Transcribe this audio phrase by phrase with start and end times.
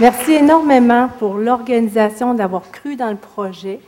[0.00, 3.80] Merci énormément pour l'organisation d'avoir cru dans le projet.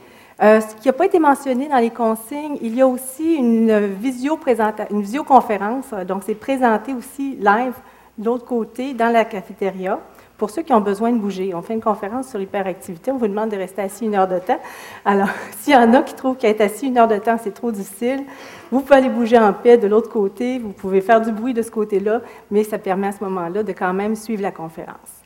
[0.43, 3.71] Euh, ce qui n'a pas été mentionné dans les consignes, il y a aussi une,
[3.71, 7.75] une visioconférence, donc c'est présenté aussi live
[8.19, 10.01] de l'autre côté dans la cafétéria
[10.37, 11.55] pour ceux qui ont besoin de bouger.
[11.55, 14.41] On fait une conférence sur l'hyperactivité, on vous demande de rester assis une heure de
[14.41, 14.59] temps.
[15.05, 15.29] Alors,
[15.61, 18.25] s'il y en a qui trouvent qu'être assis une heure de temps, c'est trop difficile,
[18.73, 21.63] vous pouvez aller bouger en paix de l'autre côté, vous pouvez faire du bruit de
[21.63, 22.21] ce côté-là,
[22.51, 25.20] mais ça permet à ce moment-là de quand même suivre la conférence.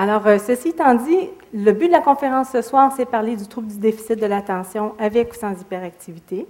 [0.00, 3.48] Alors, euh, ceci étant dit, le but de la conférence ce soir, c'est parler du
[3.48, 6.46] trouble du déficit de l'attention avec ou sans hyperactivité.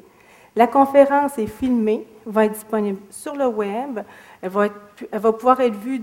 [0.54, 4.00] La conférence est filmée, va être disponible sur le web,
[4.42, 4.66] elle va,
[5.10, 6.02] elle va pouvoir être vue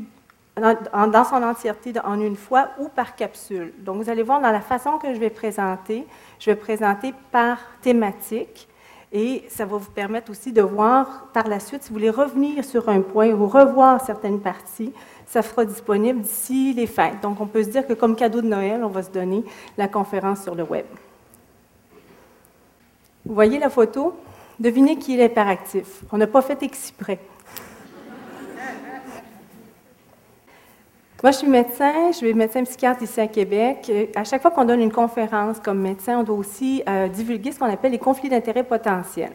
[0.57, 3.73] dans, son entièreté en une fois ou par capsule.
[3.77, 6.07] Donc, vous allez voir dans la façon que je vais présenter,
[6.39, 8.67] je vais présenter par thématique
[9.11, 12.65] et ça va vous permettre aussi de voir par la suite, si vous voulez revenir
[12.65, 14.91] sur un point ou revoir certaines parties,
[15.27, 17.21] ça sera disponible d'ici les fêtes.
[17.21, 19.43] Donc, on peut se dire que comme cadeau de Noël, on va se donner
[19.77, 20.85] la conférence sur le web.
[23.25, 24.15] Vous voyez la photo?
[24.59, 26.03] Devinez qui est l'hyperactif.
[26.11, 27.19] On n'a pas fait exprès.
[31.25, 33.91] Moi, je suis médecin, je suis médecin psychiatre ici à Québec.
[34.15, 37.57] À chaque fois qu'on donne une conférence comme médecin, on doit aussi euh, divulguer ce
[37.57, 39.33] qu'on appelle les conflits d'intérêts potentiels.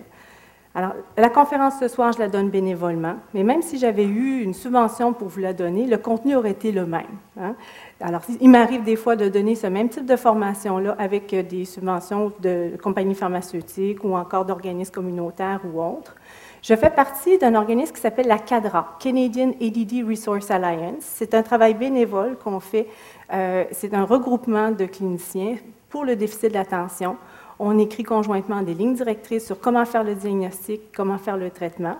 [0.72, 4.54] Alors, la conférence ce soir, je la donne bénévolement, mais même si j'avais eu une
[4.54, 7.18] subvention pour vous la donner, le contenu aurait été le même.
[7.40, 7.56] Hein.
[8.00, 11.64] Alors, il m'arrive des fois de donner ce même type de formation-là avec euh, des
[11.64, 16.14] subventions de compagnies pharmaceutiques ou encore d'organismes communautaires ou autres.
[16.62, 21.00] Je fais partie d'un organisme qui s'appelle la CADRA, Canadian ADD Resource Alliance.
[21.00, 22.86] C'est un travail bénévole qu'on fait.
[23.32, 25.56] Euh, c'est un regroupement de cliniciens
[25.88, 27.16] pour le déficit de l'attention.
[27.62, 31.96] On écrit conjointement des lignes directrices sur comment faire le diagnostic, comment faire le traitement.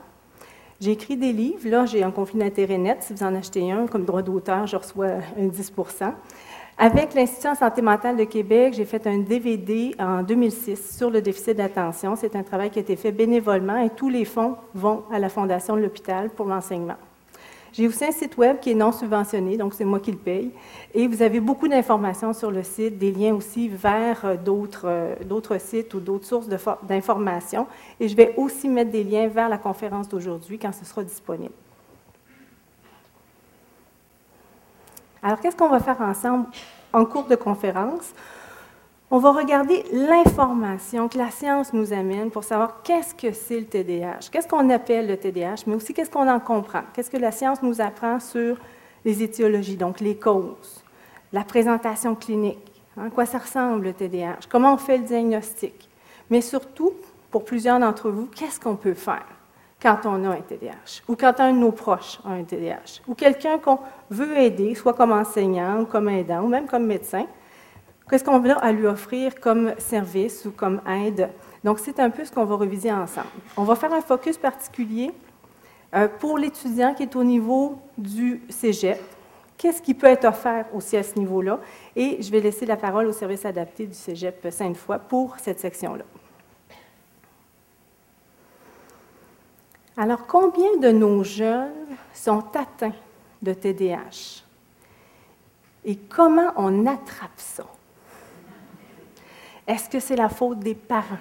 [0.81, 1.69] J'ai écrit des livres.
[1.69, 3.03] Là, j'ai un conflit d'intérêt net.
[3.03, 6.15] Si vous en achetez un, comme droit d'auteur, je reçois un 10%
[6.83, 11.21] avec l'Institut en santé mentale de Québec, j'ai fait un DVD en 2006 sur le
[11.21, 12.17] déficit d'attention.
[12.17, 15.29] C'est un travail qui a été fait bénévolement et tous les fonds vont à la
[15.29, 16.97] Fondation de l'hôpital pour l'enseignement.
[17.73, 20.51] J'ai aussi un site web qui est non subventionné, donc c'est moi qui le paye.
[20.93, 24.37] Et vous avez beaucoup d'informations sur le site, des liens aussi vers euh,
[24.85, 26.49] euh, d'autres sites ou d'autres sources
[26.83, 27.67] d'informations.
[28.01, 31.55] Et je vais aussi mettre des liens vers la conférence d'aujourd'hui quand ce sera disponible.
[35.23, 36.47] Alors, qu'est-ce qu'on va faire ensemble
[36.93, 38.15] en cours de conférence?
[39.13, 43.67] On va regarder l'information que la science nous amène pour savoir qu'est-ce que c'est le
[43.67, 47.33] TDAH, qu'est-ce qu'on appelle le TDAH, mais aussi qu'est-ce qu'on en comprend, qu'est-ce que la
[47.33, 48.57] science nous apprend sur
[49.05, 50.85] les étiologies, donc les causes,
[51.33, 55.89] la présentation clinique, à hein, quoi ça ressemble le TDAH, comment on fait le diagnostic,
[56.31, 56.93] mais surtout,
[57.33, 59.27] pour plusieurs d'entre vous, qu'est-ce qu'on peut faire?
[59.83, 63.15] quand on a un TDAH, ou quand un de nos proches a un TDAH, ou
[63.15, 63.79] quelqu'un qu'on
[64.11, 67.25] veut aider, soit comme enseignant, ou comme aidant, ou même comme médecin,
[68.11, 71.31] qu'est-ce qu'on a à lui offrir comme service ou comme aide.
[71.63, 73.29] Donc, c'est un peu ce qu'on va reviser ensemble.
[73.57, 75.13] On va faire un focus particulier
[75.95, 79.01] euh, pour l'étudiant qui est au niveau du cégep.
[79.57, 81.61] Qu'est-ce qui peut être offert aussi à ce niveau-là?
[81.95, 86.05] Et je vais laisser la parole au service adapté du cégep Sainte-Foy pour cette section-là.
[89.97, 92.95] Alors, combien de nos jeunes sont atteints
[93.43, 94.45] de TDAH?
[95.85, 97.65] Et comment on attrape ça?
[99.71, 101.21] Est-ce que c'est la faute des parents?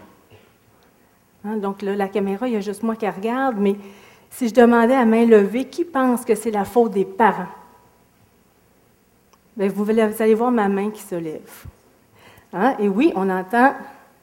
[1.45, 3.75] Hein, donc là, la caméra, il y a juste moi qui regarde, mais
[4.31, 7.53] si je demandais à main levée, qui pense que c'est la faute des parents?
[9.55, 11.65] Bien, vous, allez voir ma main qui se lève.
[12.51, 12.75] Hein?
[12.79, 13.75] Et oui, on entend,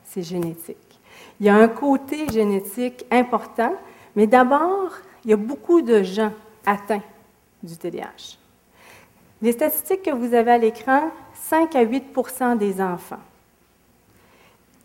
[0.03, 0.99] c'est génétique.
[1.39, 3.75] Il y a un côté génétique important,
[4.17, 4.91] mais d'abord,
[5.25, 6.33] il y a beaucoup de gens
[6.65, 7.03] atteints
[7.63, 8.39] du TDAH.
[9.41, 13.21] Les statistiques que vous avez à l'écran, 5 à 8% des enfants,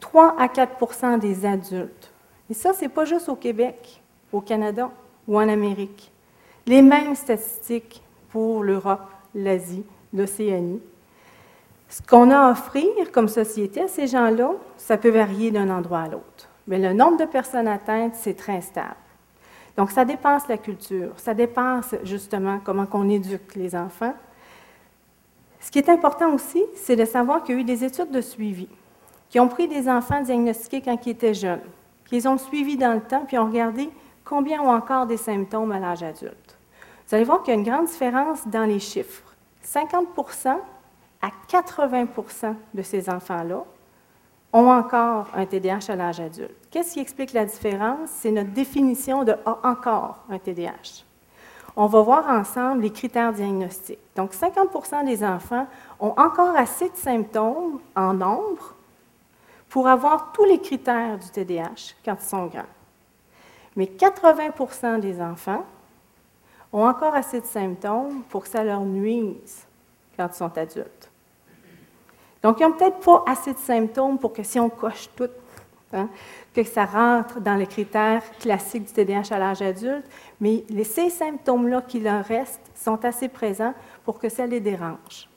[0.01, 2.11] 3 à 4% des adultes.
[2.49, 4.01] Et ça, ce n'est pas juste au Québec,
[4.33, 4.91] au Canada
[5.27, 6.11] ou en Amérique.
[6.67, 10.81] Les mêmes statistiques pour l'Europe, l'Asie, l'Océanie.
[11.87, 16.01] Ce qu'on a à offrir comme société à ces gens-là, ça peut varier d'un endroit
[16.01, 16.49] à l'autre.
[16.67, 18.95] Mais le nombre de personnes atteintes, c'est très stable.
[19.77, 24.13] Donc, ça dépasse la culture, ça dépasse justement comment on éduque les enfants.
[25.59, 28.21] Ce qui est important aussi, c'est de savoir qu'il y a eu des études de
[28.21, 28.67] suivi
[29.31, 31.61] qui ont pris des enfants diagnostiqués quand ils étaient jeunes,
[32.05, 33.89] qui les ont suivis dans le temps, puis ont regardé
[34.25, 36.57] combien ont encore des symptômes à l'âge adulte.
[37.07, 39.33] Vous allez voir qu'il y a une grande différence dans les chiffres.
[39.65, 40.57] 50%
[41.21, 43.63] à 80% de ces enfants-là
[44.51, 46.67] ont encore un TDAH à l'âge adulte.
[46.69, 48.09] Qu'est-ce qui explique la différence?
[48.09, 51.05] C'est notre définition de encore un TDAH.
[51.77, 53.99] on va voir ensemble les critères diagnostiques.
[54.17, 55.67] Donc, 50% des enfants
[56.01, 58.75] ont encore assez de symptômes en nombre
[59.71, 62.65] pour avoir tous les critères du TDAH quand ils sont grands.
[63.77, 65.63] Mais 80% des enfants
[66.73, 69.65] ont encore assez de symptômes pour que ça leur nuise
[70.17, 71.09] quand ils sont adultes.
[72.43, 75.29] Donc, ils n'ont peut-être pas assez de symptômes pour que si on coche tout,
[75.93, 76.09] hein,
[76.53, 80.05] que ça rentre dans les critères classiques du TDAH à l'âge adulte,
[80.41, 83.73] mais ces symptômes-là qui leur restent sont assez présents
[84.03, 85.29] pour que ça les dérange.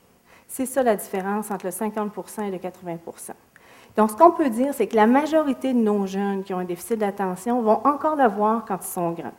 [0.45, 2.97] C'est ça la différence entre le 50% et le 80
[3.95, 6.65] Donc, ce qu'on peut dire, c'est que la majorité de nos jeunes qui ont un
[6.65, 9.31] déficit d'attention vont encore l'avoir quand ils sont grands.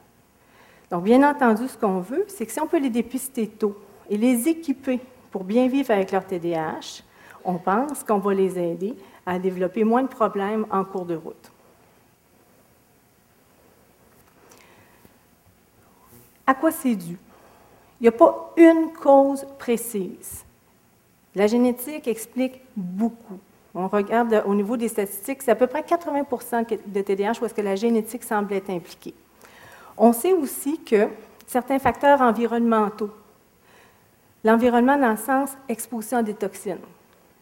[0.91, 3.77] Donc, bien entendu, ce qu'on veut, c'est que si on peut les dépister tôt
[4.09, 5.01] et les équiper
[5.31, 7.03] pour bien vivre avec leur TDAH,
[7.45, 8.95] on pense qu'on va les aider
[9.27, 11.53] à développer moins de problèmes en cours de route.
[16.47, 17.19] À quoi c'est dû?
[18.01, 20.45] Il n'y a pas une cause précise.
[21.35, 23.41] La génétique explique beaucoup.
[23.79, 27.61] On regarde au niveau des statistiques, c'est à peu près 80% de TDAH où que
[27.61, 29.13] la génétique semble être impliquée.
[29.99, 31.09] On sait aussi que
[31.47, 33.11] certains facteurs environnementaux,
[34.43, 36.79] l'environnement dans le sens exposition à des toxines,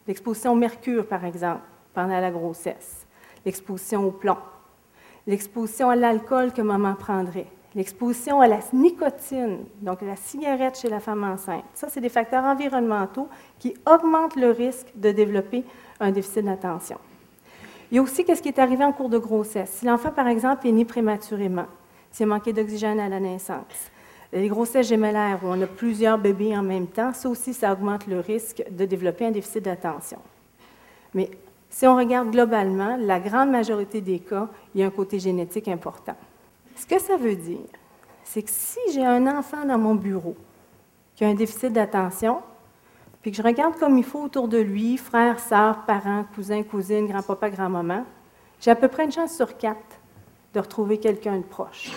[0.09, 1.63] l'exposition au mercure par exemple
[1.95, 3.07] pendant la grossesse,
[3.47, 4.39] l'exposition au plomb,
[5.29, 7.47] l'exposition à l'alcool que maman prendrait,
[7.77, 11.65] l'exposition à la nicotine, donc la cigarette chez la femme enceinte.
[11.75, 13.29] Ça, c'est des facteurs environnementaux
[13.61, 15.65] qui augmentent le risque de développer
[16.01, 16.99] un déficit d'attention.
[17.91, 19.71] Il y a aussi ce qui est arrivé en cours de grossesse.
[19.71, 21.67] Si l'enfant, par exemple, est né prématurément,
[22.11, 23.91] s'il a manqué d'oxygène à la naissance,
[24.33, 28.07] les grossesses gémellaires où on a plusieurs bébés en même temps, ça aussi, ça augmente
[28.07, 30.19] le risque de développer un déficit d'attention.
[31.15, 31.31] Mais
[31.71, 35.69] si on regarde globalement, la grande majorité des cas, il y a un côté génétique
[35.69, 36.17] important.
[36.77, 37.67] Ce que ça veut dire,
[38.25, 40.37] c'est que si j'ai un enfant dans mon bureau
[41.15, 42.39] qui a un déficit d'attention,
[43.25, 47.07] puis que je regarde comme il faut autour de lui, frères, sœurs, parents, cousins, cousines,
[47.07, 48.05] grand-papa, grand-maman,
[48.61, 49.99] j'ai à peu près une chance sur quatre
[50.53, 51.91] de retrouver quelqu'un de proche.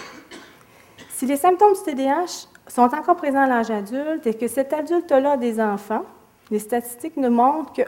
[1.10, 5.34] Si les symptômes du TDAH sont encore présents à l'âge adulte et que cet adulte-là
[5.34, 6.06] a des enfants,
[6.50, 7.82] les statistiques nous montrent que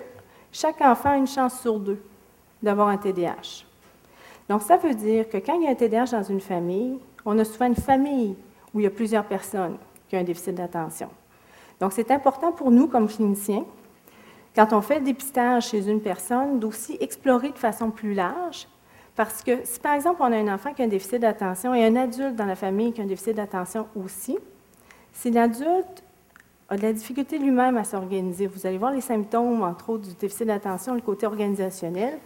[0.51, 2.03] chaque enfant a une chance sur deux
[2.61, 3.63] d'avoir un TDAH.
[4.49, 7.39] Donc, ça veut dire que quand il y a un TDAH dans une famille, on
[7.39, 8.35] a souvent une famille
[8.73, 9.77] où il y a plusieurs personnes
[10.09, 11.07] qui ont un déficit d'attention.
[11.79, 13.65] Donc, c'est important pour nous, comme cliniciens,
[14.55, 18.67] quand on fait le dépistage chez une personne, d'aussi explorer de façon plus large,
[19.15, 21.85] parce que si, par exemple, on a un enfant qui a un déficit d'attention et
[21.85, 24.37] un adulte dans la famille qui a un déficit d'attention aussi,
[25.13, 26.03] si l'adulte
[26.69, 30.13] a de la difficulté lui-même à s'organiser, vous allez voir les symptômes, entre autres, du
[30.15, 32.17] déficit d'attention, le côté organisationnel,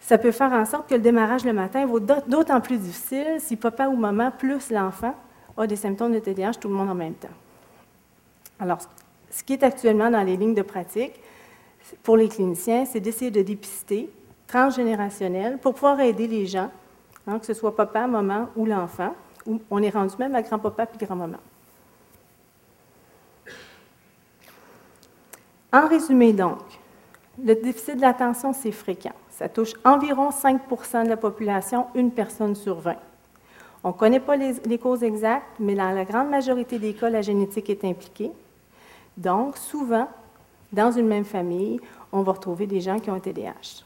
[0.00, 3.56] ça peut faire en sorte que le démarrage le matin va d'autant plus difficile si
[3.56, 5.14] papa ou maman plus l'enfant
[5.56, 7.28] a des symptômes de TDAH, tout le monde en même temps.
[8.58, 8.78] Alors,
[9.30, 11.20] ce qui est actuellement dans les lignes de pratique
[12.02, 14.10] pour les cliniciens, c'est d'essayer de dépister
[14.46, 16.70] transgénérationnel pour pouvoir aider les gens,
[17.26, 19.14] hein, que ce soit papa, maman ou l'enfant.
[19.70, 21.38] On est rendu même à grand-papa puis grand-maman.
[25.72, 26.58] En résumé donc,
[27.42, 29.12] le déficit de l'attention, c'est fréquent.
[29.30, 32.96] Ça touche environ 5% de la population, une personne sur 20.
[33.84, 37.22] On ne connaît pas les, causes exactes, mais dans la grande majorité des cas, la
[37.22, 38.32] génétique est impliquée.
[39.16, 40.08] Donc, souvent,
[40.72, 41.80] dans une même famille,
[42.12, 43.84] on va retrouver des gens qui ont un TDAH.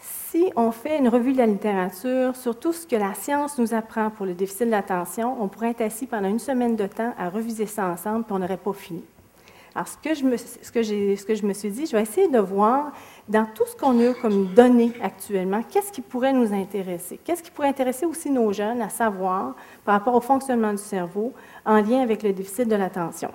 [0.00, 3.72] Si on fait une revue de la littérature sur tout ce que la science nous
[3.72, 7.14] apprend pour le déficit de l'attention, on pourrait être assis pendant une semaine de temps
[7.18, 9.04] à reviser ça ensemble, puis on n'aurait pas fini.
[9.76, 12.02] Alors, ce que, je me, ce, que ce que je me suis dit, je vais
[12.02, 12.92] essayer de voir
[13.28, 17.18] dans tout ce qu'on a comme données actuellement, qu'est-ce qui pourrait nous intéresser?
[17.24, 21.32] Qu'est-ce qui pourrait intéresser aussi nos jeunes à savoir par rapport au fonctionnement du cerveau
[21.64, 23.30] en lien avec le déficit de l'attention?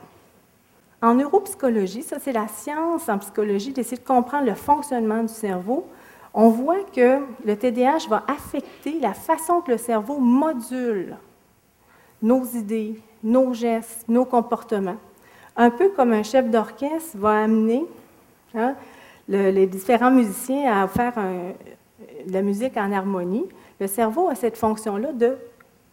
[1.02, 5.88] En neuropsychologie, ça c'est la science en psychologie d'essayer de comprendre le fonctionnement du cerveau.
[6.34, 11.18] On voit que le TDAH va affecter la façon que le cerveau module
[12.22, 14.98] nos idées, nos gestes, nos comportements
[15.60, 17.86] un peu comme un chef d'orchestre va amener
[18.56, 18.76] hein,
[19.28, 21.14] les différents musiciens à faire
[22.28, 23.46] la musique en harmonie.
[23.80, 25.36] Le cerveau a cette fonction-là de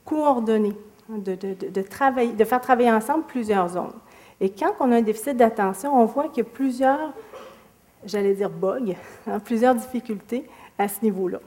[0.05, 0.73] coordonner,
[1.09, 3.93] de, travailler, de faire travailler ensemble plusieurs zones.
[4.41, 7.13] Et quand on a un déficit d'attention, on voit qu'il y a plusieurs,
[8.05, 8.95] j'allais dire bugs,
[9.27, 10.45] hein, plusieurs difficultés
[10.79, 11.39] à ce niveau-là.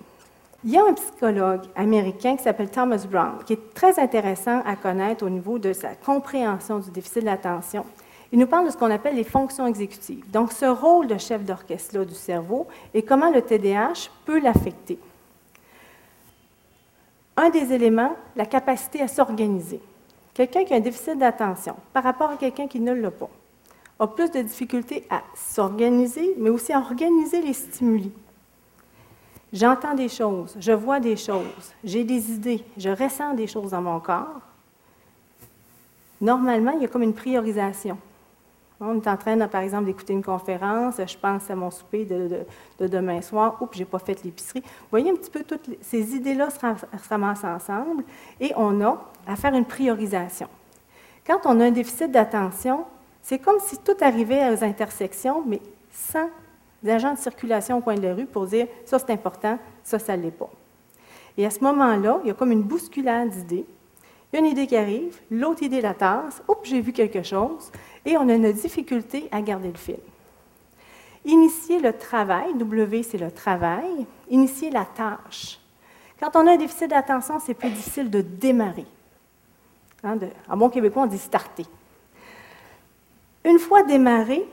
[0.63, 4.75] Il y a un psychologue américain qui s'appelle Thomas Brown, qui est très intéressant à
[4.75, 7.85] connaître au niveau de sa compréhension du déficit d'attention.
[8.31, 10.29] Il nous parle de ce qu'on appelle les fonctions exécutives.
[10.29, 14.99] Donc, ce rôle de chef d'orchestre du cerveau et comment le TDAH peut l'affecter.
[17.37, 19.79] Un des éléments, la capacité à s'organiser.
[20.39, 23.29] Quelqu'un qui a un déficit d'attention par rapport à quelqu'un qui ne l'a pas
[23.99, 28.13] a plus de difficultés à s'organiser, mais aussi à organiser les stimuli.
[29.51, 33.81] J'entends des choses, je vois des choses, j'ai des idées, je ressens des choses dans
[33.81, 34.39] mon corps.
[36.21, 37.97] Normalement, il y a comme une priorisation.
[38.81, 42.87] On est en train, par exemple, d'écouter une conférence, je pense à mon souper de,
[42.87, 44.61] demain soir, oups, je n'ai pas fait l'épicerie.
[44.61, 48.03] Vous voyez un petit peu toutes ces idées-là se, se ramassent ensemble
[48.39, 50.47] et on a à faire une priorisation.
[51.27, 52.85] Quand on a un déficit d'attention,
[53.21, 56.29] c'est comme si tout arrivait aux intersections, mais sans
[56.87, 60.15] agents de circulation au coin de la rue pour dire ça c'est important, ça ça
[60.15, 60.49] ne l'est pas.
[61.37, 63.65] Et à ce moment-là, il y a comme une bousculade d'idées.
[64.31, 67.71] Une idée qui arrive, l'autre idée la tasse, oups, j'ai vu quelque chose,
[68.17, 69.99] on a une difficulté à garder le fil.
[71.25, 75.59] Initier le travail, W c'est le travail, initier la tâche.
[76.19, 78.85] Quand on a un déficit d'attention, c'est plus difficile de démarrer.
[80.03, 80.17] Hein,
[80.49, 81.65] en bon québécois, on dit starter.
[83.43, 84.45] Une fois démarré,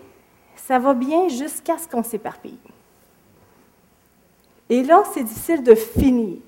[0.56, 2.58] ça va bien jusqu'à ce qu'on s'éparpille.
[4.68, 6.40] Et là, c'est difficile de finir.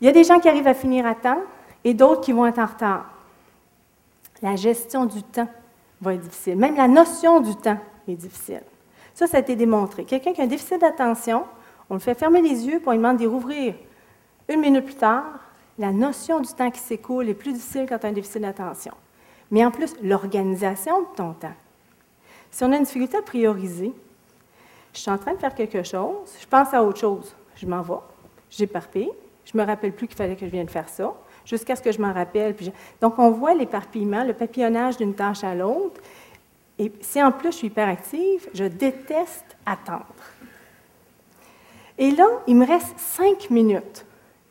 [0.00, 1.42] Il y a des gens qui arrivent à finir à temps
[1.84, 3.09] et d'autres qui vont être en retard.
[4.42, 5.48] La gestion du temps
[6.00, 6.56] va être difficile.
[6.56, 7.78] Même la notion du temps
[8.08, 8.62] est difficile.
[9.14, 10.04] Ça, ça a été démontré.
[10.04, 11.44] Quelqu'un qui a un déficit d'attention,
[11.88, 13.74] on le fait fermer les yeux, pour lui demander de rouvrir.
[14.48, 15.24] Une minute plus tard,
[15.78, 18.94] la notion du temps qui s'écoule est plus difficile quand tu as un déficit d'attention.
[19.50, 21.54] Mais en plus, l'organisation de ton temps.
[22.50, 23.92] Si on a une difficulté à prioriser,
[24.92, 27.82] je suis en train de faire quelque chose, je pense à autre chose, je m'en
[27.82, 27.94] vais,
[28.50, 29.10] j'éparpille,
[29.44, 31.92] je ne me rappelle plus qu'il fallait que je vienne faire ça, jusqu'à ce que
[31.92, 32.54] je m'en rappelle.
[33.00, 36.00] Donc, on voit l'éparpillement, le papillonnage d'une tâche à l'autre.
[36.78, 40.06] Et si en plus je suis hyperactive, je déteste attendre.
[41.98, 44.06] Et là, il me reste cinq minutes.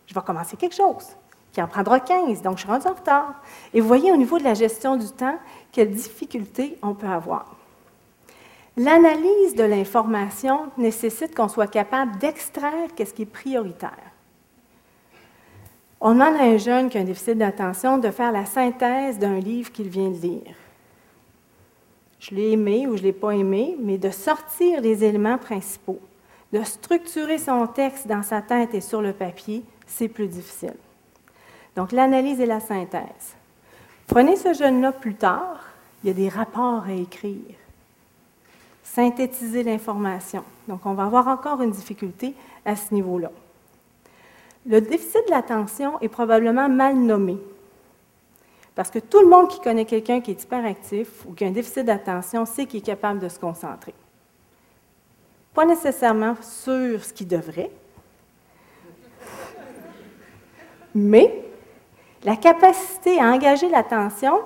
[0.05, 1.15] Je vais commencer quelque chose
[1.51, 3.41] qui en prendra 15, donc je suis en retard.
[3.74, 5.38] Et vous voyez au niveau de la gestion du temps,
[5.72, 7.55] quelles difficultés on peut avoir.
[8.77, 14.09] L'analyse de l'information nécessite qu'on soit capable d'extraire ce qui est prioritaire.
[16.01, 19.39] On demande à un jeune qui a un déficit d'attention de faire la synthèse d'un
[19.39, 20.56] livre qu'il vient de lire.
[22.20, 26.00] Je l'ai aimé ou je ne l'ai pas aimé, mais de sortir les éléments principaux,
[26.53, 30.75] de structurer son texte dans sa tête et sur le papier, c'est plus difficile.
[31.75, 33.36] Donc, l'analyse et la synthèse.
[34.08, 35.60] Prenez ce jeune-là plus tard,
[36.03, 37.56] il y a des rapports à écrire.
[38.84, 40.44] Synthétiser l'information.
[40.68, 42.34] Donc, on va avoir encore une difficulté
[42.65, 43.32] à ce niveau-là.
[44.66, 47.38] Le déficit de l'attention est probablement mal nommé.
[48.75, 51.51] Parce que tout le monde qui connaît quelqu'un qui est hyperactif ou qui a un
[51.51, 53.94] déficit d'attention sait qu'il est capable de se concentrer.
[55.54, 57.72] Pas nécessairement sur ce qu'il devrait,
[60.96, 61.44] mais
[62.24, 64.42] la capacité à engager l'attention,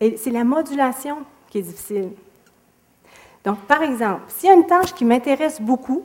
[0.00, 2.10] c'est la modulation qui est difficile.
[3.44, 6.04] Donc, par exemple, s'il y a une tâche qui m'intéresse beaucoup,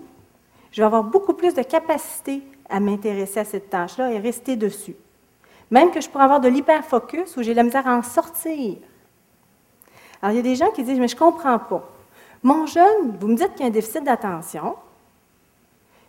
[0.71, 4.95] je vais avoir beaucoup plus de capacité à m'intéresser à cette tâche-là et rester dessus.
[5.69, 8.77] Même que je pourrais avoir de l'hyperfocus où j'ai la misère à en sortir.
[10.21, 11.89] Alors, il y a des gens qui disent, mais je ne comprends pas.
[12.43, 14.75] Mon jeune, vous me dites qu'il y a un déficit d'attention,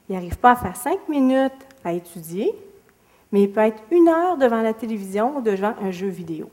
[0.09, 1.53] il n'arrive pas à faire cinq minutes
[1.85, 2.53] à étudier,
[3.31, 6.51] mais il peut être une heure devant la télévision ou devant un jeu vidéo.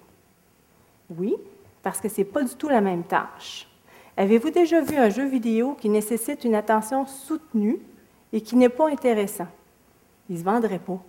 [1.09, 1.35] Oui,
[1.81, 3.67] parce que ce n'est pas du tout la même tâche.
[4.15, 7.79] Avez-vous déjà vu un jeu vidéo qui nécessite une attention soutenue
[8.31, 9.47] et qui n'est pas intéressant?
[10.29, 10.99] Il ne se vendrait pas.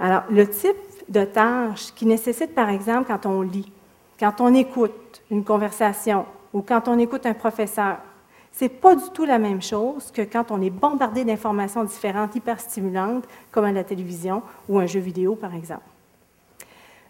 [0.00, 0.76] Alors, le type
[1.08, 3.72] de tâche qui nécessite, par exemple, quand on lit,
[4.18, 7.98] quand on écoute une conversation ou quand on écoute un professeur,
[8.60, 12.60] n'est pas du tout la même chose que quand on est bombardé d'informations différentes, hyper
[12.60, 15.82] stimulantes, comme à la télévision ou un jeu vidéo, par exemple.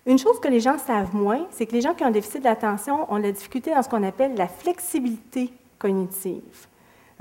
[0.06, 2.42] Une chose que les gens savent moins, c'est que les gens qui ont un déficit
[2.42, 6.66] d'attention ont la difficulté dans ce qu'on appelle la flexibilité cognitive.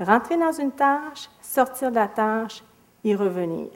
[0.00, 2.62] Rentrer dans une tâche, sortir de la tâche
[3.04, 3.70] et revenir.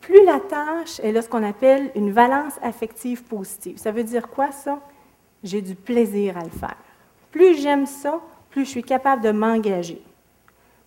[0.00, 3.78] Plus la tâche est là ce qu'on appelle une valence affective positive.
[3.78, 4.78] Ça veut dire quoi ça?
[5.42, 6.76] J'ai du plaisir à le faire.
[7.30, 8.20] Plus j'aime ça,
[8.50, 10.02] plus je suis capable de m'engager.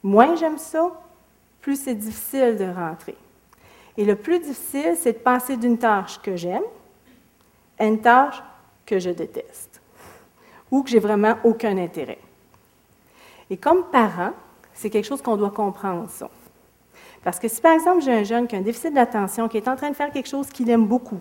[0.03, 0.91] Moins j'aime ça,
[1.59, 3.17] plus c'est difficile de rentrer.
[3.97, 6.63] Et le plus difficile, c'est de passer d'une tâche que j'aime
[7.79, 8.41] à une tâche
[8.85, 9.81] que je déteste
[10.71, 12.19] ou que j'ai vraiment aucun intérêt.
[13.49, 14.31] Et comme parent,
[14.73, 16.29] c'est quelque chose qu'on doit comprendre, ça.
[17.23, 19.67] Parce que si, par exemple, j'ai un jeune qui a un déficit d'attention, qui est
[19.67, 21.19] en train de faire quelque chose qu'il aime beaucoup,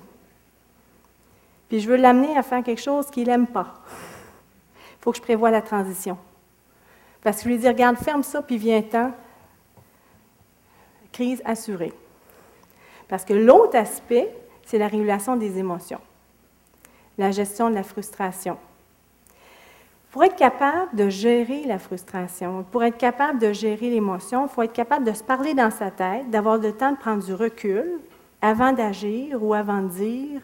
[1.68, 5.23] puis je veux l'amener à faire quelque chose qu'il n'aime pas, il faut que je
[5.23, 6.16] prévoie la transition.
[7.23, 9.12] Parce que je lui dis, regarde, ferme ça, puis viens-t'en.
[11.11, 11.92] Crise assurée.
[13.09, 14.33] Parce que l'autre aspect,
[14.64, 16.00] c'est la régulation des émotions,
[17.18, 18.59] la gestion de la frustration.
[20.16, 24.62] Pour être capable de gérer la frustration, pour être capable de gérer l'émotion, il faut
[24.62, 28.00] être capable de se parler dans sa tête, d'avoir le temps de prendre du recul
[28.40, 30.40] avant d'agir ou avant de dire.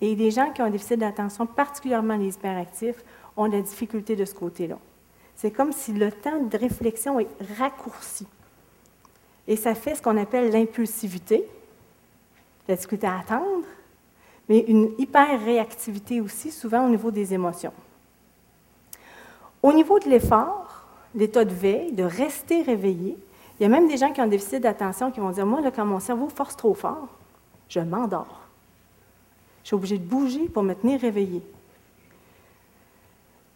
[0.00, 3.04] Et les gens qui ont un déficit d'attention, particulièrement les hyperactifs,
[3.36, 4.78] ont de la difficulté de ce côté-là.
[5.34, 8.26] C'est comme si le temps de réflexion est raccourci.
[9.46, 11.44] Et ça fait ce qu'on appelle l'impulsivité,
[12.68, 13.66] la difficulté à attendre,
[14.48, 17.74] mais une hyper-réactivité aussi, souvent au niveau des émotions.
[19.62, 23.18] Au niveau de l'effort, l'état de veille, de rester réveillé,
[23.58, 25.60] il y a même des gens qui ont un déficit d'attention qui vont dire Moi,
[25.70, 27.08] quand mon cerveau force trop fort,
[27.68, 28.40] je m'endors.
[29.62, 31.42] Je suis obligé de bouger pour me tenir réveillé.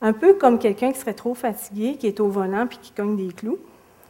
[0.03, 3.17] Un peu comme quelqu'un qui serait trop fatigué, qui est au volant puis qui cogne
[3.17, 3.59] des clous.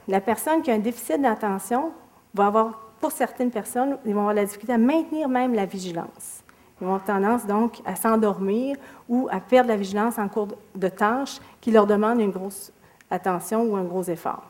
[0.08, 1.92] La personne qui a un déficit d'attention
[2.34, 6.43] va avoir, pour certaines personnes, ils vont la difficulté à maintenir même la vigilance.
[6.81, 8.76] Ils avoir tendance donc à s'endormir
[9.09, 12.73] ou à perdre la vigilance en cours de tâches qui leur demandent une grosse
[13.11, 14.43] attention ou un gros effort.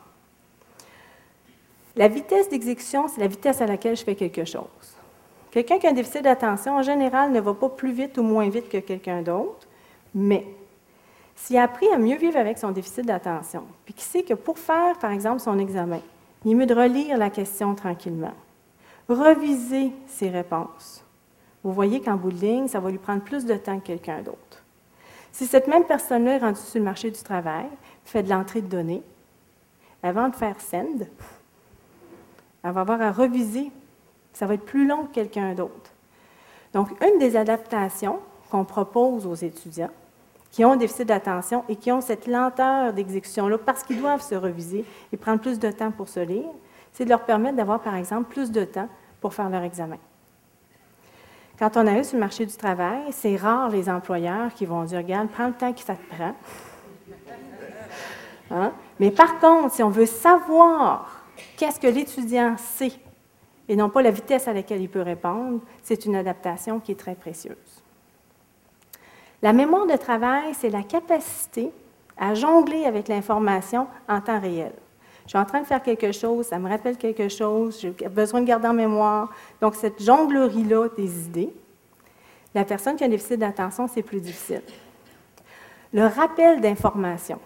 [1.95, 4.65] La vitesse d'exécution, c'est la vitesse à laquelle je fais quelque chose.
[5.51, 8.49] Quelqu'un qui a un déficit d'attention, en général, ne va pas plus vite ou moins
[8.49, 9.65] vite que quelqu'un d'autre,
[10.13, 10.45] mais
[11.37, 14.59] s'il a appris à mieux vivre avec son déficit d'attention, puis qu'il sait que pour
[14.59, 16.01] faire, par exemple, son examen,
[16.43, 18.33] il est mieux de relire la question tranquillement,
[19.07, 21.04] reviser ses réponses.
[21.65, 24.21] Vous voyez qu'en bout de ligne, ça va lui prendre plus de temps que quelqu'un
[24.21, 24.63] d'autre.
[25.31, 27.65] Si cette même personne-là est rendue sur le marché du travail,
[28.05, 29.01] fait de l'entrée de données,
[30.03, 31.07] avant de faire send,
[32.63, 33.71] elle va avoir à reviser.
[34.31, 35.91] Ça va être plus long que quelqu'un d'autre.
[36.71, 38.19] Donc, une des adaptations
[38.51, 39.89] qu'on propose aux étudiants,
[40.51, 44.35] qui ont un déficit d'attention et qui ont cette lenteur d'exécution-là parce qu'ils doivent se
[44.35, 46.45] reviser et prendre plus de temps pour se lire,
[46.93, 48.87] c'est de leur permettre d'avoir, par exemple, plus de temps
[49.19, 49.97] pour faire leur examen.
[51.57, 54.99] Quand on arrive sur le marché du travail, c'est rare les employeurs qui vont dire
[54.99, 56.35] Regarde, prends le temps que ça te prend.
[58.51, 58.73] Hein?
[58.99, 61.25] Mais par contre, si on veut savoir
[61.57, 62.91] qu'est-ce que l'étudiant sait
[63.67, 66.99] et non pas la vitesse à laquelle il peut répondre, c'est une adaptation qui est
[66.99, 67.55] très précieuse.
[69.41, 71.71] La mémoire de travail, c'est la capacité
[72.17, 74.73] à jongler avec l'information en temps réel.
[75.25, 78.41] Je suis en train de faire quelque chose, ça me rappelle quelque chose, j'ai besoin
[78.41, 79.31] de garder en mémoire.
[79.59, 81.53] Donc, cette jonglerie-là des idées,
[82.53, 84.61] la personne qui a un déficit d'attention, c'est plus difficile.
[85.91, 87.39] Le rappel d'information,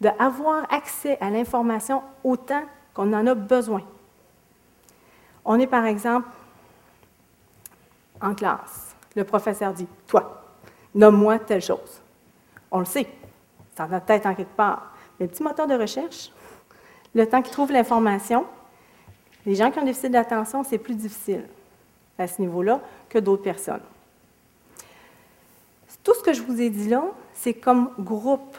[0.00, 2.62] d'avoir accès à l'information autant
[2.94, 3.82] qu'on en a besoin.
[5.44, 6.28] On est par exemple
[8.20, 8.94] en classe.
[9.16, 10.44] Le professeur dit Toi,
[10.94, 12.02] nomme-moi telle chose.
[12.70, 13.06] On le sait,
[13.74, 14.92] c'est dans notre tête en quelque part.
[15.18, 16.30] Mais le petit moteur de recherche,
[17.14, 18.44] le temps qu'il trouve l'information,
[19.46, 21.44] les gens qui ont un déficit d'attention, c'est plus difficile
[22.18, 23.80] à ce niveau-là que d'autres personnes.
[26.04, 28.56] Tout ce que je vous ai dit là, c'est comme groupe.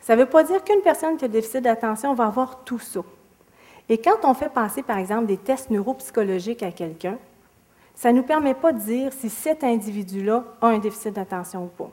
[0.00, 2.78] Ça ne veut pas dire qu'une personne qui a un déficit d'attention va avoir tout
[2.78, 3.00] ça.
[3.88, 7.18] Et quand on fait passer, par exemple, des tests neuropsychologiques à quelqu'un,
[7.94, 11.68] ça ne nous permet pas de dire si cet individu-là a un déficit d'attention ou
[11.68, 11.90] pas.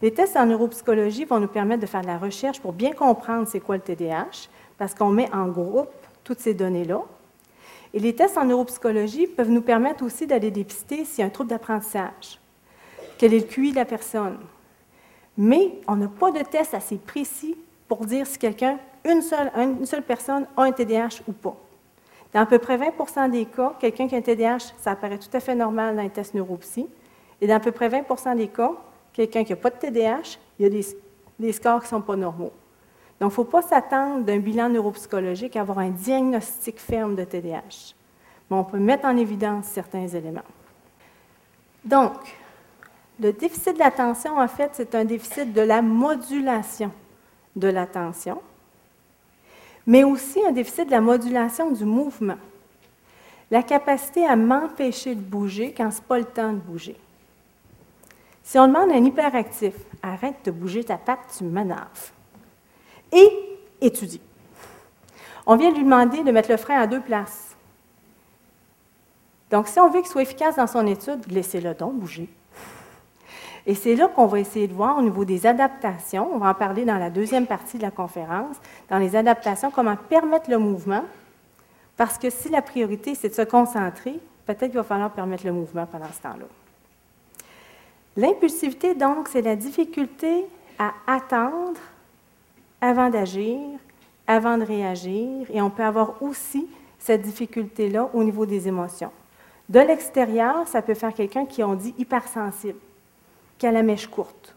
[0.00, 3.48] Les tests en neuropsychologie vont nous permettre de faire de la recherche pour bien comprendre
[3.48, 5.90] c'est quoi le TDAH, parce qu'on met en groupe
[6.24, 7.02] toutes ces données-là.
[7.92, 11.30] Et les tests en neuropsychologie peuvent nous permettre aussi d'aller dépister s'il y a un
[11.30, 12.38] trouble d'apprentissage,
[13.16, 14.38] quel est le QI de la personne.
[15.36, 20.46] Mais on n'a pas de test assez précis pour dire si quelqu'un, une seule, personne,
[20.56, 21.56] a un TDAH ou pas.
[22.34, 25.34] Dans à peu près 20% des cas, quelqu'un qui a un TDAH, ça apparaît tout
[25.34, 26.86] à fait normal dans les tests neuropsy.
[27.40, 28.72] Et dans à peu près 20 des cas,
[29.12, 32.16] quelqu'un qui n'a pas de TDAH, il y a des, scores qui ne sont pas
[32.16, 32.52] normaux.
[33.20, 37.24] Donc, il ne faut pas s'attendre d'un bilan neuropsychologique à avoir un diagnostic ferme de
[37.24, 37.94] TDAH.
[38.50, 40.40] Mais on peut mettre en évidence certains éléments.
[41.84, 42.12] Donc,
[43.20, 46.92] le déficit de l'attention, en fait, c'est un déficit de la modulation
[47.56, 48.40] de l'attention
[49.88, 52.36] mais aussi un déficit de la modulation du mouvement.
[53.50, 56.94] La capacité à m'empêcher de bouger quand ce n'est pas le temps de bouger.
[58.42, 62.12] Si on demande à un hyperactif, arrête de bouger ta patte, tu m'énerves.
[63.12, 64.20] Et étudie.
[65.46, 67.56] On vient de lui demander de mettre le frein à deux places.
[69.50, 72.28] Donc, si on veut qu'il soit efficace dans son étude, laissez-le donc bouger.
[73.66, 76.54] Et c'est là qu'on va essayer de voir au niveau des adaptations, on va en
[76.54, 78.56] parler dans la deuxième partie de la conférence,
[78.88, 81.04] dans les adaptations, comment permettre le mouvement,
[81.96, 85.52] parce que si la priorité, c'est de se concentrer, peut-être qu'il va falloir permettre le
[85.52, 86.46] mouvement pendant ce temps-là.
[88.16, 90.46] L'impulsivité, donc, c'est la difficulté
[90.78, 91.78] à attendre
[92.80, 93.58] avant d'agir,
[94.26, 99.10] avant de réagir, et on peut avoir aussi cette difficulté-là au niveau des émotions.
[99.68, 102.78] De l'extérieur, ça peut faire quelqu'un qui on dit hypersensible,
[103.58, 104.54] qui a la mèche courte.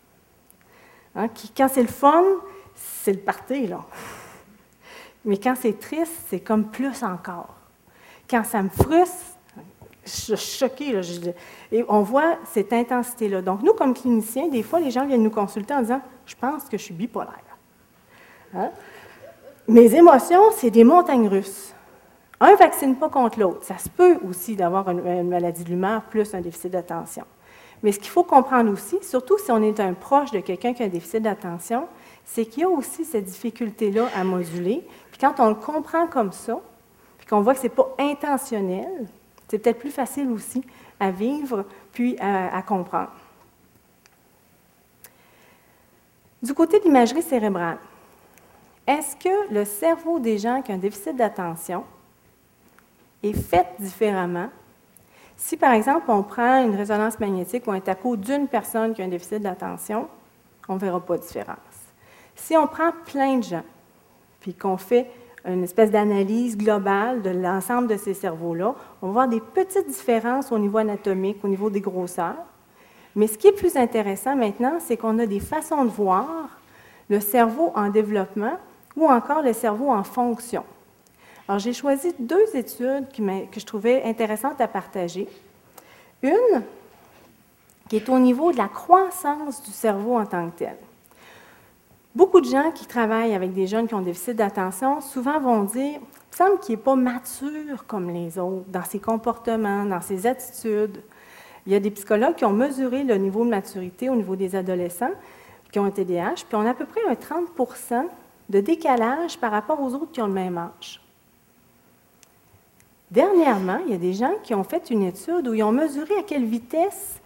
[1.15, 2.23] Hein, qui, quand c'est le fun,
[2.75, 3.83] c'est le party, là.
[5.25, 7.55] Mais quand c'est triste, c'est comme plus encore.
[8.29, 9.37] Quand ça me frustre,
[10.03, 10.93] je suis choquée.
[10.93, 11.01] Là,
[11.71, 13.41] et on voit cette intensité-là.
[13.41, 16.63] Donc, nous, comme cliniciens, des fois, les gens viennent nous consulter en disant Je pense
[16.65, 17.50] que je suis bipolaire.
[18.55, 18.71] Hein?
[19.67, 21.73] Mes émotions, c'est des montagnes russes.
[22.39, 23.63] Un ne vaccine pas contre l'autre.
[23.63, 27.23] Ça se peut aussi d'avoir une, maladie de l'humeur plus un déficit d'attention.
[27.83, 30.83] Mais ce qu'il faut comprendre aussi, surtout si on est un proche de quelqu'un qui
[30.83, 31.87] a un déficit d'attention,
[32.25, 34.85] c'est qu'il y a aussi cette difficulté-là à moduler.
[35.11, 36.59] Puis quand on le comprend comme ça,
[37.19, 39.07] puis qu'on voit que ce n'est pas intentionnel,
[39.47, 40.63] c'est peut-être plus facile aussi
[40.99, 43.11] à vivre puis à, à comprendre.
[46.41, 47.77] Du côté de l'imagerie cérébrale,
[48.91, 51.83] est-ce que le cerveau des gens qui ont un déficit d'attention
[53.23, 54.49] est fait différemment?
[55.37, 59.05] Si, par exemple, on prend une résonance magnétique ou un taco d'une personne qui a
[59.05, 60.07] un déficit d'attention,
[60.67, 61.57] on ne verra pas de différence.
[62.35, 63.63] Si on prend plein de gens,
[64.39, 65.09] puis qu'on fait
[65.45, 70.51] une espèce d'analyse globale de l'ensemble de ces cerveaux-là, on va voir des petites différences
[70.51, 72.35] au niveau anatomique, au niveau des grosseurs.
[73.15, 76.27] Mais ce qui est plus intéressant maintenant, c'est qu'on a des façons de voir
[77.09, 78.57] le cerveau en développement
[78.95, 80.63] ou encore le cerveau en fonction.
[81.47, 85.27] Alors, j'ai choisi deux études que je trouvais intéressantes à partager.
[86.21, 86.63] Une
[87.89, 90.77] qui est au niveau de la croissance du cerveau en tant que tel.
[92.15, 95.63] Beaucoup de gens qui travaillent avec des jeunes qui ont des déficit d'attention, souvent vont
[95.63, 95.99] dire
[96.31, 101.01] il semble qu'il n'est pas mature comme les autres dans ses comportements, dans ses attitudes.
[101.65, 104.55] Il y a des psychologues qui ont mesuré le niveau de maturité au niveau des
[104.55, 105.11] adolescents
[105.71, 107.47] qui ont un TDAH, puis on a à peu près un 30
[108.51, 111.01] de décalage par rapport aux autres qui ont le même âge.
[113.09, 116.15] Dernièrement, il y a des gens qui ont fait une étude où ils ont mesuré
[116.19, 117.19] à quelle vitesse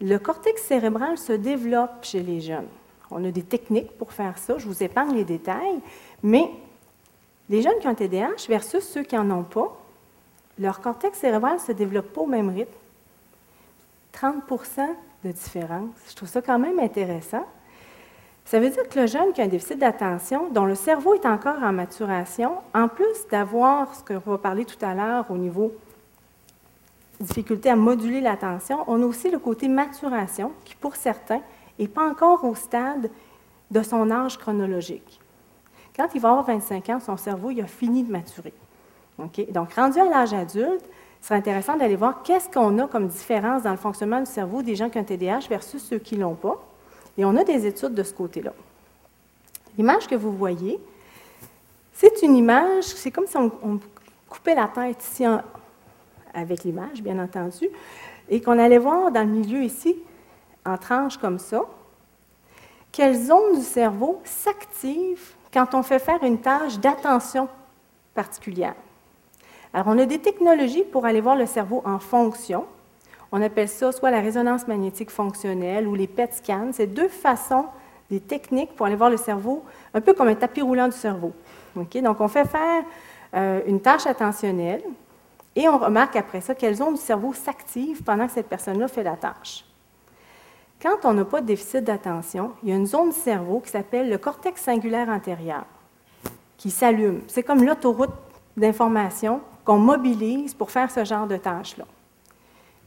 [0.00, 2.68] le cortex cérébral se développe chez les jeunes.
[3.10, 5.80] On a des techniques pour faire ça, je vous épargne les détails,
[6.22, 6.48] mais
[7.48, 9.76] les jeunes qui ont TDAH versus ceux qui n'en ont pas,
[10.58, 12.70] leur cortex cérébral ne se développe pas au même rythme.
[14.14, 14.86] 30%
[15.24, 15.90] de différence.
[16.08, 17.46] Je trouve ça quand même intéressant.
[18.48, 21.26] Ça veut dire que le jeune qui a un déficit d'attention, dont le cerveau est
[21.26, 25.70] encore en maturation, en plus d'avoir ce qu'on va parler tout à l'heure au niveau
[27.20, 31.42] difficulté à moduler l'attention, on a aussi le côté maturation qui, pour certains,
[31.78, 33.10] n'est pas encore au stade
[33.70, 35.20] de son âge chronologique.
[35.94, 38.54] Quand il va avoir 25 ans, son cerveau il a fini de maturer.
[39.18, 40.88] Donc, rendu à l'âge adulte,
[41.20, 44.62] ce serait intéressant d'aller voir qu'est-ce qu'on a comme différence dans le fonctionnement du cerveau
[44.62, 46.64] des gens qui ont un TDAH versus ceux qui ne l'ont pas.
[47.18, 48.52] Et on a des études de ce côté-là.
[49.76, 50.80] L'image que vous voyez,
[51.92, 53.50] c'est une image, c'est comme si on,
[54.28, 55.24] coupait la tête ici
[56.32, 57.68] avec l'image, bien entendu,
[58.28, 59.96] et qu'on allait voir dans le milieu ici,
[60.64, 61.62] en tranches comme ça,
[62.92, 67.48] quelles zones du cerveau s'activent quand on fait faire une tâche d'attention
[68.14, 68.74] particulière.
[69.72, 72.66] Alors, on a des technologies pour aller voir le cerveau en fonction.
[73.30, 76.70] On appelle ça soit la résonance magnétique fonctionnelle ou les PET scans.
[76.72, 77.66] C'est deux façons,
[78.10, 81.32] des techniques pour aller voir le cerveau, un peu comme un tapis roulant du cerveau.
[81.76, 82.82] Donc, on fait faire
[83.34, 84.82] euh, une tâche attentionnelle
[85.54, 89.02] et on remarque après ça quelles zones du cerveau s'activent pendant que cette personne-là fait
[89.02, 89.64] la tâche.
[90.80, 93.70] Quand on n'a pas de déficit d'attention, il y a une zone du cerveau qui
[93.70, 95.64] s'appelle le cortex singulaire antérieur
[96.56, 97.22] qui s'allume.
[97.28, 98.10] C'est comme l'autoroute
[98.56, 101.84] d'information qu'on mobilise pour faire ce genre de tâches-là.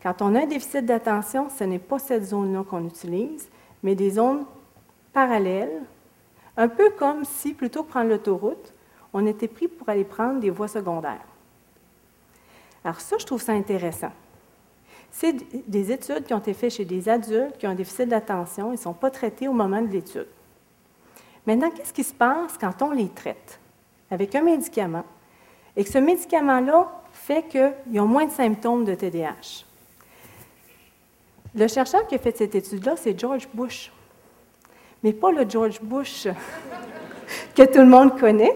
[0.02, 3.50] Quand on a un déficit d'attention, ce n'est pas cette zone-là qu'on utilise,
[3.84, 4.46] mais des zones
[5.14, 5.84] parallèles,
[6.58, 8.74] un peu comme si, plutôt que prendre l'autoroute,
[9.14, 11.26] on était pris pour aller prendre des voies secondaires.
[12.84, 14.12] Alors ça, je trouve ça intéressant.
[15.12, 15.36] C'est
[15.70, 18.70] des études qui ont été faites chez des adultes qui ont un déficit d'attention.
[18.70, 20.28] Ils ne sont pas traités au moment de l'étude.
[21.46, 23.60] Maintenant, qu'est-ce qui se passe quand on les traite
[24.10, 25.04] avec un médicament
[25.76, 29.66] et que ce médicament-là fait qu'ils ont moins de symptômes de TDAH?
[31.54, 33.92] Le chercheur qui a fait cette étude-là, c'est George Bush.
[35.04, 36.28] Mais pas le George Bush
[37.56, 38.56] que tout le monde connaît,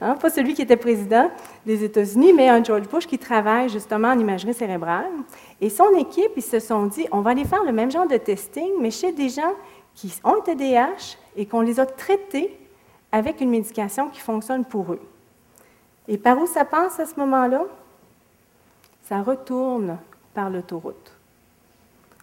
[0.00, 1.30] hein, pas celui qui était président
[1.64, 5.12] des États-Unis, mais un George Bush qui travaille justement en imagerie cérébrale.
[5.60, 8.16] Et son équipe, ils se sont dit, on va aller faire le même genre de
[8.16, 9.52] testing, mais chez des gens
[9.94, 12.58] qui ont un TDAH et qu'on les a traités
[13.12, 15.00] avec une médication qui fonctionne pour eux.
[16.08, 17.62] Et par où ça passe à ce moment-là?
[19.02, 19.98] Ça retourne
[20.34, 21.12] par l'autoroute.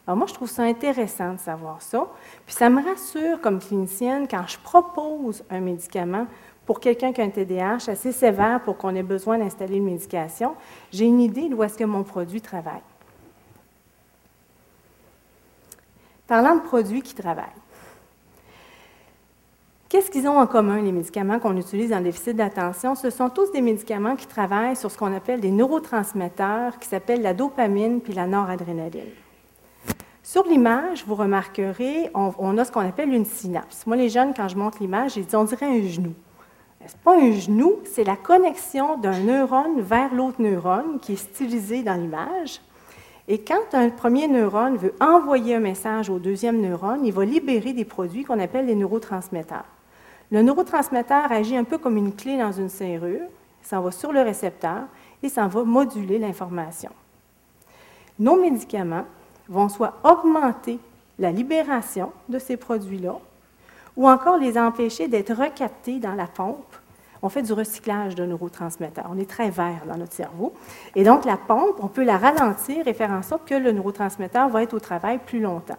[0.07, 2.07] Alors moi, je trouve ça intéressant de savoir ça.
[2.45, 6.25] Puis ça me rassure comme clinicienne quand je propose un médicament
[6.65, 10.55] pour quelqu'un qui a un TDAH assez sévère pour qu'on ait besoin d'installer une médication.
[10.91, 12.81] J'ai une idée d'où est-ce que mon produit travaille.
[16.27, 17.45] Parlant de produits qui travaillent.
[19.89, 22.95] Qu'est-ce qu'ils ont en commun, les médicaments qu'on utilise en déficit d'attention?
[22.95, 27.21] Ce sont tous des médicaments qui travaillent sur ce qu'on appelle des neurotransmetteurs qui s'appellent
[27.21, 29.11] la dopamine puis la noradrénaline.
[30.31, 33.85] Sur l'image, vous remarquerez, on, a ce qu'on appelle une synapse.
[33.85, 36.13] Moi, les jeunes, quand je montre l'image, ils disent on dirait un genou.
[36.79, 41.17] Ce n'est pas un genou, c'est la connexion d'un neurone vers l'autre neurone qui est
[41.17, 42.61] stylisé dans l'image.
[43.27, 47.73] Et quand un premier neurone veut envoyer un message au deuxième neurone, il va libérer
[47.73, 49.67] des produits qu'on appelle les neurotransmetteurs.
[50.31, 53.27] Le neurotransmetteur agit un peu comme une clé dans une serrure,
[53.61, 54.83] ça va sur le récepteur
[55.21, 56.91] et ça va moduler l'information.
[58.17, 59.03] Nos médicaments
[59.51, 60.79] vont soit augmenter
[61.19, 63.15] la libération de ces produits-là,
[63.95, 66.75] ou encore les empêcher d'être recaptés dans la pompe.
[67.21, 69.05] On fait du recyclage de neurotransmetteurs.
[69.11, 70.53] On est très vert dans notre cerveau.
[70.95, 74.49] Et donc, la pompe, on peut la ralentir et faire en sorte que le neurotransmetteur
[74.49, 75.77] va être au travail plus longtemps.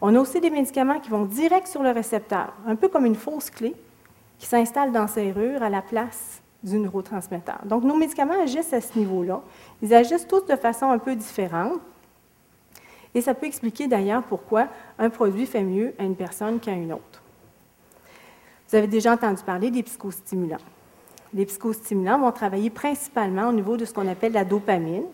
[0.00, 3.16] On a aussi des médicaments qui vont direct sur le récepteur, un peu comme une
[3.16, 3.74] fausse clé
[4.38, 7.58] qui s'installe dans la serrure à la place du neurotransmetteur.
[7.66, 9.42] Donc, nos médicaments agissent à ce niveau-là.
[9.82, 11.80] Ils agissent tous de façon un peu différente.
[13.14, 16.92] Et ça peut expliquer d'ailleurs pourquoi un produit fait mieux à une personne qu'à une
[16.92, 17.22] autre.
[18.68, 20.56] Vous avez déjà entendu parler des psychostimulants.
[21.34, 25.04] Les psychostimulants vont travailler principalement au niveau de ce qu'on appelle la dopamine,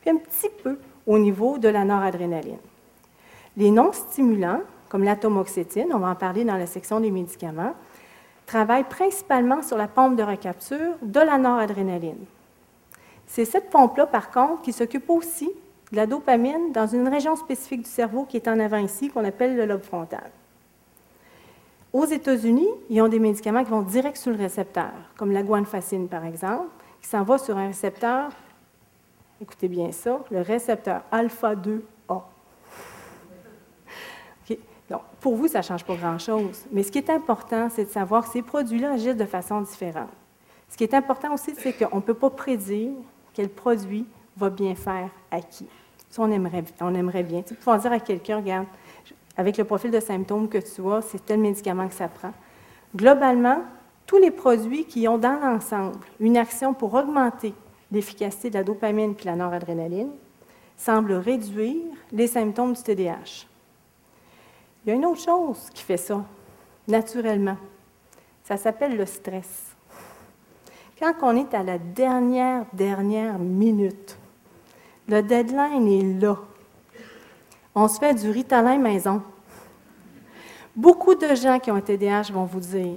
[0.00, 2.58] puis un petit peu au niveau de la noradrénaline.
[3.56, 7.74] Les non-stimulants, comme l'atomoxétine, on va en parler dans la section des médicaments,
[8.46, 12.24] travaillent principalement sur la pompe de recapture de la noradrénaline.
[13.26, 15.50] C'est cette pompe-là, par contre, qui s'occupe aussi
[15.92, 19.24] de la dopamine dans une région spécifique du cerveau qui est en avant ici, qu'on
[19.24, 20.30] appelle le lobe frontal.
[21.92, 26.08] Aux États-Unis, ils ont des médicaments qui vont direct sur le récepteur, comme la guanfacine,
[26.08, 26.68] par exemple,
[27.00, 28.30] qui s'en va sur un récepteur,
[29.40, 31.80] écoutez bien ça, le récepteur alpha-2
[34.88, 36.64] donc, pour vous, ça ne change pas grand-chose.
[36.72, 40.08] Mais ce qui est important, c'est de savoir que ces produits-là agissent de façon différente.
[40.68, 42.92] Ce qui est important aussi, c'est qu'on ne peut pas prédire
[43.34, 45.66] quel produit va bien faire à qui.
[46.10, 47.42] Ça, on aimerait, bien.
[47.42, 48.66] Tu peux dire à quelqu'un, regarde,
[49.36, 52.32] avec le profil de symptômes que tu as, c'est tel médicament que ça prend.
[52.96, 53.62] Globalement,
[54.06, 57.54] tous les produits qui ont dans l'ensemble une action pour augmenter
[57.92, 60.10] l'efficacité de la dopamine et de la noradrénaline
[60.76, 63.46] semblent réduire les symptômes du TDAH.
[64.84, 66.24] Il y a une autre chose qui fait ça,
[66.86, 67.56] naturellement.
[68.44, 69.76] Ça s'appelle le stress.
[70.98, 74.18] Quand on est à la dernière, dernière minute,
[75.08, 76.36] le deadline est là.
[77.74, 79.22] On se fait du Ritalin maison.
[80.76, 82.96] Beaucoup de gens qui ont un TDAH vont vous dire,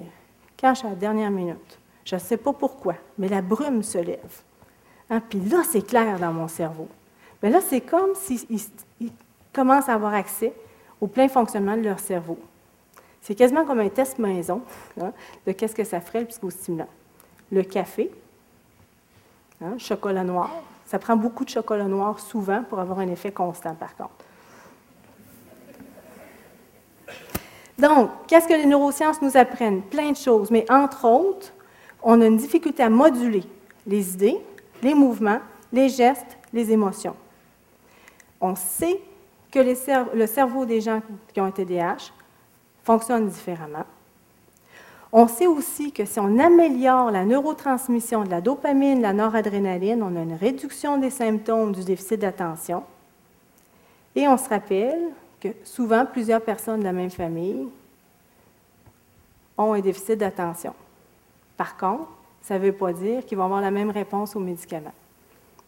[0.59, 3.81] quand je suis à la dernière minute, je ne sais pas pourquoi, mais la brume
[3.81, 4.41] se lève.
[5.09, 6.87] Hein, puis là, c'est clair dans mon cerveau.
[7.41, 8.59] Mais là, c'est comme s'ils
[9.53, 10.53] commencent à avoir accès
[10.99, 12.37] au plein fonctionnement de leur cerveau.
[13.21, 14.61] C'est quasiment comme un test maison
[14.99, 15.11] hein,
[15.45, 16.87] de qu'est-ce que ça ferait le psychostimulant.
[17.51, 18.11] Le café,
[19.61, 20.51] hein, chocolat noir.
[20.91, 24.11] Ça prend beaucoup de chocolat noir souvent pour avoir un effet constant, par contre.
[27.79, 29.83] Donc, qu'est-ce que les neurosciences nous apprennent?
[29.83, 31.53] Plein de choses, mais entre autres,
[32.03, 33.45] on a une difficulté à moduler
[33.87, 34.37] les idées,
[34.83, 35.39] les mouvements,
[35.71, 37.15] les gestes, les émotions.
[38.41, 38.99] On sait
[39.49, 39.59] que
[40.13, 41.01] le cerveau des gens
[41.33, 42.11] qui ont un TDAH
[42.83, 43.85] fonctionne différemment.
[45.13, 50.15] On sait aussi que si on améliore la neurotransmission de la dopamine, la noradrénaline, on
[50.15, 52.83] a une réduction des symptômes du déficit d'attention.
[54.15, 57.67] Et on se rappelle que souvent plusieurs personnes de la même famille
[59.57, 60.73] ont un déficit d'attention.
[61.57, 62.07] Par contre,
[62.41, 64.93] ça ne veut pas dire qu'ils vont avoir la même réponse aux médicaments.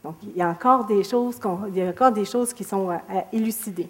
[0.04, 2.90] Donc, il y a encore des choses, il y a encore des choses qui sont
[2.90, 3.02] à,
[3.32, 3.88] élucider.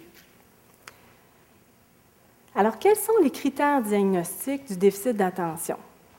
[2.56, 5.76] Alors, quels sont les critères diagnostiques du déficit d'attention?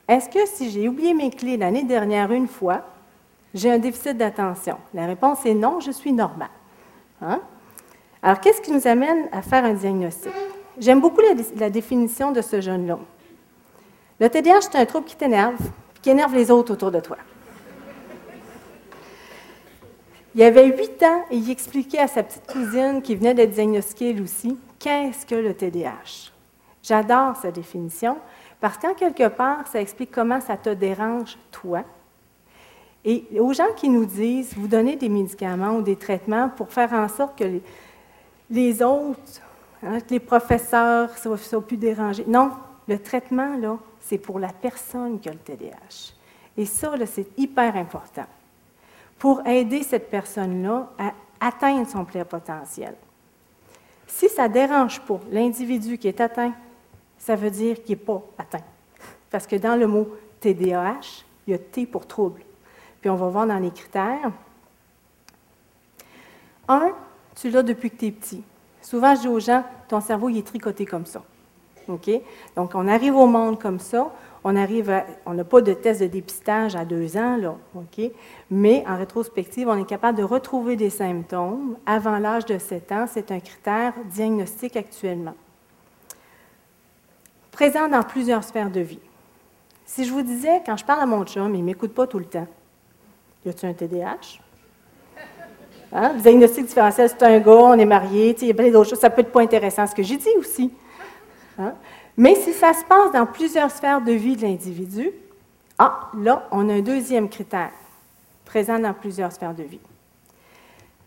[0.07, 2.81] Est-ce que si j'ai oublié mes clés l'année dernière une fois,
[3.53, 4.77] j'ai un déficit d'attention?
[4.93, 6.49] La réponse est non, je suis normal.
[7.21, 7.39] Hein?
[8.21, 10.31] Alors, qu'est-ce qui nous amène à faire un diagnostic?
[10.77, 11.21] J'aime beaucoup
[11.55, 12.99] la, définition de ce jeune-là.
[14.19, 15.55] Le TDAH, c'est un trouble qui t'énerve,
[16.01, 17.17] qui énerve les autres autour de toi.
[20.35, 24.19] Il avait huit ans et il expliquait à sa petite cousine qui venait d'être diagnostiquée
[24.21, 26.31] aussi, qu'est-ce que le TDAH.
[26.83, 28.17] J'adore sa définition
[28.59, 31.83] parce qu'en quelque part, ça explique comment ça te dérange toi.
[33.03, 36.91] Et aux gens qui nous disent, vous donnez des médicaments ou des traitements pour faire
[36.93, 37.45] en sorte que
[38.49, 39.41] les, autres,
[39.83, 42.25] hein, les professeurs ne soient, plus dérangés.
[42.27, 42.51] Non,
[42.87, 46.13] le traitement, là, c'est pour la personne qui a le TDAH.
[46.57, 48.25] Et ça, c'est hyper important
[49.19, 52.95] pour aider cette personne-là à atteindre son plein potentiel.
[54.15, 56.53] Si ça ne dérange pas l'individu qui est atteint,
[57.17, 58.63] ça veut dire qu'il n'est pas atteint.
[59.29, 60.07] Parce que dans le mot
[60.39, 62.41] TDAH, il y a T pour trouble.
[63.01, 64.31] Puis on va voir dans les critères.
[66.69, 66.93] Un,
[67.35, 68.43] tu l'as depuis que tu es petit.
[68.81, 71.21] Souvent, je dis aux gens, ton cerveau, il est tricoté comme ça.
[71.89, 72.09] OK?
[72.55, 74.13] Donc, on arrive au monde comme ça.
[74.47, 77.57] On n'a pas de test de dépistage à deux ans?
[78.51, 83.05] Mais en rétrospective, on est capable de retrouver des symptômes avant l'âge de 7 ans.
[83.11, 85.33] C'est un critère diagnostique actuellement.
[87.51, 88.99] Présent dans plusieurs sphères de vie.
[89.83, 92.19] Si je vous disais, quand je parle à mon chum, il ne m'écoute pas tout
[92.19, 92.47] le temps,
[93.45, 94.39] y a-t-il un TDAH?
[95.91, 96.13] Hein?
[96.15, 98.99] Diagnostic différentiel, c'est un gars, on est marié, il y a plein d'autres choses.
[98.99, 100.71] Ça peut être pas intéressant, ce que j'ai dit aussi.
[101.57, 101.73] Hein?
[102.17, 105.11] Mais si ça se passe dans plusieurs sphères de vie de l'individu,
[105.77, 107.71] ah, là, on a un deuxième critère
[108.45, 109.81] présent dans plusieurs sphères de vie.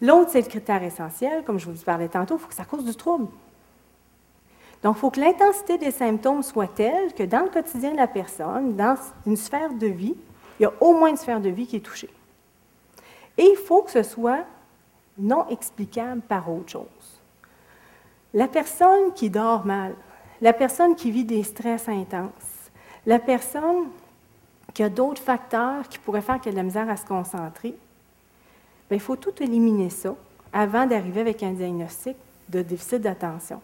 [0.00, 2.84] L'autre, c'est le critère essentiel, comme je vous parlais tantôt, il faut que ça cause
[2.84, 3.28] du trouble.
[4.82, 8.06] Donc, il faut que l'intensité des symptômes soit telle que dans le quotidien de la
[8.06, 10.14] personne, dans une sphère de vie,
[10.58, 12.10] il y a au moins une sphère de vie qui est touchée.
[13.36, 14.44] Et il faut que ce soit
[15.16, 17.20] non explicable par autre chose.
[18.34, 19.94] La personne qui dort mal,
[20.40, 22.70] la personne qui vit des stress intenses,
[23.06, 23.88] la personne
[24.74, 27.74] qui a d'autres facteurs qui pourraient faire qu'elle a de la misère à se concentrer,
[28.88, 30.14] bien, il faut tout éliminer ça
[30.52, 32.16] avant d'arriver avec un diagnostic
[32.48, 33.60] de déficit d'attention.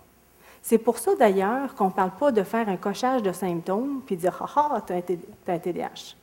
[0.63, 4.17] C'est pour ça d'ailleurs qu'on ne parle pas de faire un cochage de symptômes puis
[4.17, 6.17] dire Ah, ah tu as un TDAH.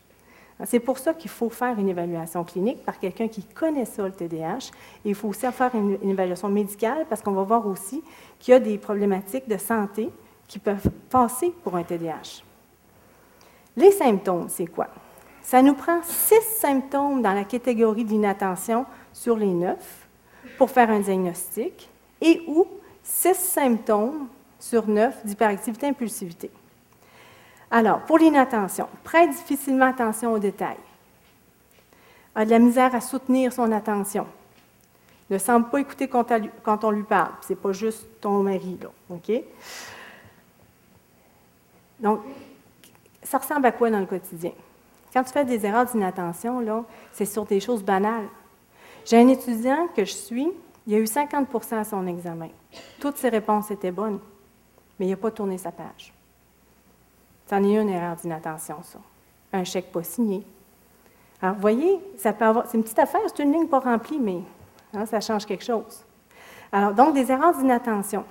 [0.66, 4.12] C'est pour ça qu'il faut faire une évaluation clinique par quelqu'un qui connaît ça, le
[4.12, 4.72] TDAH.
[5.06, 8.04] Il faut aussi faire une, évaluation médicale parce qu'on va voir aussi
[8.40, 10.10] qu'il y a des problématiques de santé
[10.52, 12.44] qui peuvent passer pour un TDAH.
[13.78, 14.90] Les symptômes, c'est quoi?
[15.42, 20.08] Ça nous prend six symptômes dans la catégorie d'inattention sur les neuf
[20.58, 22.68] pour faire un diagnostic et ou
[23.02, 24.28] six symptômes
[24.60, 26.52] sur neuf d'hyperactivité impulsivité.
[27.72, 30.76] Alors, pour l'inattention, prête difficilement attention aux détails.
[32.36, 34.28] A de la misère à soutenir son attention.
[35.30, 37.32] Ne semble pas écouter quand on lui parle.
[37.40, 38.90] Ce n'est pas juste ton mari, là.
[39.10, 39.32] OK?
[42.02, 42.22] Donc,
[43.24, 44.52] ça ressemble à quoi dans le quotidien?
[45.14, 48.28] Quand tu fais des erreurs d'inattention, là, c'est sur des choses banales.
[49.06, 50.48] J'ai un étudiant que je suis,
[50.88, 52.50] il a eu 50% à son examen.
[53.00, 54.20] Toutes ses réponses étaient bonnes,
[55.00, 56.14] mais il n'a pas tourné sa page.
[57.50, 59.00] C'en est une erreur d'inattention, ça.
[59.54, 60.46] Un chèque pas signé.
[61.42, 64.20] Alors, vous voyez, ça peut avoir, c'est une petite affaire, c'est une ligne pas remplie,
[64.20, 64.42] mais
[64.94, 66.06] hein, ça change quelque chose.
[66.72, 68.24] Alors, donc, des erreurs d'inattention.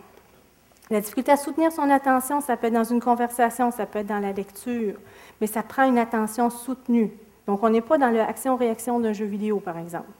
[0.91, 4.09] La difficulté à soutenir son attention, ça peut être dans une conversation, ça peut être
[4.09, 4.95] dans la lecture,
[5.41, 7.13] mais ça prend une attention soutenue.
[7.47, 10.11] Donc, on n'est pas dans l'action-réaction d'un jeu vidéo, par exemple.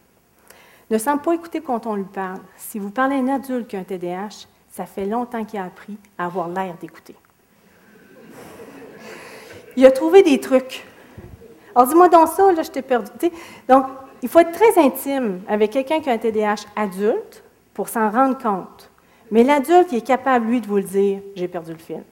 [0.91, 2.41] Ne semble pas écouter quand on lui parle.
[2.57, 5.65] Si vous parlez à un adulte qui a un TDAH, ça fait longtemps qu'il a
[5.65, 7.17] appris à avoir l'air d'écouter
[9.77, 10.85] il a trouvé des trucs.
[11.75, 13.11] Alors, dis-moi dans ça, là, je t'ai perdu.
[13.69, 13.87] Donc,
[14.23, 18.37] il faut être très intime avec quelqu'un qui a un TDAH adulte pour s'en rendre
[18.37, 18.90] compte.
[19.31, 22.03] Mais l'adulte, il est capable, lui, de vous le dire j'ai perdu le fil.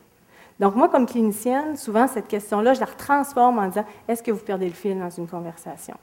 [0.61, 4.45] Donc, moi, comme clinicienne, souvent, cette question-là, je la retransforme en disant est-ce que vous
[4.45, 5.97] perdez le fil dans une conversation?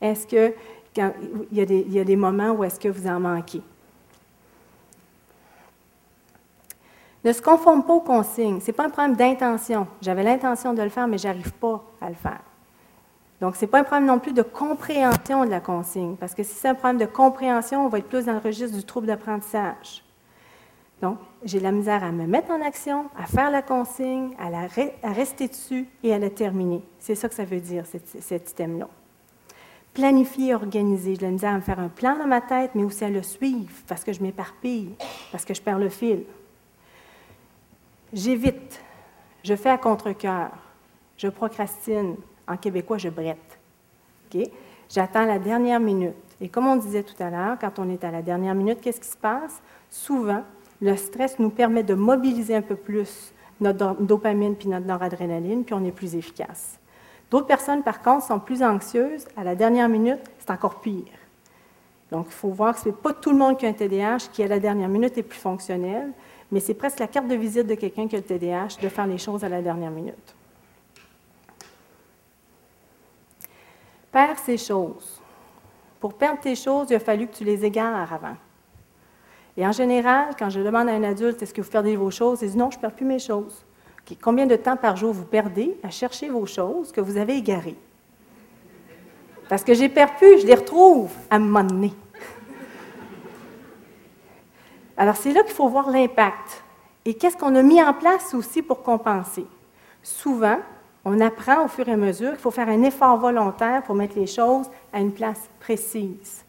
[0.00, 0.54] Est-ce qu'il
[0.96, 1.02] y,
[1.52, 3.62] il y a des moments où est-ce que vous en manquez?
[7.24, 8.60] Ne se conforme pas aux consignes.
[8.60, 9.86] Ce n'est pas un problème d'intention.
[10.00, 12.40] J'avais l'intention de le faire, mais je n'arrive pas à le faire.
[13.40, 16.42] Donc, ce n'est pas un problème non plus de compréhension de la consigne, parce que
[16.42, 19.06] si c'est un problème de compréhension, on va être plus dans le registre du trouble
[19.06, 20.02] d'apprentissage.
[21.00, 25.48] Donc, j'ai la misère à me mettre en action, à faire la consigne, à, rester
[25.48, 26.82] dessus et à la terminer.
[26.98, 28.88] C'est ça que ça veut dire, cet item-là.
[29.94, 31.14] Planifier, organiser.
[31.14, 33.22] J'ai la misère à me faire un plan dans ma tête, mais aussi à le
[33.22, 34.94] suivre, parce que je m'éparpille,
[35.30, 36.24] parce que je perds le fil.
[38.12, 38.80] J'évite,
[39.44, 40.50] je fais à contre-cœur,
[41.16, 42.16] je procrastine.
[42.46, 43.58] En québécois, je brette.
[44.88, 46.14] J'attends la dernière minute.
[46.40, 49.00] Et comme on disait tout à l'heure, quand on est à la dernière minute, qu'est-ce
[49.00, 49.60] qui se passe?
[49.90, 50.44] Souvent,
[50.80, 55.74] le stress nous permet de mobiliser un peu plus notre dopamine puis notre noradrénaline, puis
[55.74, 56.78] on est plus efficace.
[57.30, 59.26] D'autres personnes, par contre, sont plus anxieuses.
[59.36, 61.04] À la dernière minute, c'est encore pire.
[62.10, 64.30] Donc, il faut voir que ce n'est pas tout le monde qui a un TDAH
[64.32, 66.12] qui, à la dernière minute, est plus fonctionnel
[66.50, 69.06] mais c'est presque la carte de visite de quelqu'un qui a le TDAH de faire
[69.06, 70.34] les choses à la dernière minute.
[74.10, 75.20] Perdre ces choses.
[76.00, 78.36] Pour perdre tes choses, il a fallu que tu les égares avant.
[79.58, 82.42] Et en général, quand je demande à un adulte est-ce que vous perdez vos choses,
[82.42, 83.64] il dit non, je ne perds plus mes choses.
[84.22, 87.74] Combien de temps par jour vous perdez à chercher vos choses que vous avez égarées?
[89.48, 91.90] Parce que j'ai perdu, je les retrouve à un moment.
[94.96, 96.62] Alors, c'est là qu'il faut voir l'impact.
[97.04, 99.46] Et qu'est-ce qu'on a mis en place aussi pour compenser?
[100.04, 100.58] Souvent,
[101.04, 104.16] on apprend au fur et à mesure qu'il faut faire un effort volontaire pour mettre
[104.16, 106.44] les choses à une place précise.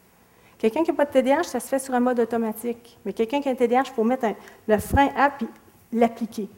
[0.60, 2.98] Quelqu'un qui n'a pas de TDAH, ça se fait sur un mode automatique.
[3.06, 4.26] Mais quelqu'un qui a un TDAH, il faut mettre
[4.68, 5.48] le frein à puis
[5.90, 6.50] l'appliquer.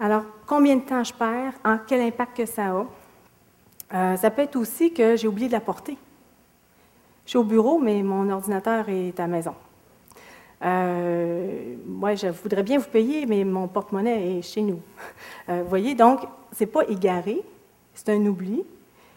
[0.00, 1.52] Alors, combien de temps je perds?
[1.62, 2.86] En quel impact que ça a?
[3.92, 5.98] Euh, ça peut être aussi que j'ai oublié de la porter.
[7.26, 9.54] Je suis au bureau, mais mon ordinateur est à la maison.
[10.64, 14.80] Euh, moi, je voudrais bien vous payer, mais mon porte-monnaie est chez nous.
[15.50, 16.20] Euh, vous voyez, donc,
[16.52, 17.42] ce n'est pas égaré,
[17.92, 18.64] c'est un oubli.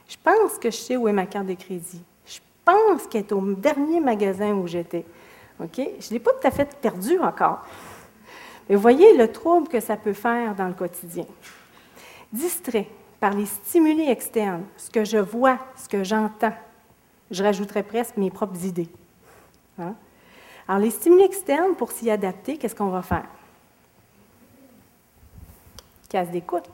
[0.06, 2.04] Je pense que je sais où est ma carte de crédit.
[2.68, 5.06] Je pense qu'elle est au dernier magasin où j'étais.
[5.60, 5.76] OK?
[5.76, 7.60] Je ne l'ai pas tout à fait perdu encore.
[8.68, 11.26] Mais voyez le trouble que ça peut faire dans le quotidien.
[12.34, 12.90] Distrait
[13.22, 16.54] par les stimuli externes, ce que je vois, ce que j'entends,
[17.32, 18.90] je rajouterais presque mes propres idées.
[19.80, 19.96] Hein?
[20.68, 23.26] Alors, les stimuli externes, pour s'y adapter, qu'est-ce qu'on va faire?
[26.10, 26.70] Casse d'écoute.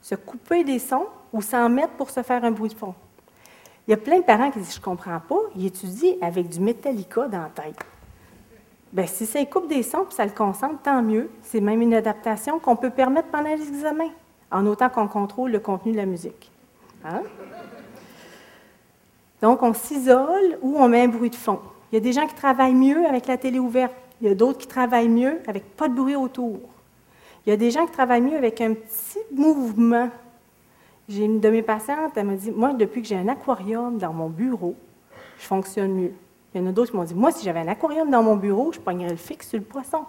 [0.00, 2.94] Se couper des sons ou s'en mettre pour se faire un bruit de fond.
[3.86, 6.48] Il y a plein de parents qui disent Je ne comprends pas, ils étudient avec
[6.48, 7.76] du Metallica dans la tête.
[8.92, 11.30] Bien, si ça coupe des sons et ça le concentre, tant mieux.
[11.42, 14.08] C'est même une adaptation qu'on peut permettre pendant l'examen,
[14.50, 16.50] en autant qu'on contrôle le contenu de la musique.
[17.04, 17.22] Hein?
[19.40, 21.60] Donc, on s'isole ou on met un bruit de fond.
[21.90, 23.94] Il y a des gens qui travaillent mieux avec la télé ouverte.
[24.20, 26.58] Il y a d'autres qui travaillent mieux avec pas de bruit autour.
[27.46, 30.10] Il y a des gens qui travaillent mieux avec un petit mouvement.
[31.10, 34.12] J'ai une de mes patientes, elle m'a dit Moi, depuis que j'ai un aquarium dans
[34.12, 34.76] mon bureau,
[35.38, 36.12] je fonctionne mieux.
[36.54, 38.36] Il y en a d'autres qui m'ont dit Moi, si j'avais un aquarium dans mon
[38.36, 40.04] bureau, je pognerais le fixe sur le poisson.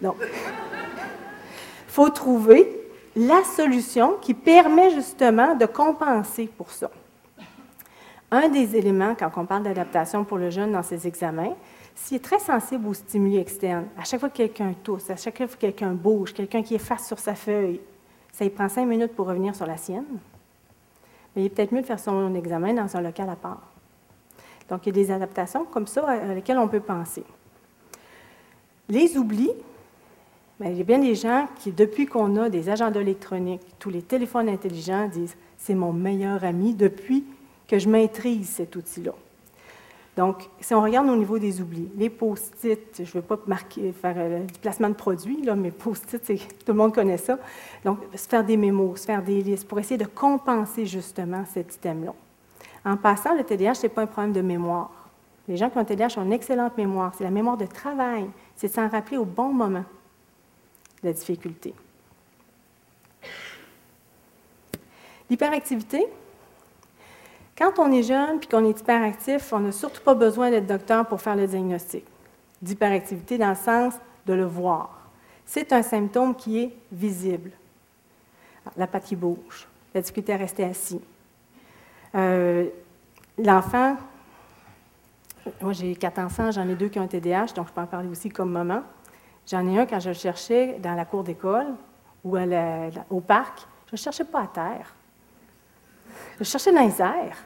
[0.00, 0.26] Donc, il
[1.86, 2.76] faut trouver
[3.14, 6.90] la solution qui permet justement de compenser pour ça.
[8.32, 11.54] Un des éléments, quand on parle d'adaptation pour le jeune dans ses examens,
[11.94, 15.36] s'il est très sensible aux stimuli externes, à chaque fois que quelqu'un tousse, à chaque
[15.36, 17.80] fois que quelqu'un bouge, quelqu'un qui est face sur sa feuille,
[18.32, 20.18] ça lui prend cinq minutes pour revenir sur la sienne,
[21.34, 23.62] mais il est peut-être mieux de faire son examen dans un local à part.
[24.68, 27.24] Donc, il y a des adaptations comme ça à lesquelles on peut penser.
[28.88, 29.52] Les oublis,
[30.60, 33.90] bien, il y a bien des gens qui, depuis qu'on a des agendas électroniques, tous
[33.90, 37.24] les téléphones intelligents, disent c'est mon meilleur ami depuis
[37.68, 39.12] que je maîtrise cet outil-là.
[40.16, 43.92] Donc, si on regarde au niveau des oublis, les post-it, je ne veux pas marquer,
[43.92, 47.38] faire euh, du placement de produits, là, mais post-it, tout le monde connaît ça.
[47.82, 51.74] Donc, se faire des mémos, se faire des listes pour essayer de compenser justement cet
[51.76, 52.12] item-là.
[52.84, 54.90] En passant, le TDAH, ce n'est pas un problème de mémoire.
[55.48, 57.12] Les gens qui ont un TDAH ont une excellente mémoire.
[57.16, 58.28] C'est la mémoire de travail.
[58.54, 59.84] C'est de s'en rappeler au bon moment
[61.02, 61.74] la difficulté.
[65.30, 66.06] L'hyperactivité,
[67.56, 71.06] quand on est jeune et qu'on est hyperactif, on n'a surtout pas besoin d'être docteur
[71.06, 72.04] pour faire le diagnostic
[72.62, 73.94] d'hyperactivité dans le sens
[74.24, 75.10] de le voir.
[75.44, 77.50] C'est un symptôme qui est visible.
[78.76, 81.00] La patte qui bouge, la difficulté à rester assis.
[82.14, 82.68] Euh,
[83.36, 83.96] l'enfant,
[85.60, 87.86] moi j'ai quatre enfants, j'en ai deux qui ont un TDAH, donc je peux en
[87.86, 88.82] parler aussi comme maman.
[89.50, 91.66] J'en ai un quand je le cherchais dans la cour d'école
[92.24, 92.38] ou
[93.10, 94.94] au parc, je ne cherchais pas à terre.
[96.38, 97.44] Je cherchais dans les airs.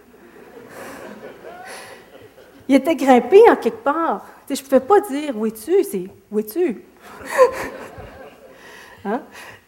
[2.69, 4.27] Il était grimpé en quelque part.
[4.49, 6.83] je ne pouvais pas dire où es-tu, c'est où es-tu?
[9.05, 9.21] Hein?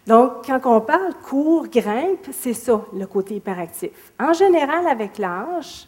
[0.05, 4.13] Donc, quand on parle cours, grimpe, c'est ça, le côté hyperactif.
[4.19, 5.87] En général, avec l'âge,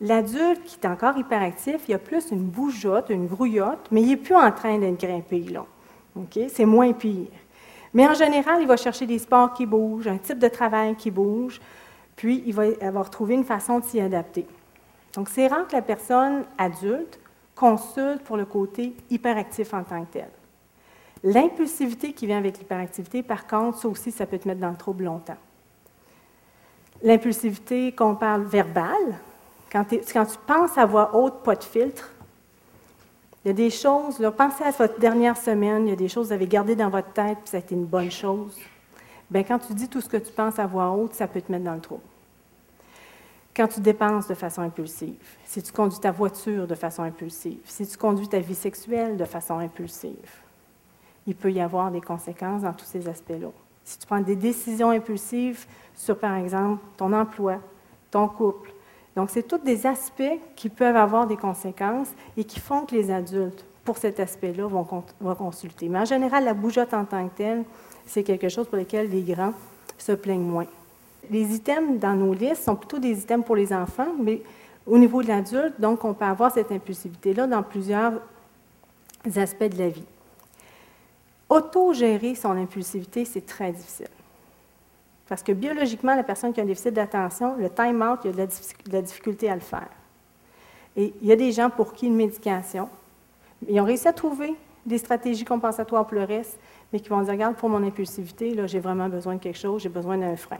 [0.00, 4.16] l'adulte qui est encore hyperactif, il a plus une bougeotte, une grouillotte, mais il n'est
[4.16, 5.64] plus en train d'être grimpé, là.
[6.48, 7.28] C'est moins pire.
[7.94, 11.10] Mais en général, il va chercher des sports qui bougent, un type de travail qui
[11.10, 11.60] bouge,
[12.16, 14.46] puis il va avoir trouvé une façon de s'y adapter.
[15.14, 17.20] Donc, c'est rare que la personne adulte
[17.54, 20.28] consulte pour le côté hyperactif en tant que tel.
[21.22, 24.76] L'impulsivité qui vient avec l'hyperactivité, par contre, ça aussi, ça peut te mettre dans le
[24.76, 25.36] trouble longtemps.
[27.02, 29.18] L'impulsivité qu'on parle verbale,
[29.72, 32.10] quand, quand, tu penses à voix haute, pas de filtre,
[33.44, 36.08] il y a des choses, là, pensez à votre dernière semaine, il y a des
[36.08, 38.56] choses que vous avez gardées dans votre tête, puis ça a été une bonne chose.
[39.30, 41.50] Bien, quand tu dis tout ce que tu penses à voix haute, ça peut te
[41.50, 42.00] mettre dans le trou.
[43.56, 47.86] Quand tu dépenses de façon impulsive, si tu conduis ta voiture de façon impulsive, si
[47.86, 50.42] tu conduis ta vie sexuelle de façon impulsive,
[51.26, 53.48] il peut y avoir des conséquences dans tous ces aspects-là.
[53.82, 57.58] Si tu prends des décisions impulsives sur, par exemple, ton emploi,
[58.10, 58.72] ton couple,
[59.16, 63.10] donc c'est tous des aspects qui peuvent avoir des conséquences et qui font que les
[63.10, 64.84] adultes, pour cet aspect-là, vont,
[65.34, 65.88] consulter.
[65.88, 67.64] Mais en général, la bougeotte en tant que telle,
[68.06, 69.52] c'est quelque chose pour lequel les grands
[69.98, 70.66] se plaignent moins.
[71.30, 74.42] Les items dans nos listes sont plutôt des items pour les enfants, mais
[74.86, 78.12] au niveau de l'adulte, donc on peut avoir cette impulsivité-là dans plusieurs
[79.36, 80.04] aspects de la vie.
[81.48, 84.08] Auto-gérer son impulsivité, c'est très difficile.
[85.28, 88.46] Parce que biologiquement, la personne qui a un déficit d'attention, le time-out, il y a
[88.46, 89.88] de la, difficulté à le faire.
[90.96, 92.88] Et il y a des gens pour qui une médication,
[93.68, 94.54] ils ont réussi à trouver
[94.84, 96.58] des stratégies compensatoires pour le reste,
[96.92, 99.82] mais qui vont dire, regarde, pour mon impulsivité, là, j'ai vraiment besoin de quelque chose,
[99.82, 100.58] j'ai besoin d'un frein.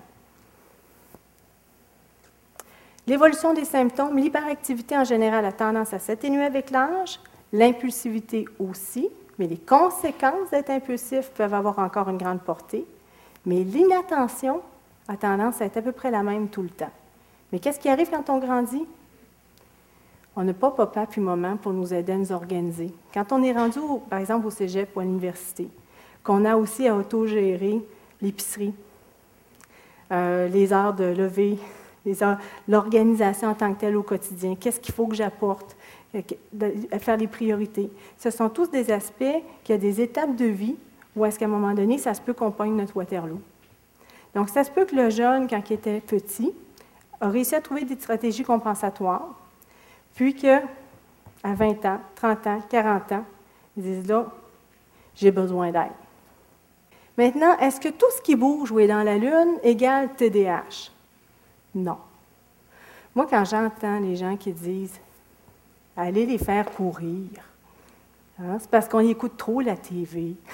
[3.06, 7.20] L'évolution des symptômes, l'hyperactivité en général a tendance à s'atténuer avec l'âge,
[7.52, 9.08] l'impulsivité aussi,
[9.38, 12.84] mais les conséquences d'être impulsif peuvent avoir encore une grande portée.
[13.44, 14.60] Mais l'inattention
[15.06, 16.90] a tendance à être à peu près la même tout le temps.
[17.52, 18.86] Mais qu'est-ce qui arrive quand on grandit?
[20.34, 22.92] On n'a pas papa puis maman pour nous aider à nous organiser.
[23.14, 23.78] Quand on est rendu,
[24.10, 25.68] par exemple, au cégep ou à l'université,
[26.26, 27.80] qu'on a aussi à autogérer
[28.20, 28.74] l'épicerie,
[30.10, 31.56] euh, les heures de lever,
[32.66, 35.76] l'organisation en tant que telle au quotidien, qu'est-ce qu'il faut que j'apporte,
[36.90, 37.90] à faire les priorités.
[38.18, 39.24] Ce sont tous des aspects
[39.62, 40.76] qui ont des étapes de vie
[41.14, 43.40] où est-ce qu'à un moment donné, ça se peut qu'on pogne notre Waterloo.
[44.34, 46.52] Donc, ça se peut que le jeune, quand il était petit,
[47.20, 49.28] a réussi à trouver des stratégies compensatoires,
[50.14, 50.62] puis qu'à
[51.44, 53.24] 20 ans, 30 ans, 40 ans,
[53.76, 54.26] ils disent là,
[55.14, 55.92] j'ai besoin d'aide.
[57.16, 60.90] Maintenant, est-ce que tout ce qui bouge ou est dans la Lune égale TDAH?
[61.74, 61.98] Non.
[63.14, 65.00] Moi, quand j'entends les gens qui disent
[65.96, 67.30] allez les faire courir,
[68.38, 70.34] hein, c'est parce qu'on écoute trop la TV.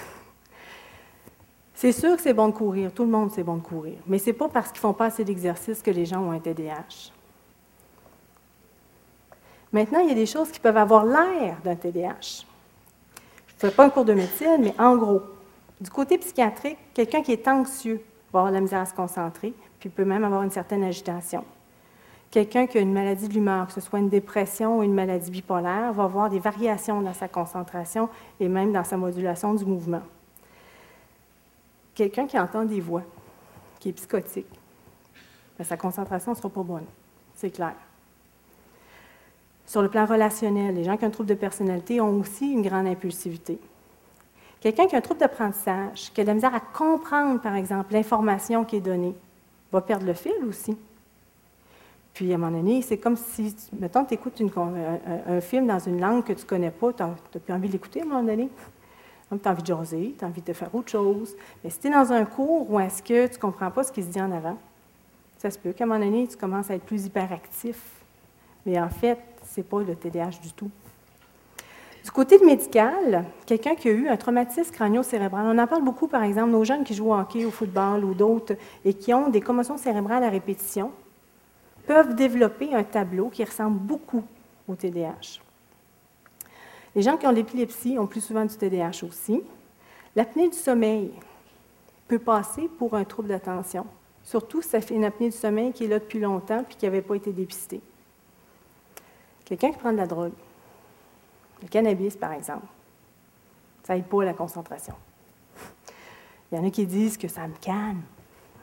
[1.74, 4.18] C'est sûr que c'est bon de courir, tout le monde c'est bon de courir, mais
[4.18, 7.10] ce n'est pas parce qu'ils font pas assez d'exercice que les gens ont un TDAH.
[9.72, 12.44] Maintenant, il y a des choses qui peuvent avoir l'air d'un TDAH.
[13.48, 15.22] Je ne fais pas un cours de médecine, mais en gros,
[15.82, 18.00] du côté psychiatrique, quelqu'un qui est anxieux
[18.32, 21.44] va avoir de la misère à se concentrer, puis peut même avoir une certaine agitation.
[22.30, 25.30] Quelqu'un qui a une maladie de l'humeur, que ce soit une dépression ou une maladie
[25.30, 28.08] bipolaire, va avoir des variations dans sa concentration
[28.40, 30.00] et même dans sa modulation du mouvement
[31.94, 33.02] quelqu'un qui entend des voix,
[33.78, 34.46] qui est psychotique,
[35.58, 36.86] ben, sa concentration ne sera pas bonne,
[37.34, 37.74] c'est clair.
[39.66, 42.62] Sur le plan relationnel, les gens qui ont un trouble de personnalité ont aussi une
[42.62, 43.58] grande impulsivité.
[44.62, 47.92] Quelqu'un qui a un trouble d'apprentissage, qui a de la misère à comprendre, par exemple,
[47.92, 49.14] l'information qui est donnée,
[49.70, 50.76] va perdre le fil aussi.
[52.14, 56.00] Puis, à un moment donné, c'est comme si, mettons, tu écoutes un, film dans une
[56.00, 58.22] langue que tu ne connais pas, tu n'as plus envie de l'écouter à un moment
[58.22, 58.48] donné
[59.38, 61.34] tu as envie de jaser, tu as envie de faire autre chose.
[61.62, 63.92] Mais si tu es dans un cours où est-ce que tu ne comprends pas ce
[63.92, 64.58] qui se dit en avant,
[65.38, 67.80] ça se peut qu'à un moment donné, tu commences à être plus hyperactif.
[68.66, 70.70] Mais en fait, ce n'est pas le TDAH du tout.
[72.04, 76.24] Du côté médical, quelqu'un qui a eu un traumatisme crânio-cérébral, on en parle beaucoup, par
[76.24, 79.40] exemple, nos jeunes qui jouent au hockey, au football ou d'autres, et qui ont des
[79.40, 80.90] commotions cérébrales à répétition,
[81.86, 84.24] peuvent développer un tableau qui ressemble beaucoup
[84.66, 85.40] au TDAH.
[86.94, 89.40] Les gens qui ont l'épilepsie ont plus souvent du TDAH aussi.
[90.16, 91.12] L'apnée du sommeil
[92.08, 93.86] peut passer pour un trouble d'attention,
[94.24, 97.00] surtout si fait une apnée du sommeil qui est là depuis longtemps puis qui n'avait
[97.00, 97.80] pas été dépistée.
[99.44, 100.32] Quelqu'un qui prend de la drogue,
[101.62, 102.66] le cannabis par exemple,
[103.82, 104.94] ça n'aide pas la concentration.
[106.50, 108.02] Il y en a qui disent que ça me calme,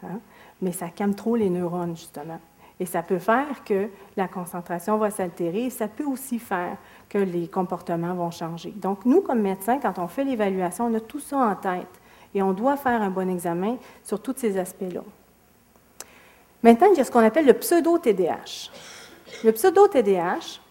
[0.03, 0.19] hein,
[0.61, 2.39] mais ça calme trop les neurones justement.
[2.79, 5.69] Et ça peut faire que la concentration va s'altérer.
[5.69, 6.77] Ça peut aussi faire
[7.09, 8.71] que les comportements vont changer.
[8.71, 11.87] Donc, nous, comme médecins, quand on fait l'évaluation, on a tout ça en tête
[12.33, 15.01] et on doit faire un bon examen sur tous ces aspects-là.
[16.63, 18.71] Maintenant, il y a ce qu'on appelle le pseudo-TDAH.
[19.43, 20.61] Le pseudo-TDAH,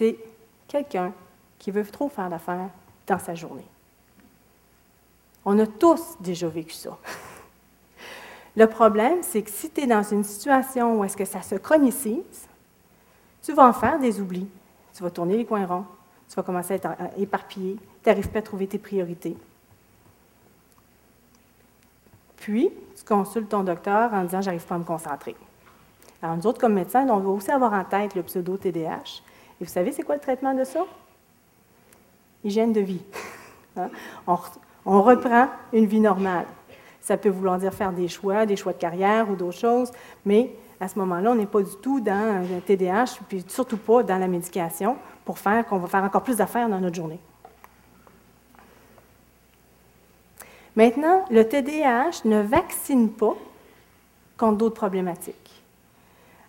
[0.00, 0.16] c'est
[0.66, 1.12] quelqu'un
[1.58, 2.70] qui veut trop faire d'affaires
[3.06, 3.66] dans sa journée.
[5.44, 6.96] On a tous déjà vécu ça.
[8.56, 11.56] Le problème, c'est que si tu es dans une situation où est-ce que ça se
[11.56, 12.48] chronicise,
[13.42, 14.48] tu vas en faire des oublis.
[14.94, 15.84] Tu vas tourner les coins ronds.
[16.30, 16.88] Tu vas commencer à être
[17.18, 17.76] éparpillé.
[18.02, 19.36] Tu n'arrives pas à trouver tes priorités.
[22.38, 25.36] Puis, tu consultes ton docteur en disant J'arrive pas à me concentrer.
[26.22, 29.28] Alors, nous autres, comme médecins, on va aussi avoir en tête le pseudo-TDAH.
[29.60, 30.86] Et vous savez, c'est quoi le traitement de ça?
[32.44, 33.02] Hygiène de vie.
[33.76, 33.88] Hein?
[34.84, 36.46] on reprend une vie normale.
[37.00, 39.92] Ça peut vouloir dire faire des choix, des choix de carrière ou d'autres choses,
[40.24, 44.02] mais à ce moment-là, on n'est pas du tout dans le TDAH, puis surtout pas
[44.02, 47.20] dans la médication pour faire qu'on va faire encore plus d'affaires dans notre journée.
[50.74, 53.36] Maintenant, le TDAH ne vaccine pas
[54.36, 55.62] contre d'autres problématiques.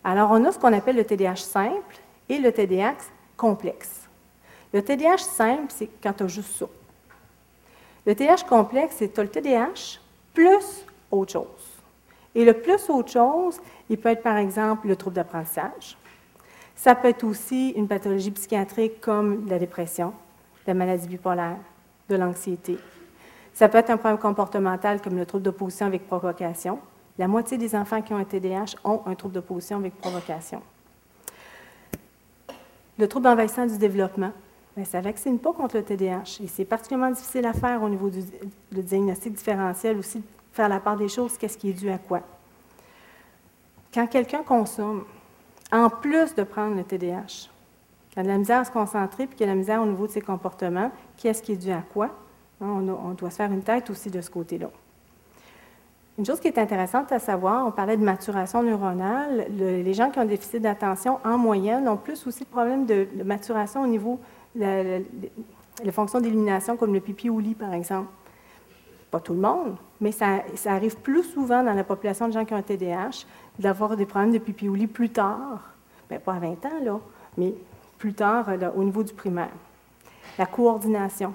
[0.03, 1.99] Alors, on a ce qu'on appelle le TDAH simple
[2.31, 4.07] et le TDAH complexe.
[4.73, 6.65] Le TDAH simple, c'est quand tu as juste ça.
[8.05, 9.99] Le TDAH complexe, c'est le TDAH
[10.33, 11.81] plus autre chose.
[12.33, 13.59] Et le plus autre chose,
[13.89, 15.97] il peut être par exemple le trouble d'apprentissage.
[16.73, 20.13] Ça peut être aussi une pathologie psychiatrique comme la dépression,
[20.65, 21.57] la maladie bipolaire,
[22.07, 22.77] de l'anxiété.
[23.53, 26.79] Ça peut être un problème comportemental comme le trouble d'opposition avec provocation.
[27.19, 30.61] La moitié des enfants qui ont un TDAH ont un trouble d'opposition avec provocation.
[32.97, 34.31] Le trouble envahissant du développement,
[34.83, 36.41] ça ne vaccine pas contre le TDAH.
[36.43, 38.21] Et c'est particulièrement difficile à faire au niveau du
[38.71, 40.23] diagnostic différentiel, aussi
[40.53, 42.21] faire la part des choses, qu'est-ce qui est dû à quoi.
[43.93, 45.03] Quand quelqu'un consomme,
[45.71, 47.49] en plus de prendre le TDAH,
[48.15, 49.85] il a de la misère à se concentrer, puis qu'il a de la misère au
[49.85, 52.09] niveau de ses comportements, qu'est-ce qui est dû à quoi?
[52.61, 54.69] Hein, on, doit se faire une tête aussi de ce côté-là.
[56.17, 59.47] Une chose qui est intéressante à savoir, on parlait de maturation neuronale.
[59.57, 63.07] les gens qui ont un déficit d'attention, en moyenne, ont plus aussi de problèmes de,
[63.23, 64.19] maturation au niveau
[64.55, 65.05] des
[65.91, 68.09] fonctions d'élimination, comme le pipi ou lit, par exemple.
[69.09, 72.53] Pas tout le monde, mais ça, arrive plus souvent dans la population de gens qui
[72.53, 73.25] ont un TDAH
[73.59, 75.61] d'avoir des problèmes de pipi ou lit plus tard.
[76.09, 76.99] Bien, pas à 20 ans, là,
[77.37, 77.53] mais
[77.97, 79.51] plus tard au niveau du primaire.
[80.37, 81.33] La coordination.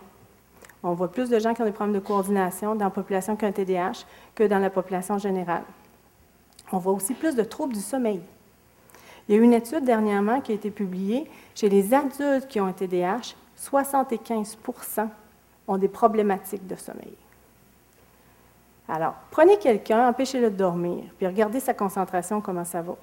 [0.88, 3.44] On voit plus de gens qui ont des problèmes de coordination dans la population qui
[3.44, 4.04] ont un TDAH
[4.36, 5.64] que dans la population générale.
[6.70, 8.20] On voit aussi plus de troubles du sommeil.
[9.28, 12.60] Il y a eu une étude dernièrement qui a été publiée chez les adultes qui
[12.60, 15.08] ont un TDAH, 75%
[15.66, 17.16] ont des problématiques de sommeil.
[18.88, 22.94] Alors, prenez quelqu'un, empêchez-le de dormir, puis regardez sa concentration, comment ça va.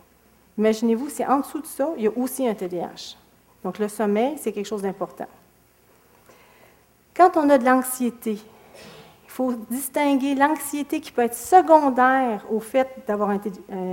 [0.57, 3.17] Imaginez-vous si en dessous de ça, il y a aussi un TDAH.
[3.61, 5.27] Donc, le sommeil, c'est quelque chose d'important.
[7.15, 8.39] Quand on a de l'anxiété,
[9.25, 13.39] il faut distinguer l'anxiété qui peut être secondaire au fait d'avoir un,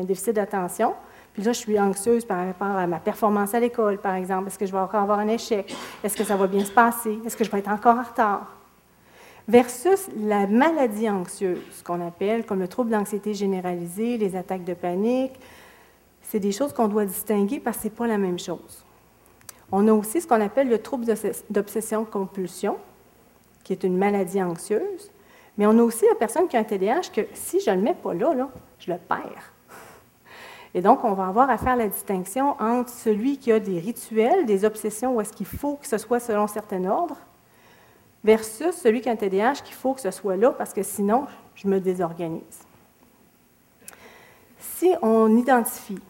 [0.05, 0.95] déficit d'attention.
[1.35, 4.49] Puis là, je suis anxieuse par rapport à ma performance à l'école, par exemple.
[4.49, 5.75] Est-ce que je vais encore avoir un échec?
[6.03, 7.19] Est-ce que ça va bien se passer?
[7.25, 8.57] Est-ce que je vais être encore en retard?
[9.47, 15.39] Versus la maladie anxieuse, qu'on appelle comme le trouble d'anxiété généralisée, les attaques de panique.
[16.23, 18.85] C'est des choses qu'on doit distinguer parce que ce n'est pas la même chose.
[19.73, 21.07] On a aussi ce qu'on appelle le trouble
[21.51, 22.77] d'obsession-compulsion,
[23.65, 25.11] qui est une maladie anxieuse.
[25.59, 27.83] Mais on a aussi la personne qui a un TDAH que si je ne le
[27.83, 28.49] mets pas là,
[28.79, 29.53] je le perds.
[30.75, 34.47] Et donc, on va avoir à faire la distinction entre celui qui a des rituels,
[34.47, 37.19] des obsessions où est-ce qu'il faut que ce soit selon certains ordres,
[38.25, 41.27] versus celui qui a un TDAH qu'il faut que ce soit là parce que sinon,
[41.55, 42.65] je me désorganise.
[44.59, 46.01] Si on identifie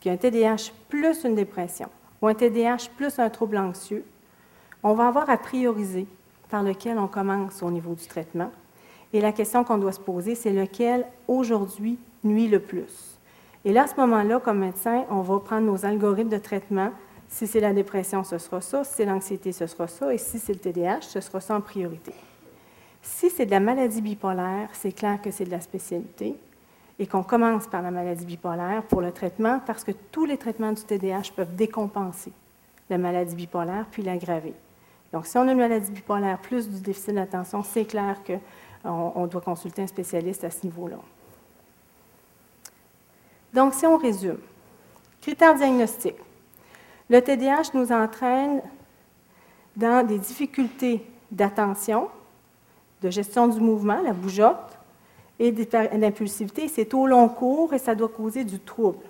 [0.00, 1.88] qu'il y a un TDAH plus une dépression
[2.20, 4.04] ou un TDAH plus un trouble anxieux,
[4.82, 6.06] on va avoir à prioriser
[6.54, 8.52] par lequel on commence au niveau du traitement.
[9.12, 13.18] Et la question qu'on doit se poser, c'est lequel aujourd'hui nuit le plus?
[13.64, 16.92] Et là, à ce moment-là, comme médecin, on va prendre nos algorithmes de traitement.
[17.26, 18.84] Si c'est la dépression, ce sera ça.
[18.84, 20.14] Si c'est l'anxiété, ce sera ça.
[20.14, 22.12] Et si c'est le TDAH, ce sera ça en priorité.
[23.02, 26.36] Si c'est de la maladie bipolaire, c'est clair que c'est de la spécialité
[27.00, 30.70] et qu'on commence par la maladie bipolaire pour le traitement parce que tous les traitements
[30.70, 32.30] du TDAH peuvent décompenser
[32.88, 34.54] la maladie bipolaire puis l'aggraver.
[35.14, 39.28] Donc, si on a une maladie bipolaire plus du déficit d'attention, c'est clair qu'on on
[39.28, 40.96] doit consulter un spécialiste à ce niveau-là.
[43.52, 44.40] Donc, si on résume,
[45.20, 46.18] critères diagnostiques.
[47.08, 48.60] Le TDAH nous entraîne
[49.76, 52.08] dans des difficultés d'attention,
[53.00, 54.76] de gestion du mouvement, la bougeotte,
[55.38, 56.66] et d'impulsivité.
[56.66, 59.04] C'est au long cours et ça doit causer du trouble.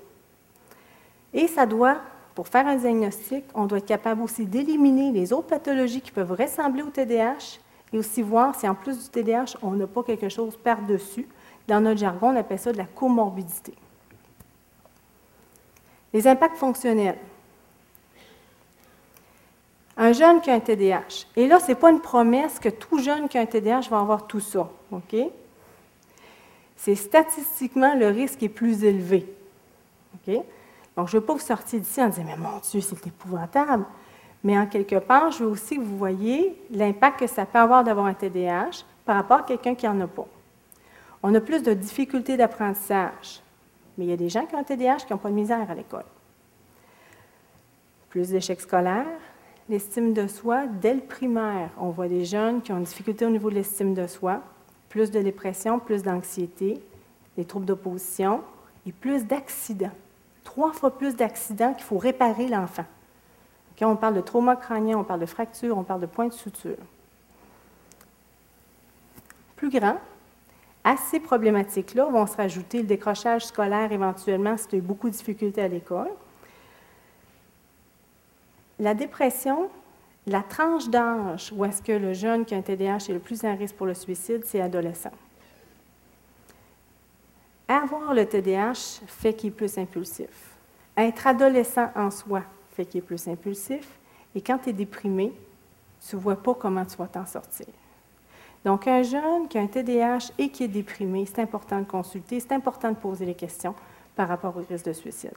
[1.32, 1.96] Et ça doit
[2.34, 6.32] pour faire un diagnostic, on doit être capable aussi d'éliminer les autres pathologies qui peuvent
[6.32, 7.60] ressembler au TDAH
[7.92, 11.28] et aussi voir si en plus du TDAH, on n'a pas quelque chose par-dessus.
[11.68, 13.74] Dans notre jargon, on appelle ça de la comorbidité.
[16.12, 17.18] Les impacts fonctionnels.
[19.96, 21.26] Un jeune qui a un TDAH.
[21.36, 24.00] Et là, ce n'est pas une promesse que tout jeune qui a un TDAH va
[24.00, 24.68] avoir tout ça.
[24.90, 25.16] OK?
[26.76, 29.24] C'est statistiquement le risque est plus élevé.
[30.14, 30.36] OK?
[30.96, 33.84] Donc, je ne veux pas vous sortir d'ici en disant, mais mon Dieu, c'est épouvantable.
[34.44, 37.82] Mais en quelque part, je veux aussi que vous voyez l'impact que ça peut avoir
[37.82, 40.26] d'avoir un TDAH par rapport à quelqu'un qui n'en a pas.
[41.22, 43.42] On a plus de difficultés d'apprentissage,
[43.96, 45.68] mais il y a des gens qui ont un TDAH qui n'ont pas de misère
[45.68, 46.04] à l'école.
[48.10, 49.06] Plus d'échecs scolaires,
[49.68, 53.30] l'estime de soi, dès le primaire, on voit des jeunes qui ont une difficulté au
[53.30, 54.42] niveau de l'estime de soi,
[54.90, 56.80] plus de dépression, plus d'anxiété,
[57.36, 58.42] des troubles d'opposition
[58.86, 59.90] et plus d'accidents
[60.44, 62.84] trois fois plus d'accidents qu'il faut réparer l'enfant.
[63.80, 66.76] on parle de trauma crânien, on parle de fracture, on parle de points de suture.
[69.56, 69.96] Plus grand,
[70.84, 75.08] à ces problématiques-là vont se rajouter le décrochage scolaire éventuellement si tu as eu beaucoup
[75.08, 76.10] de difficultés à l'école.
[78.78, 79.70] La dépression,
[80.26, 83.44] la tranche d'âge où est-ce que le jeune qui a un TDAH est le plus
[83.44, 85.12] en risque pour le suicide, c'est adolescent.
[87.68, 90.28] Avoir le TDAH fait qu'il est plus impulsif.
[90.96, 92.42] Être adolescent en soi
[92.72, 93.88] fait qu'il est plus impulsif.
[94.34, 95.32] Et quand tu es déprimé,
[96.06, 97.66] tu ne vois pas comment tu vas t'en sortir.
[98.64, 102.40] Donc, un jeune qui a un TDAH et qui est déprimé, c'est important de consulter,
[102.40, 103.74] c'est important de poser les questions
[104.16, 105.34] par rapport au risque de suicide.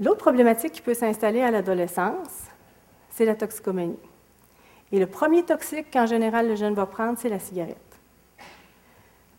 [0.00, 2.48] L'autre problématique qui peut s'installer à l'adolescence,
[3.10, 3.98] c'est la toxicomanie.
[4.92, 7.76] Et le premier toxique qu'en général le jeune va prendre, c'est la cigarette.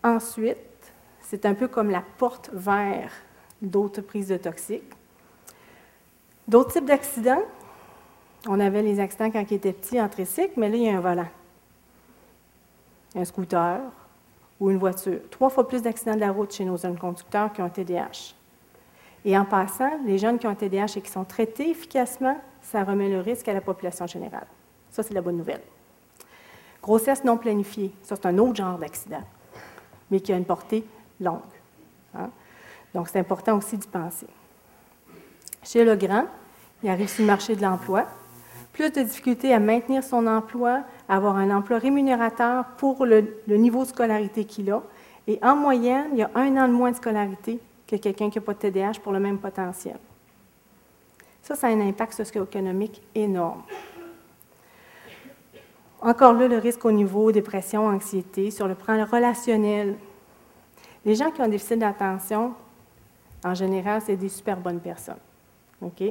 [0.02, 3.10] Ensuite, c'est un peu comme la porte vers
[3.60, 4.92] d'autres prises de toxiques.
[6.46, 7.42] D'autres types d'accidents.
[8.48, 10.96] On avait les accidents quand il était petit en tricycle, mais là, il y a
[10.96, 11.28] un volant.
[13.16, 13.80] Un scooter
[14.60, 15.20] ou une voiture.
[15.30, 18.34] Trois fois plus d'accidents de la route chez nos jeunes conducteurs qui ont TDAH.
[19.24, 23.08] Et en passant, les jeunes qui ont TDAH et qui sont traités efficacement, ça remet
[23.08, 24.46] le risque à la population générale.
[24.90, 25.62] Ça, c'est la bonne nouvelle.
[26.80, 29.24] Grossesse non planifiée, ça, c'est un autre genre d'accident,
[30.10, 30.84] mais qui a une portée
[31.20, 31.40] longue.
[32.14, 32.30] Hein.
[32.94, 34.26] Donc, c'est important aussi d'y penser.
[35.62, 36.26] Chez le grand,
[36.82, 38.06] il arrive sur le marché de l'emploi,
[38.72, 43.56] plus de difficultés à maintenir son emploi, à avoir un emploi rémunérateur pour le, le
[43.56, 44.82] niveau de scolarité qu'il a.
[45.26, 48.38] Et en moyenne, il y a un an de moins de scolarité que quelqu'un qui
[48.38, 49.96] n'a pas de TDAH pour le même potentiel.
[51.42, 53.62] Ça, ça a un impact socio-économique énorme.
[56.00, 59.96] Encore là, le risque au niveau dépression, anxiété, sur le plan relationnel.
[61.04, 62.54] Les gens qui ont un déficit d'attention,
[63.44, 65.18] en général, c'est des super bonnes personnes.
[65.80, 66.02] OK?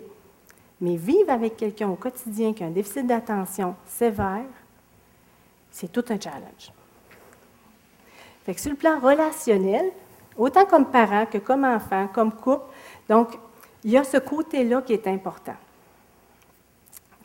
[0.82, 4.46] Mais vivre avec quelqu'un au quotidien qui a un déficit d'attention sévère,
[5.72, 6.72] c'est tout un challenge.
[8.44, 9.92] Fait que sur le plan relationnel,
[10.38, 12.66] autant comme parent que comme enfant, comme couple.
[13.10, 13.38] Donc,
[13.84, 15.56] il y a ce côté-là qui est important.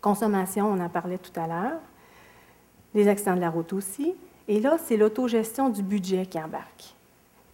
[0.00, 1.80] Consommation, on en parlait tout à l'heure.
[2.95, 4.14] Les accidents de la route aussi.
[4.49, 6.95] Et là, c'est l'autogestion du budget qui embarque.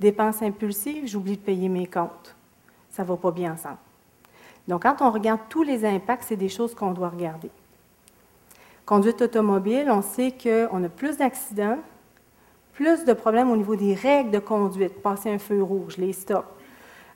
[0.01, 2.35] Dépenses impulsives, j'oublie de payer mes comptes.
[2.91, 3.79] Ça ne va pas bien ensemble.
[4.69, 7.51] Donc, quand on regarde tous les impacts, c'est des choses qu'on doit regarder.
[8.85, 11.79] Conduite automobile, on sait qu'on a plus d'accidents,
[12.73, 16.47] plus de problèmes au niveau des règles de conduite, passer un feu rouge, les stops,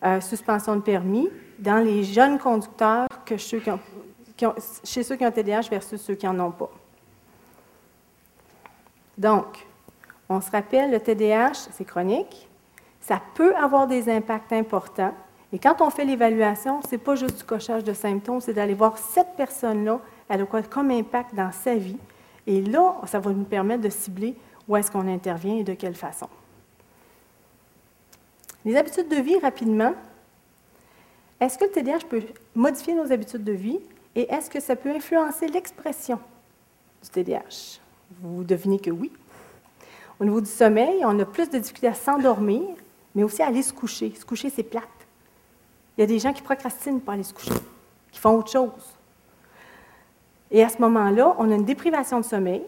[0.05, 3.61] euh, suspension de permis, dans les jeunes conducteurs que chez
[5.03, 6.71] ceux qui ont TDAH versus ceux qui n'en ont pas.
[9.21, 9.67] Donc,
[10.31, 12.49] on se rappelle, le TDAH, c'est chronique,
[13.03, 15.13] ça peut avoir des impacts importants.
[15.53, 18.73] Et quand on fait l'évaluation, ce n'est pas juste du cochage de symptômes, c'est d'aller
[18.73, 21.99] voir cette personne-là, elle a quoi comme impact dans sa vie.
[22.47, 24.35] Et là, ça va nous permettre de cibler
[24.67, 26.29] où est-ce qu'on intervient et de quelle façon.
[28.65, 29.93] Les habitudes de vie, rapidement.
[31.41, 32.23] Est-ce que le TDAH peut
[32.55, 33.81] modifier nos habitudes de vie?
[34.15, 36.19] Et est-ce que ça peut influencer l'expression
[37.03, 37.81] du TDAH?
[38.23, 39.11] Vous devinez que oui.
[40.19, 42.63] Au niveau du sommeil, on a plus de difficultés à s'endormir,
[43.15, 44.13] mais aussi à aller se coucher.
[44.15, 44.85] Se coucher, c'est plate.
[45.97, 47.53] Il y a des gens qui procrastinent pour aller se coucher,
[48.11, 48.97] qui font autre chose.
[50.51, 52.63] Et à ce moment-là, on a une déprivation de sommeil,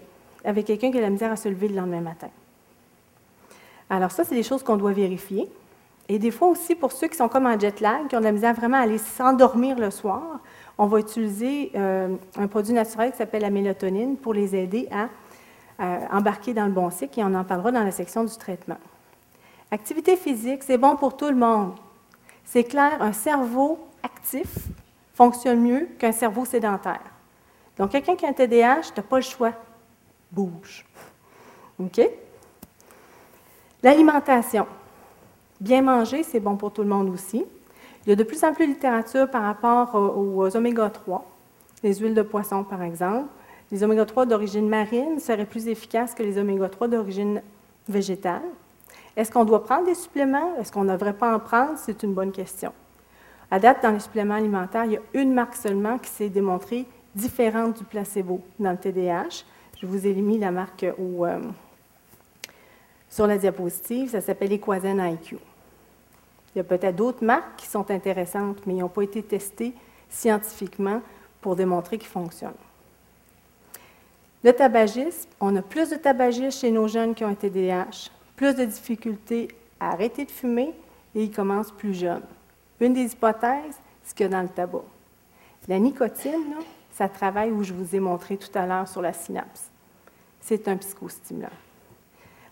[0.45, 2.31] avec quelqu'un qui a la misère à se lever le lendemain matin.
[3.91, 5.49] Alors ça, c'est des choses qu'on doit vérifier.
[6.09, 8.25] Et des fois aussi, pour ceux qui sont comme en jet lag, qui ont de
[8.25, 10.41] la misère vraiment à aller s'endormir le soir,
[10.79, 15.09] on va utiliser euh, un produit naturel qui s'appelle la mélatonine pour les aider à
[16.11, 18.79] embarquer dans le bon cycle et on en parlera dans la section du traitement.
[19.71, 21.75] Activité physique, c'est bon pour tout le monde.
[22.45, 24.55] C'est clair, un cerveau actif
[25.15, 27.01] fonctionne mieux qu'un cerveau sédentaire.
[27.79, 29.53] Donc, quelqu'un qui a un TDAH, tu n'as pas le choix
[30.31, 30.85] bouge.
[31.79, 32.01] OK?
[33.83, 34.67] L'alimentation.
[35.61, 37.45] Bien manger, c'est bon pour tout le monde aussi.
[38.05, 41.25] Il y a de plus en plus de littérature par rapport aux, oméga 3,
[41.83, 43.29] les huiles de poisson par exemple.
[43.73, 47.41] Les oméga 3 d'origine marine seraient plus efficaces que les oméga 3 d'origine
[47.89, 48.43] végétale.
[49.17, 50.55] Est-ce qu'on doit prendre des suppléments?
[50.61, 51.79] Est-ce qu'on ne devrait pas en prendre?
[51.79, 52.75] C'est une bonne question.
[53.51, 56.85] À date, dans les suppléments alimentaires, il y a une marque seulement qui s'est démontrée
[57.15, 59.45] différente du placebo dans le TDAH.
[59.81, 61.41] Je vous ai mis la marque euh,
[63.09, 64.11] sur la diapositive.
[64.11, 65.39] Ça s'appelle Equazen IQ.
[66.55, 69.73] Il y a peut-être d'autres marques qui sont intéressantes, mais ils n'ont pas été testées
[70.11, 71.01] scientifiquement
[71.41, 72.53] pour démontrer qu'ils fonctionnent.
[74.45, 78.55] Le tabagisme, on a plus de tabagisme chez nos jeunes qui ont un TDAH, plus
[78.55, 80.75] de difficultés à arrêter de fumer
[81.15, 82.25] et ils commencent plus jeunes.
[82.81, 84.83] Une des hypothèses, c'est a dans le tabac.
[85.69, 86.57] La nicotine,
[86.91, 89.73] ça travaille où je vous ai montré tout à l'heure sur la synapse
[90.43, 91.49] c'est un psychostimulant.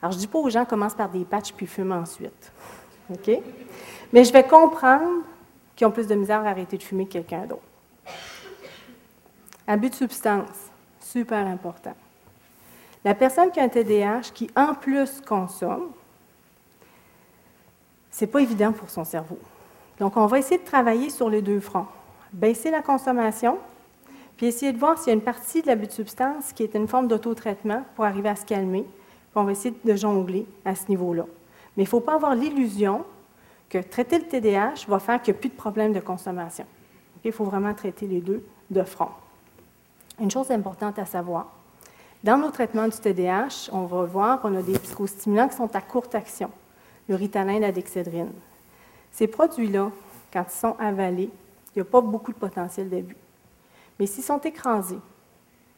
[0.00, 2.52] Alors, je ne dis pas aux gens commencent par des patchs puis fument ensuite.
[3.10, 3.30] OK?
[4.12, 5.24] Mais je vais comprendre
[5.76, 7.60] qu'ils ont plus de misère à arrêter de fumer que quelqu'un d'autre.
[9.66, 10.69] Abus de substance,
[11.12, 11.94] super important.
[13.04, 15.88] La personne qui a un TDAH, qui en plus consomme,
[18.10, 19.38] c'est pas évident pour son cerveau.
[19.98, 21.86] Donc, on va essayer de travailler sur les deux fronts.
[22.32, 23.58] Baisser la consommation,
[24.36, 26.74] puis essayer de voir s'il y a une partie de l'abus de substance qui est
[26.74, 28.82] une forme d'autotraitement pour arriver à se calmer.
[28.82, 31.24] Puis on va essayer de jongler à ce niveau-là.
[31.76, 33.04] Mais il ne faut pas avoir l'illusion
[33.68, 36.66] que traiter le TDAH va faire qu'il n'y a plus de problème de consommation.
[37.24, 39.10] Il faut vraiment traiter les deux de front.
[40.20, 41.48] Une chose importante à savoir,
[42.22, 45.80] dans nos traitements du TDAH, on va voir qu'on a des psychostimulants qui sont à
[45.80, 46.50] courte action,
[47.08, 48.32] le ritalin et la dexédrine.
[49.10, 49.90] Ces produits-là,
[50.30, 51.30] quand ils sont avalés,
[51.74, 53.16] il n'y a pas beaucoup de potentiel d'abus.
[53.98, 54.98] Mais s'ils sont écrasés,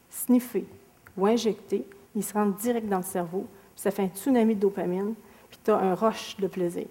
[0.09, 0.67] sniffés
[1.17, 4.59] ou injectés, ils se rendent direct dans le cerveau, puis ça fait un tsunami de
[4.59, 5.13] dopamine,
[5.49, 6.87] puis tu as un rush de plaisir.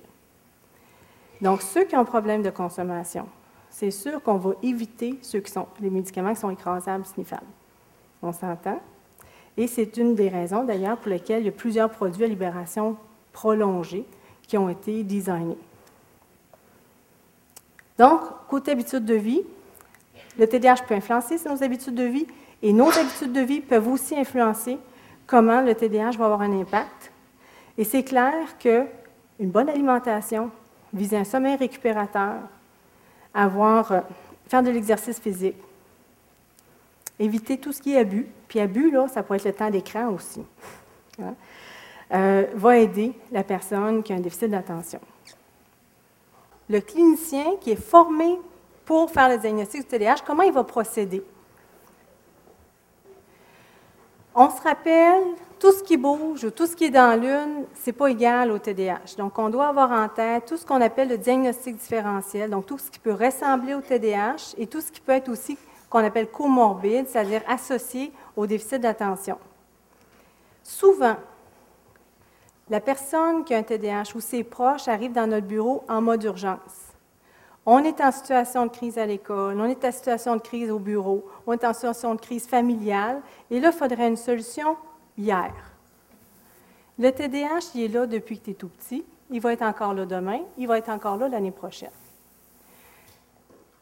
[1.42, 3.28] Donc, ceux qui ont un problème de consommation,
[3.72, 7.46] c'est sûr qu'on va éviter ceux qui sont, les médicaments qui sont écrasables, sniffables.
[8.22, 8.80] On s'entend?
[9.56, 12.96] Et c'est une des raisons, d'ailleurs, pour lesquelles il y a plusieurs produits à libération
[13.32, 14.04] prolongée
[14.46, 15.58] qui ont été designés.
[17.98, 19.40] Donc, côté habitudes de vie,
[20.38, 22.26] le TDAH peut influencer nos habitudes de vie
[22.62, 24.78] et nos habitudes de vie peuvent aussi influencer
[25.26, 27.10] comment le TDAH va avoir un impact.
[27.78, 28.86] Et c'est clair qu'une
[29.40, 30.50] bonne alimentation,
[30.92, 32.40] viser un sommeil récupérateur,
[33.34, 34.00] avoir, euh,
[34.48, 35.56] faire de l'exercice physique,
[37.18, 40.08] éviter tout ce qui est abus, puis abus, là, ça peut être le temps d'écran
[40.08, 40.42] aussi,
[41.20, 41.34] hein,
[42.12, 45.00] euh, va aider la personne qui a un déficit d'attention.
[46.68, 48.38] Le clinicien qui est formé
[48.84, 51.22] pour faire le diagnostic du TDAH, comment il va procéder?
[54.34, 55.22] On se rappelle,
[55.58, 58.50] tout ce qui bouge ou tout ce qui est dans l'une, ce n'est pas égal
[58.50, 59.16] au TDAH.
[59.16, 62.78] Donc, on doit avoir en tête tout ce qu'on appelle le diagnostic différentiel, donc tout
[62.78, 65.56] ce qui peut ressembler au TDAH et tout ce qui peut être aussi
[65.88, 69.38] qu'on appelle comorbide, c'est-à-dire associé au déficit d'attention.
[70.62, 71.16] Souvent,
[72.70, 76.24] la personne qui a un TDAH ou ses proches arrivent dans notre bureau en mode
[76.24, 76.91] urgence.
[77.64, 80.80] On est en situation de crise à l'école, on est en situation de crise au
[80.80, 84.76] bureau, on est en situation de crise familiale, et là, il faudrait une solution
[85.16, 85.52] hier.
[86.98, 89.94] Le TDAH, il est là depuis que tu es tout petit, il va être encore
[89.94, 91.90] là demain, il va être encore là l'année prochaine.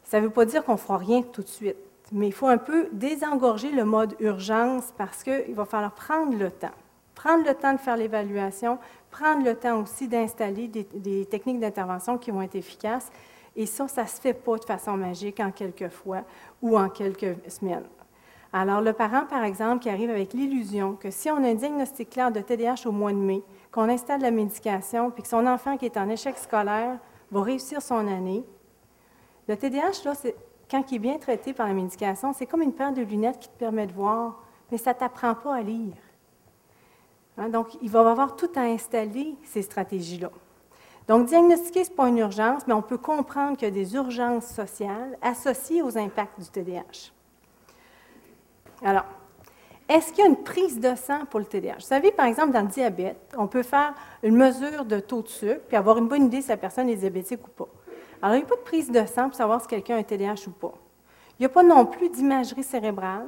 [0.05, 1.77] Ça ne veut pas dire qu'on ne fera rien tout de suite,
[2.13, 6.51] mais il faut un peu désengorger le mode urgence parce qu'il va falloir prendre le
[6.51, 6.69] temps.
[7.15, 8.79] Prendre le temps de faire l'évaluation,
[9.11, 13.11] prendre le temps aussi d'installer des, des techniques d'intervention qui vont être efficaces
[13.57, 16.23] et ça, ça ne se fait pas de façon magique en quelques fois
[16.63, 17.87] ou en quelques semaines.
[18.53, 22.11] Alors, le parent, par exemple, qui arrive avec l'illusion que si on a un diagnostic
[22.11, 25.77] clair de TDAH au mois de mai, qu'on installe la médication, puis que son enfant
[25.77, 26.99] qui est en échec scolaire
[27.31, 28.45] va réussir son année,
[29.47, 30.13] le TDAH, là,
[30.69, 33.49] quand il est bien traité par la médication, c'est comme une paire de lunettes qui
[33.49, 35.95] te permet de voir, mais ça ne t'apprend pas à lire.
[37.37, 40.31] Hein, donc, il va avoir tout à installer, ces stratégies-là.
[41.11, 43.97] Donc, diagnostiquer, ce n'est pas une urgence, mais on peut comprendre qu'il y a des
[43.97, 47.11] urgences sociales associées aux impacts du TDAH.
[48.85, 49.07] Alors,
[49.89, 51.75] est-ce qu'il y a une prise de sang pour le TDAH?
[51.75, 53.93] Vous savez, par exemple, dans le diabète, on peut faire
[54.23, 56.95] une mesure de taux de sucre puis avoir une bonne idée si la personne est
[56.95, 57.69] diabétique ou pas.
[58.23, 60.05] Alors, il n'y a pas de prise de sang pour savoir si quelqu'un a un
[60.05, 60.75] TDAH ou pas.
[61.41, 63.27] Il n'y a pas non plus d'imagerie cérébrale.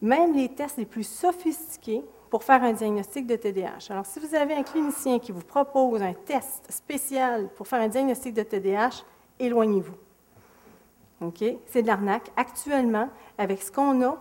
[0.00, 3.90] Même les tests les plus sophistiqués pour faire un diagnostic de TDAH.
[3.90, 7.88] Alors, si vous avez un clinicien qui vous propose un test spécial pour faire un
[7.88, 9.04] diagnostic de TDAH,
[9.38, 9.94] éloignez-vous.
[11.20, 11.44] OK?
[11.66, 12.30] C'est de l'arnaque.
[12.36, 14.18] Actuellement, avec ce qu'on a,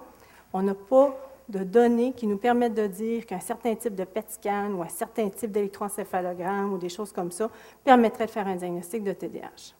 [0.53, 1.16] on n'a pas
[1.49, 4.89] de données qui nous permettent de dire qu'un certain type de PET scan ou un
[4.89, 7.49] certain type d'électroencéphalogramme ou des choses comme ça
[7.84, 9.74] permettrait de faire un diagnostic de TDAH.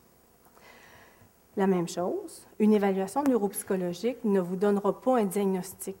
[1.56, 5.96] La même chose, une évaluation neuropsychologique ne vous donnera pas un diagnostic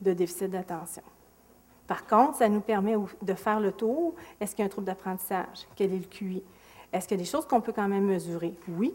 [0.00, 1.02] de déficit d'attention.
[1.86, 4.14] Par contre, ça nous permet de faire le tour.
[4.40, 5.66] Est-ce qu'il y a un trouble d'apprentissage?
[5.76, 6.42] Quel est le QI?
[6.92, 8.54] Est-ce qu'il y a des choses qu'on peut quand même mesurer?
[8.68, 8.94] Oui,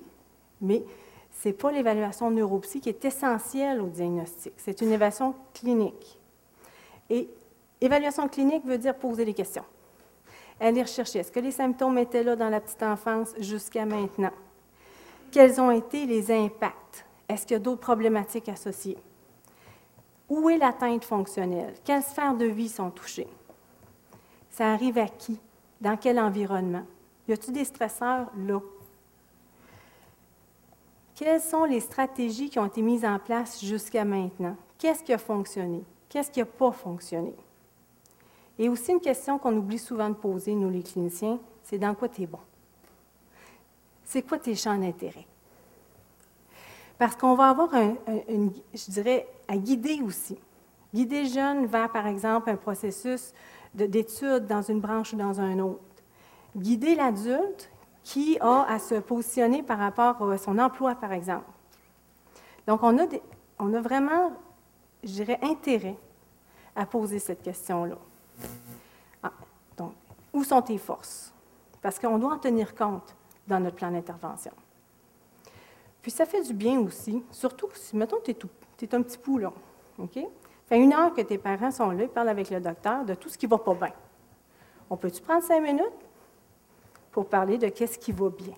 [0.61, 0.83] mais
[1.31, 4.53] ce n'est pas l'évaluation neuropsy qui est essentielle au diagnostic.
[4.57, 6.17] C'est une évaluation clinique.
[7.09, 7.29] Et
[7.81, 9.65] évaluation clinique veut dire poser des questions.
[10.59, 14.31] Aller rechercher, est-ce que les symptômes étaient là dans la petite enfance jusqu'à maintenant?
[15.31, 17.05] Quels ont été les impacts?
[17.29, 18.97] Est-ce qu'il y a d'autres problématiques associées?
[20.30, 21.73] Où est l'atteinte fonctionnelle?
[21.84, 23.28] Quelles sphères de vie sont touchées?
[24.49, 25.39] Ça arrive à qui?
[25.80, 26.86] Dans quel environnement?
[27.28, 28.59] Y a-t-il des stresseurs là?
[31.15, 34.55] Quelles sont les stratégies qui ont été mises en place jusqu'à maintenant?
[34.78, 35.84] Qu'est-ce qui a fonctionné?
[36.09, 37.34] Qu'est-ce qui n'a pas fonctionné?
[38.59, 42.09] Et aussi une question qu'on oublie souvent de poser, nous les cliniciens, c'est dans quoi
[42.09, 42.39] tu es bon?
[44.03, 45.25] C'est quoi tes champs d'intérêt?
[46.97, 50.37] Parce qu'on va avoir, je dirais, à guider aussi.
[50.93, 53.33] Guider le jeune vers, par exemple, un processus
[53.73, 55.81] d'étude dans une branche ou dans un autre.
[56.55, 57.69] Guider l'adulte
[58.03, 61.51] qui a à se positionner par rapport à son emploi, par exemple.
[62.65, 63.05] Donc, on a,
[63.59, 64.31] on a vraiment,
[65.03, 65.97] je dirais, intérêt
[66.75, 67.97] à poser cette question-là.
[69.21, 69.31] Ah,
[69.75, 69.93] donc,
[70.33, 71.33] où sont tes forces?
[71.81, 73.15] Parce qu'on doit en tenir compte
[73.47, 74.51] dans notre plan d'intervention.
[76.07, 79.51] Puis ça fait du bien aussi, surtout si, mettons, tu es, un petit poulon,
[79.99, 80.17] OK?
[80.65, 83.27] Fait une heure que tes parents sont là, ils parlent avec le docteur de tout
[83.27, 83.91] ce qui ne va pas bien.
[84.89, 85.83] On peut-tu prendre cinq minutes
[87.11, 88.53] pour parler de qu'est-ce qui va bien?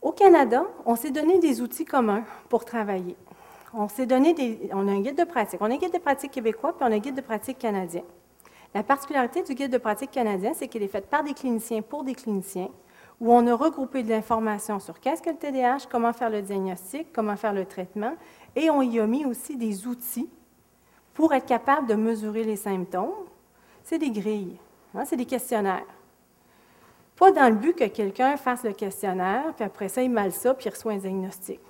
[0.00, 3.16] Au Canada, on s'est donné des outils communs pour travailler.
[3.74, 5.60] On s'est donné des, on a un guide de pratique.
[5.60, 8.02] On a un guide de pratique québécois, puis on a un guide de pratique canadien.
[8.72, 12.02] La particularité du guide de pratique canadien, c'est qu'il est fait par des cliniciens pour
[12.02, 12.70] des cliniciens,
[13.20, 17.12] où on a regroupé de l'information sur qu'est-ce que le TDAH, comment faire le diagnostic,
[17.12, 18.14] comment faire le traitement,
[18.56, 20.30] et on y a mis aussi des outils
[21.12, 23.12] pour être capable de mesurer les symptômes.
[23.84, 24.56] C'est des grilles,
[24.94, 25.84] hein, c'est des questionnaires.
[27.16, 30.54] Pas dans le but que quelqu'un fasse le questionnaire, puis après ça, il mal ça,
[30.54, 31.60] puis il reçoit un diagnostic.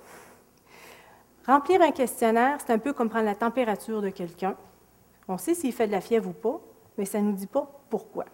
[1.45, 4.55] Remplir un questionnaire, c'est un peu comme prendre la température de quelqu'un.
[5.27, 6.61] On sait s'il fait de la fièvre ou pas,
[6.97, 8.25] mais ça ne nous dit pas pourquoi.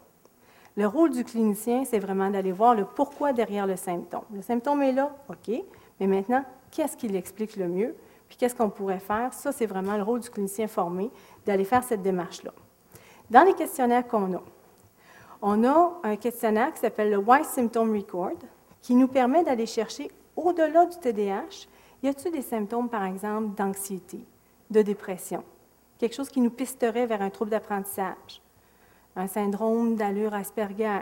[0.78, 4.22] Le rôle du clinicien, c'est vraiment d'aller voir le pourquoi derrière le symptôme.
[4.32, 5.60] Le symptôme est là, OK,
[6.00, 7.96] mais maintenant, qu'est-ce qui l'explique le mieux?
[8.28, 9.34] Puis qu'est-ce qu'on pourrait faire?
[9.34, 11.10] Ça, c'est vraiment le rôle du clinicien formé,
[11.48, 12.52] d'aller faire cette démarche-là.
[13.32, 14.42] Dans les questionnaires qu'on a,
[15.42, 18.38] on a un questionnaire qui s'appelle le Why Symptom Record,
[18.84, 21.66] qui nous permet d'aller chercher au-delà du TDAH,
[22.04, 24.20] y a-t-il des symptômes, par exemple, d'anxiété,
[24.70, 25.44] de dépression,
[25.98, 28.44] quelque chose qui nous pisterait vers un trouble d'apprentissage?
[29.18, 31.02] Un syndrome d'allure Asperger,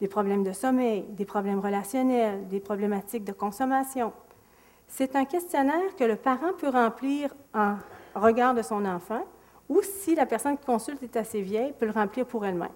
[0.00, 4.12] des problèmes de sommeil, des problèmes relationnels, des problématiques de consommation.
[4.86, 7.76] C'est un questionnaire que le parent peut remplir en
[8.14, 9.24] regard de son enfant
[9.68, 12.68] ou si la personne qui consulte est assez vieille, peut le remplir pour elle-même.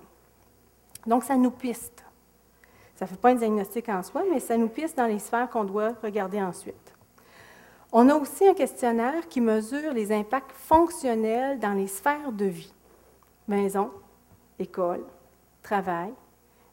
[1.07, 2.05] Donc, ça nous piste.
[2.97, 5.49] Ça ne fait pas un diagnostic en soi, mais ça nous piste dans les sphères
[5.49, 6.95] qu'on doit regarder ensuite.
[7.93, 12.73] On a aussi un questionnaire qui mesure les impacts fonctionnels dans les sphères de vie.
[13.47, 13.91] Maison,
[14.59, 15.05] école,
[15.63, 16.13] travail,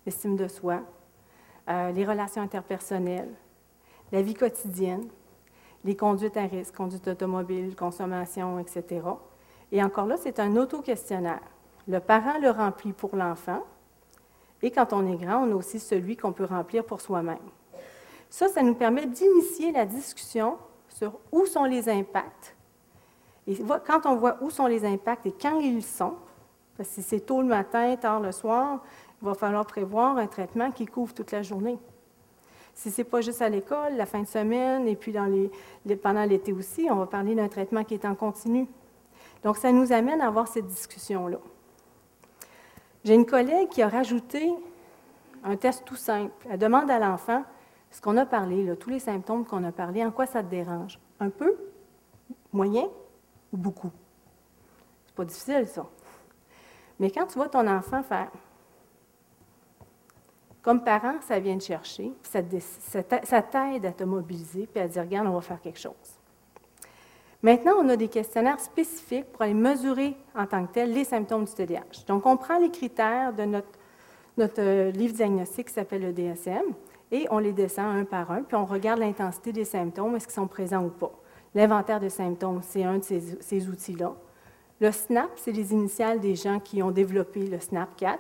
[0.06, 0.82] l'estime de soi,
[1.70, 3.34] euh, les relations interpersonnelles,
[4.12, 5.08] la vie quotidienne,
[5.84, 9.02] les conduites à risque, conduite automobile, consommation, etc.
[9.72, 11.42] Et encore là, c'est un auto-questionnaire.
[11.88, 13.64] Le parent le remplit pour l'enfant,
[14.62, 17.38] et quand on est grand, on a aussi celui qu'on peut remplir pour soi-même.
[18.30, 20.58] Ça, ça nous permet d'initier la discussion
[20.90, 22.56] sur où sont les impacts.
[23.48, 26.16] Et quand on voit où sont les impacts et quand ils sont,
[26.78, 28.84] parce que si c'est tôt le matin, tard le soir,
[29.22, 31.78] il va falloir prévoir un traitement qui couvre toute la journée.
[32.74, 35.14] Si ce n'est pas juste à l'école, la fin de semaine, et puis
[36.04, 38.68] pendant l'été aussi, on va parler d'un traitement qui est en continu.
[39.44, 41.38] Donc, ça nous amène à avoir cette discussion-là.
[43.06, 44.52] J'ai une collègue qui a rajouté
[45.44, 46.34] un test tout simple.
[46.50, 47.44] Elle demande à l'enfant
[47.92, 51.00] ce qu'on a parlé, tous les symptômes qu'on a parlé, en quoi ça te dérange?
[51.22, 51.56] Un peu,
[52.52, 52.86] moyen
[53.54, 53.92] ou beaucoup?
[55.06, 55.86] C'est pas difficile, ça.
[57.00, 58.32] Mais quand tu vois ton enfant faire,
[60.66, 65.28] comme parent, ça vient te chercher, ça, t'aide à te mobiliser, puis à dire, regarde,
[65.28, 65.94] on va faire quelque chose.
[67.44, 71.46] Maintenant, on a des questionnaires spécifiques pour aller mesurer en tant que tel les symptômes
[71.46, 72.06] du TDAH.
[72.08, 73.68] Donc, on prend les critères de notre,
[74.38, 76.64] notre euh, livre diagnostique qui s'appelle le DSM
[77.12, 80.34] et on les descend un par un, puis on regarde l'intensité des symptômes, est-ce qu'ils
[80.34, 81.12] sont présents ou pas.
[81.54, 84.16] L'inventaire de symptômes, c'est un de ces outils-là.
[84.82, 88.18] Le SNAP, c'est les initiales des gens qui ont développé le SNAP-4.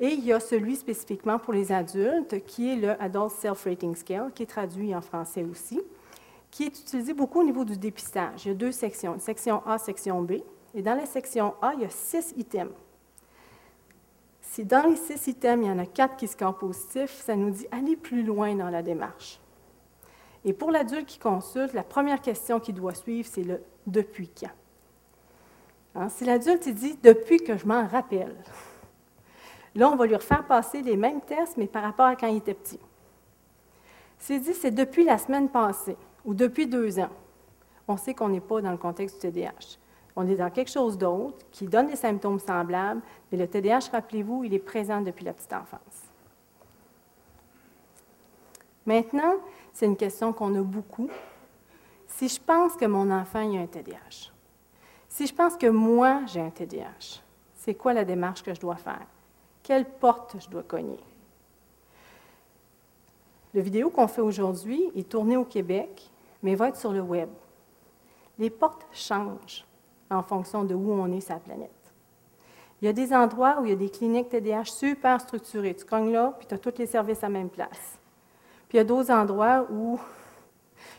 [0.00, 4.30] Et il y a celui spécifiquement pour les adultes, qui est le Adult Self-Rating Scale,
[4.34, 5.80] qui est traduit en français aussi,
[6.50, 8.44] qui est utilisé beaucoup au niveau du dépistage.
[8.44, 10.34] Il y a deux sections, section A, section B.
[10.74, 12.72] Et dans la section A, il y a six items.
[14.42, 17.50] Si dans les six items, il y en a quatre qui scorent positif, ça nous
[17.50, 19.40] dit aller plus loin dans la démarche.
[20.44, 24.50] Et pour l'adulte qui consulte, la première question qui doit suivre, c'est le depuis quand.
[25.94, 28.36] Hein, si l'adulte dit depuis que je m'en rappelle,
[29.74, 32.36] là, on va lui refaire passer les mêmes tests, mais par rapport à quand il
[32.36, 32.80] était petit.
[34.18, 37.10] S'il dit c'est depuis la semaine passée ou depuis deux ans,
[37.86, 39.78] on sait qu'on n'est pas dans le contexte du TDAH.
[40.16, 44.44] On est dans quelque chose d'autre qui donne des symptômes semblables, mais le TDAH, rappelez-vous,
[44.44, 46.08] il est présent depuis la petite enfance.
[48.84, 49.34] Maintenant,
[49.72, 51.08] c'est une question qu'on a beaucoup.
[52.08, 54.32] Si je pense que mon enfant a un TDAH,
[55.18, 57.24] si je pense que moi, j'ai un TDAH,
[57.56, 59.04] c'est quoi la démarche que je dois faire?
[59.64, 61.00] Quelle porte je dois cogner?
[63.52, 66.08] Le vidéo qu'on fait aujourd'hui est tourné au Québec,
[66.40, 67.28] mais va être sur le web.
[68.38, 69.66] Les portes changent
[70.08, 71.92] en fonction de où on est sur la planète.
[72.80, 75.74] Il y a des endroits où il y a des cliniques TDAH super structurées.
[75.74, 77.98] Tu cognes là, puis tu as tous les services à la même place.
[78.68, 79.98] Puis il y a d'autres endroits où,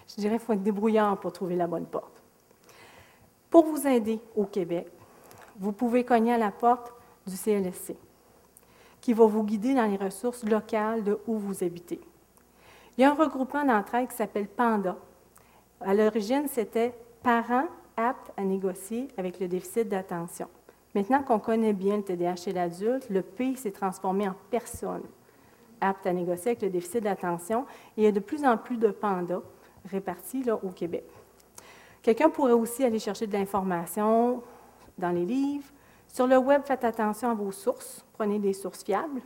[0.09, 2.18] je dirais, il faut être débrouillant pour trouver la bonne porte.
[3.49, 4.87] Pour vous aider au Québec,
[5.57, 6.93] vous pouvez cogner à la porte
[7.25, 7.95] du CLSC,
[9.01, 11.99] qui va vous guider dans les ressources locales de où vous habitez.
[12.97, 14.97] Il y a un regroupement d'entraide qui s'appelle PANDA.
[15.81, 16.93] À l'origine, c'était
[17.23, 20.47] Parents aptes à négocier avec le déficit d'attention.
[20.95, 25.03] Maintenant qu'on connaît bien le TDAH chez l'adulte, le P s'est transformé en personne
[25.81, 27.65] apte à négocier avec le déficit d'attention
[27.97, 29.41] il y a de plus en plus de pandas
[29.85, 31.05] répartis là, au Québec.
[32.01, 34.41] Quelqu'un pourrait aussi aller chercher de l'information
[34.97, 35.67] dans les livres.
[36.07, 38.05] Sur le web, faites attention à vos sources.
[38.13, 39.21] Prenez des sources fiables.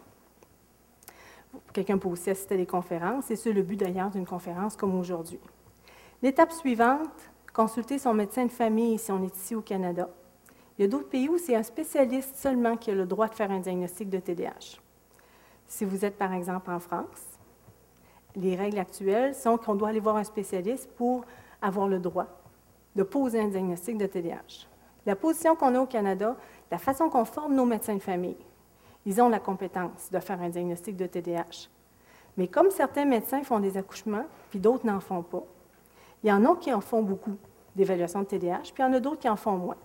[1.72, 5.40] Quelqu'un peut aussi assister à des conférences, c'est le but d'ailleurs d'une conférence comme aujourd'hui.
[6.22, 10.10] L'étape suivante, consulter son médecin de famille si on est ici au Canada.
[10.78, 13.36] Il y a d'autres pays où c'est un spécialiste seulement qui a le droit de
[13.36, 14.80] faire un diagnostic de TDAH.
[15.68, 17.38] Si vous êtes par exemple en France,
[18.36, 21.24] les règles actuelles sont qu'on doit aller voir un spécialiste pour
[21.62, 22.43] avoir le droit
[22.96, 24.68] de poser un diagnostic de TDAH.
[25.06, 26.36] La position qu'on a au Canada,
[26.72, 28.38] la façon qu'on forme nos médecins de famille,
[29.06, 31.70] ils ont la compétence de faire un diagnostic de TDAH.
[32.38, 35.44] Mais comme certains médecins font des accouchements, puis d'autres n'en font pas,
[36.24, 37.36] il y en a qui en font beaucoup
[37.76, 39.78] d'évaluation de TDAH, puis il y en a d'autres qui en font moins.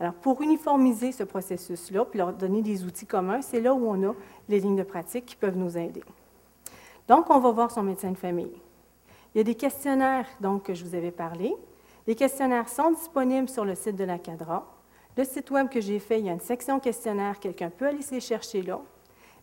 [0.00, 4.10] Alors, pour uniformiser ce processus-là, puis leur donner des outils communs, c'est là où on
[4.10, 4.14] a
[4.48, 6.02] les lignes de pratique qui peuvent nous aider.
[7.06, 8.52] Donc, on va voir son médecin de famille.
[9.34, 11.54] Il y a des questionnaires, donc, que je vous avais parlé.
[12.10, 14.66] Les questionnaires sont disponibles sur le site de la CADRA.
[15.16, 18.02] Le site web que j'ai fait, il y a une section questionnaire, quelqu'un peut aller
[18.02, 18.80] se les chercher là.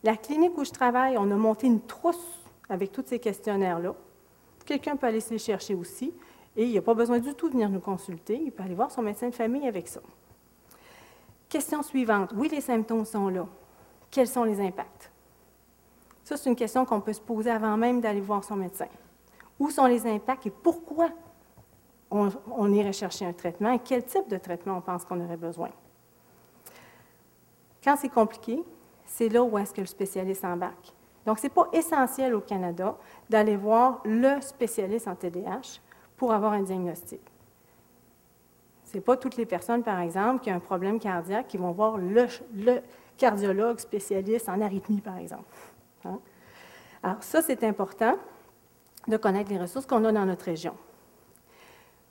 [0.03, 3.95] La clinique où je travaille, on a monté une trousse avec tous ces questionnaires-là.
[4.65, 6.13] Quelqu'un peut aller se les chercher aussi.
[6.57, 8.37] Et il n'y a pas besoin du tout de venir nous consulter.
[8.43, 10.01] Il peut aller voir son médecin de famille avec ça.
[11.47, 12.33] Question suivante.
[12.35, 13.47] Oui, les symptômes sont là.
[14.11, 15.09] Quels sont les impacts?
[16.25, 18.89] Ça, c'est une question qu'on peut se poser avant même d'aller voir son médecin.
[19.57, 21.11] Où sont les impacts et pourquoi
[22.09, 25.69] on, irait chercher un traitement et quel type de traitement on pense qu'on aurait besoin?
[27.83, 28.63] Quand c'est compliqué,
[29.05, 30.93] c'est là où est-ce que le spécialiste embarque.
[31.25, 32.95] Donc, ce n'est pas essentiel au Canada
[33.29, 35.81] d'aller voir le spécialiste en TDAH
[36.15, 37.21] pour avoir un diagnostic.
[38.85, 41.71] Ce n'est pas toutes les personnes, par exemple, qui ont un problème cardiaque qui vont
[41.71, 42.27] voir le,
[43.17, 45.43] cardiologue spécialiste en arythmie, par exemple.
[46.05, 46.19] Hein?
[47.03, 48.17] Alors, ça, c'est important
[49.07, 50.75] de connaître les ressources qu'on a dans notre région.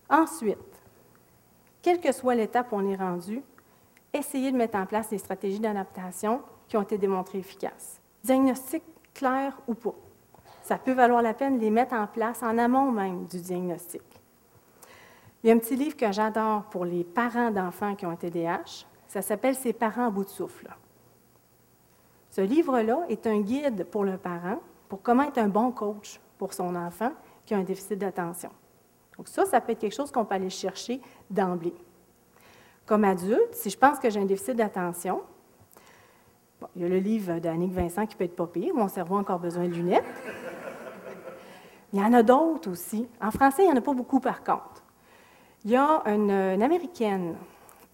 [0.09, 0.59] Ensuite,
[1.83, 3.43] quelle que soit l'étape où on est rendu,
[4.13, 8.01] essayez de mettre en place des stratégies d'adaptation qui ont été démontrées efficaces.
[8.25, 8.83] Diagnostic
[9.15, 9.95] clair ou pas.
[10.63, 14.03] Ça peut valoir la peine de les mettre en place en amont même du diagnostic.
[15.43, 18.17] Il y a un petit livre que j'adore pour les parents d'enfants qui ont un
[18.17, 18.85] TDAH.
[19.07, 20.69] Ça s'appelle Ces parents à bout de souffle.
[22.31, 26.53] Ce livre-là est un guide pour le parent pour comment être un bon coach pour
[26.53, 27.13] son enfant
[27.45, 28.51] qui a un déficit d'attention.
[29.17, 31.01] Donc ça, ça peut être quelque chose qu'on peut aller chercher
[31.31, 31.75] d'emblée.
[32.85, 35.23] Comme adulte, si je pense que j'ai un déficit d'attention,
[36.75, 39.21] il y a le livre d'Annick Vincent qui peut être pas pire, Mon cerveau a
[39.21, 40.05] encore besoin de lunettes.
[41.93, 43.09] Il y en a d'autres aussi.
[43.21, 44.83] En français, il n'y en a pas beaucoup par contre.
[45.65, 46.31] Il y a une,
[46.63, 47.37] Américaine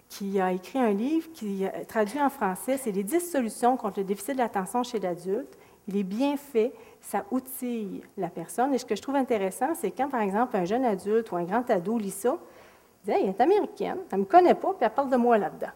[0.08, 4.00] qui a écrit un livre qui est traduit en français, c'est les 10 solutions contre
[4.00, 5.56] le déficit de l'attention chez l'adulte.
[5.88, 8.72] Il est bien fait, ça outille la personne.
[8.74, 11.44] Et ce que je trouve intéressant, c'est quand, par exemple, un jeune adulte ou un
[11.44, 12.38] grand ado lit ça,
[13.04, 15.38] il dit Elle est américaine, elle ne me connaît pas, puis elle parle de moi
[15.38, 15.72] là-dedans.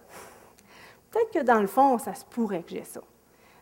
[1.11, 3.01] Peut-être que dans le fond, ça se pourrait que j'ai ça.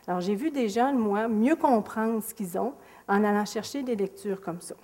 [0.06, 2.74] Alors, j'ai vu des jeunes, moi, mieux comprendre ce qu'ils ont
[3.08, 4.74] en allant chercher des lectures comme ça.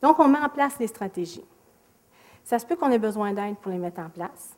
[0.00, 1.44] Donc, on met en place les stratégies.
[2.44, 4.56] Ça se peut qu'on ait besoin d'aide pour les mettre en place.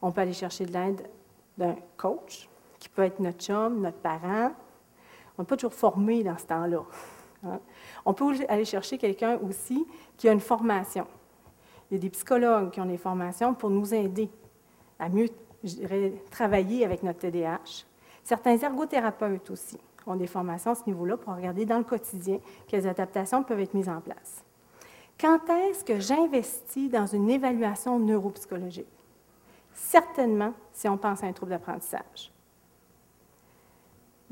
[0.00, 1.08] On peut aller chercher de l'aide
[1.56, 2.48] d'un coach,
[2.78, 4.50] qui peut être notre chum, notre parent.
[5.36, 6.82] On n'est pas toujours formé dans ce temps-là.
[7.46, 7.60] Hein.
[8.04, 9.86] On peut aller chercher quelqu'un aussi
[10.16, 11.06] qui a une formation.
[11.90, 14.30] Il y a des psychologues qui ont des formations pour nous aider
[14.98, 15.28] à mieux
[16.30, 17.84] travailler avec notre TDAH.
[18.22, 22.86] Certains ergothérapeutes aussi ont des formations à ce niveau-là pour regarder dans le quotidien quelles
[22.86, 24.44] adaptations peuvent être mises en place.
[25.18, 28.86] Quand est-ce que j'investis dans une évaluation neuropsychologique?
[29.72, 32.33] Certainement si on pense à un trouble d'apprentissage.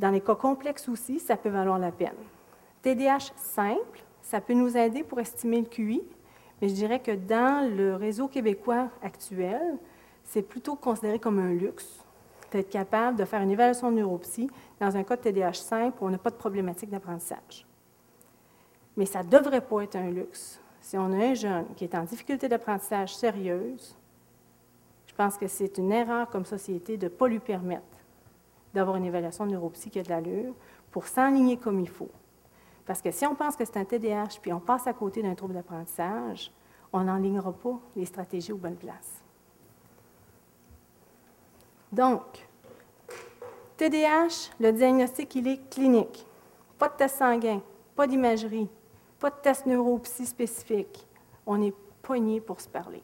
[0.02, 2.10] Dans les cas complexes aussi, ça peut valoir la peine.
[2.82, 6.02] TDAH simple, ça peut nous aider pour estimer le QI,
[6.60, 9.78] mais je dirais que dans le réseau québécois actuel,
[10.24, 12.04] c'est plutôt considéré comme un luxe
[12.50, 14.50] d'être capable de faire une évaluation neuropsy
[14.80, 17.64] dans un cas de TDAH simple où on n'a pas de problématique d'apprentissage.
[18.96, 21.94] Mais ça ne devrait pas être un luxe si on a un jeune qui est
[21.94, 23.96] en difficulté d'apprentissage sérieuse,
[25.06, 28.01] Je pense que c'est une erreur comme société de ne pas lui permettre
[28.74, 30.54] d'avoir une évaluation de neuropsy qui a de l'allure
[30.90, 32.10] pour s'enligner comme il faut.
[32.86, 35.34] Parce que si on pense que c'est un TDAH puis on passe à côté d'un
[35.34, 36.52] trouble d'apprentissage,
[36.92, 39.22] on n'enlignera pas les stratégies aux bonnes places.
[41.90, 42.46] Donc,
[43.76, 46.26] TDAH, le diagnostic, il est clinique.
[46.78, 47.60] Pas de test sanguin,
[47.94, 48.68] pas d'imagerie,
[49.18, 51.06] pas de test neuropsy spécifique.
[51.46, 53.02] On est poigné pour se parler.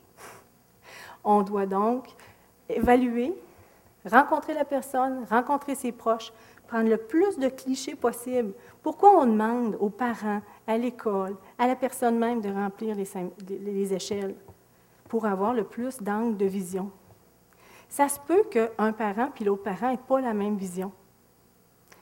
[1.25, 2.09] On doit donc
[2.69, 3.35] évaluer,
[4.05, 6.33] rencontrer la personne, rencontrer ses proches,
[6.67, 8.53] prendre le plus de clichés possible.
[8.83, 14.35] Pourquoi on demande aux parents, à l'école, à la personne même de remplir les, échelles?
[15.09, 16.91] Pour avoir le plus d'angles de vision?
[17.89, 20.93] Ça se peut qu'un parent puis l'autre parent n'aient pas la même vision.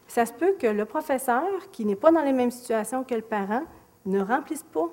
[0.08, 3.22] Ça se peut que le professeur, qui n'est pas dans les mêmes situations que le
[3.22, 3.62] parent,
[4.04, 4.88] ne remplisse pas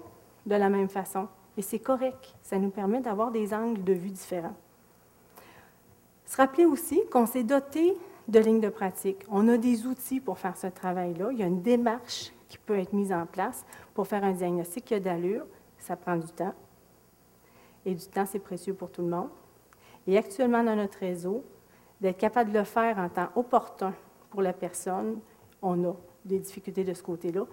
[0.45, 1.27] de la même façon.
[1.57, 2.35] Et c'est correct.
[2.41, 4.55] Ça nous permet d'avoir des angles de vue différents.
[6.33, 7.95] Se rappeler aussi qu'on s'est doté
[8.27, 9.23] de lignes de pratique.
[9.29, 11.29] On a des outils pour faire ce travail-là.
[11.31, 14.85] Il y a une démarche qui peut être mise en place pour faire un diagnostic
[14.85, 15.45] qui a d'allure.
[15.77, 16.55] Ça prend du temps.
[17.85, 19.29] Et du temps, c'est précieux pour tout le monde.
[20.07, 21.43] Et actuellement, dans notre réseau,
[22.01, 23.93] d'être capable de le faire en temps opportun
[24.31, 25.19] pour la personne,
[25.61, 25.93] on a
[26.25, 27.45] des difficultés de ce côté-là.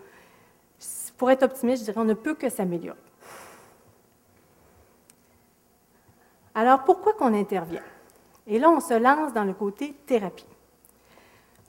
[1.18, 2.96] Pour être optimiste, je dirais on ne peut que s'améliorer.
[6.54, 7.82] Alors, pourquoi qu'on intervient?
[8.50, 10.44] Et là, on se lance dans le côté thérapie.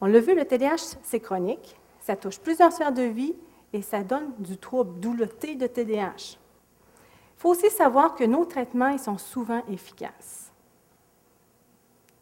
[0.02, 3.36] On l'a vu, le TDAH, c'est chronique, ça touche plusieurs sphères de vie
[3.72, 5.26] et ça donne du trouble, d'où de
[5.68, 6.38] TDAH.
[6.38, 10.52] Il faut aussi savoir que nos traitements ils sont souvent efficaces.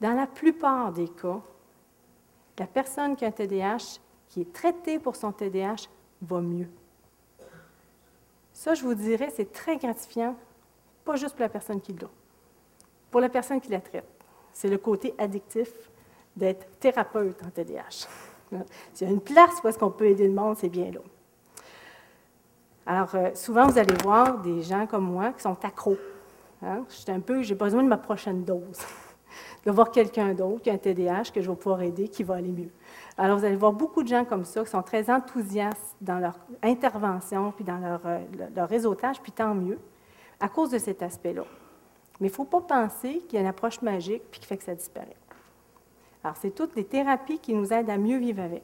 [0.02, 1.40] Dans la plupart des cas,
[2.58, 5.88] la personne qui a un TDAH, qui est traitée pour son TDAH,
[6.22, 6.70] va mieux.
[8.52, 10.36] Ça, je vous dirais, c'est très gratifiant,
[11.06, 12.10] pas juste pour la personne qui l'a,
[13.10, 14.19] pour la personne qui la traite.
[14.60, 15.72] C'est le côté addictif
[16.36, 18.10] d'être thérapeute en TDAH.
[18.94, 21.00] S'il y a une place où est-ce qu'on peut aider le monde, c'est bien là.
[22.86, 25.96] Alors, euh, souvent, vous allez voir des gens comme moi qui sont accros.
[26.62, 26.84] Hein?
[26.90, 28.82] Je un peu, j'ai besoin de ma prochaine dose.
[29.66, 32.36] de voir quelqu'un d'autre qui a un TDAH que je vais pouvoir aider, qui va
[32.36, 32.72] aller mieux.
[33.18, 36.38] Alors, vous allez voir beaucoup de gens comme ça qui sont très enthousiastes dans leur
[36.62, 38.20] intervention, puis dans leur, euh,
[38.54, 39.80] leur réseautage, puis tant mieux,
[40.38, 41.46] à cause de cet aspect-là.
[42.20, 44.58] Mais il ne faut pas penser qu'il y a une approche magique puis qui fait
[44.58, 45.16] que ça disparaît.
[46.24, 48.64] Alors, c'est toutes des thérapies qui nous aident à mieux vivre avec.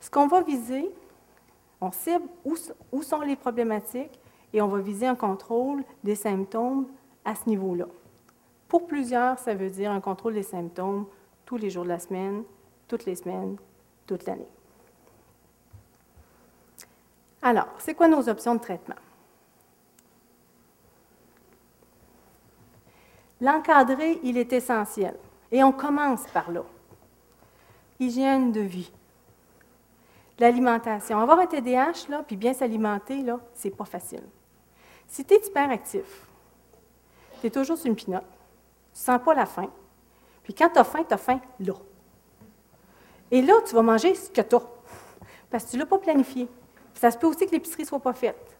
[0.00, 0.90] Ce qu'on va viser,
[1.80, 2.56] on cible où,
[2.92, 4.18] où, sont les problématiques
[4.52, 6.86] et on va viser un contrôle des symptômes
[7.24, 7.86] à ce niveau-là.
[8.68, 11.06] Pour plusieurs, ça veut dire un contrôle des symptômes
[11.44, 12.44] tous les jours de la semaine,
[12.86, 13.56] toutes les semaines,
[14.06, 14.48] toute l'année.
[17.42, 18.96] Alors, c'est quoi nos options de traitement?
[23.40, 25.16] L'encadrer, il est essentiel.
[25.50, 26.64] Et on commence par là.
[28.00, 28.92] Hygiène de vie.
[30.38, 31.18] L'alimentation.
[31.20, 34.22] Avoir un TDAH, là, puis bien s'alimenter, là, c'est pas facile.
[35.06, 36.26] Si tu es hyperactif,
[37.40, 38.22] tu es toujours sur une pinotte,
[38.92, 39.70] tu sens pas la faim,
[40.42, 41.74] puis quand tu as faim, tu as faim là.
[43.30, 44.62] Et là, tu vas manger ce que tu as,
[45.50, 46.48] parce que tu ne l'as pas planifié.
[46.94, 48.57] ça se peut aussi que l'épicerie ne soit pas faite.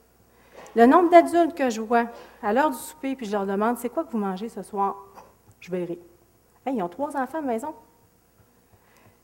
[0.79, 2.05] Le nombre d'adultes que je vois
[2.41, 4.95] à l'heure du souper, puis je leur demande c'est quoi que vous mangez ce soir,
[5.59, 5.99] je verrai.
[6.69, 7.75] ils ont trois enfants à la maison.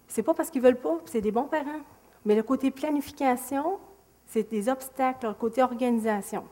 [0.08, 1.80] C'est pas parce qu'ils veulent pas, c'est des bons parents.
[2.24, 3.78] Mais le côté planification,
[4.26, 6.42] c'est des obstacles, le côté organisation.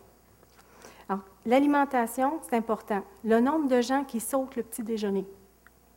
[1.08, 3.02] Alors, l'alimentation, c'est important.
[3.24, 5.26] Le nombre de gens qui sautent le petit déjeuner.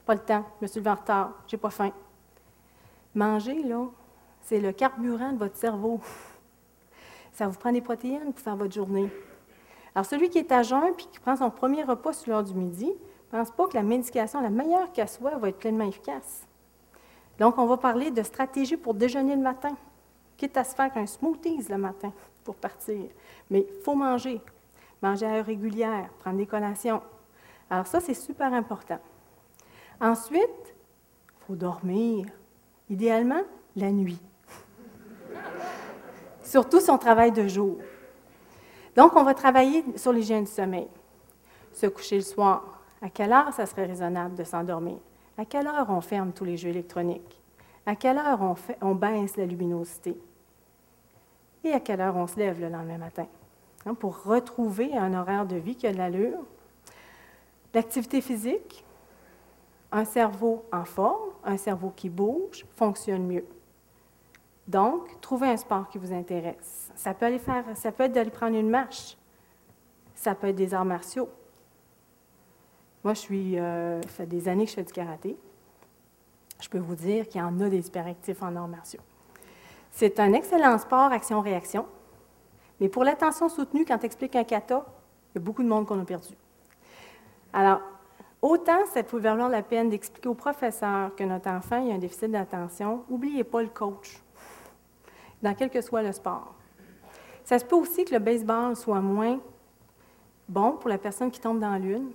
[0.07, 1.91] Pas le temps, je me suis levé en retard, j'ai pas faim.
[3.13, 3.85] Manger, là,
[4.41, 6.01] c'est le carburant de votre cerveau.
[7.35, 9.09] Ça vous prend des protéines pour faire votre journée.
[9.93, 12.53] Alors, celui qui est à jeun puis qui prend son premier repas sur l'heure du
[12.53, 16.47] midi, ne pense pas que la médication, la meilleure qu'elle soit, va être pleinement efficace.
[17.37, 19.75] Donc, on va parler de stratégie pour déjeuner le matin,
[20.37, 22.13] quitte à se faire un smoothies le matin
[22.45, 23.09] pour partir.
[23.49, 24.39] Mais il faut manger.
[25.01, 27.01] Manger à heure régulière, prendre des collations.
[27.69, 28.99] Alors, ça, c'est super important.
[29.99, 32.27] Ensuite, il faut dormir.
[32.89, 33.41] Idéalement,
[33.75, 34.21] la nuit
[36.55, 37.75] surtout son travail de jour.
[38.95, 40.87] Donc, on va travailler sur l'hygiène du sommeil.
[41.73, 42.79] Se coucher le soir.
[43.01, 44.95] À quelle heure ça serait raisonnable de s'endormir?
[45.37, 47.41] À quelle heure on ferme tous les jeux électroniques?
[47.85, 50.17] À quelle heure on, on baisse la luminosité?
[51.65, 53.27] Et à quelle heure on se lève le lendemain matin?
[53.99, 56.39] Pour retrouver un horaire de vie qui a de l'allure.
[57.73, 58.85] L'activité physique,
[59.91, 63.45] un cerveau en forme, un cerveau qui bouge, fonctionne mieux.
[64.67, 66.89] Donc, trouvez un sport qui vous intéresse.
[66.95, 69.17] Ça peut, aller faire, ça peut être d'aller prendre une marche.
[70.15, 71.29] Ça peut être des arts martiaux.
[73.03, 75.37] Moi, je suis, euh, ça fait des années que je fais du karaté.
[76.59, 79.01] Je peux vous dire qu'il y en a des hyperactifs en arts martiaux.
[79.91, 81.85] C'est un excellent sport action-réaction,
[82.79, 84.85] mais pour l'attention soutenue, quand tu expliques un kata,
[85.33, 86.33] il y a beaucoup de monde qu'on a perdu.
[87.53, 87.81] Alors,
[88.41, 92.31] autant ça peut valoir la peine d'expliquer au professeur que notre enfant a un déficit
[92.31, 94.21] d'attention, n'oubliez pas le coach,
[95.45, 96.53] dans quel que soit le sport.
[97.43, 99.39] Ça se peut aussi que le baseball soit moins
[100.49, 102.11] bon pour la personne qui tombe dans l'une,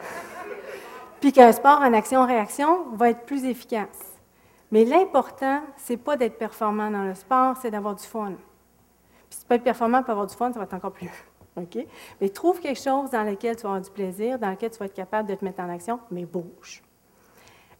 [1.20, 4.18] puis qu'un sport en action-réaction va être plus efficace.
[4.70, 8.34] Mais l'important, c'est pas d'être performant dans le sport, c'est d'avoir du fun.
[9.30, 11.10] Puis si peux être performant pour avoir du fun, ça va être encore plus.
[11.56, 11.78] OK?
[12.20, 14.86] Mais trouve quelque chose dans lequel tu vas avoir du plaisir, dans lequel tu vas
[14.86, 16.82] être capable de te mettre en action, mais bouge.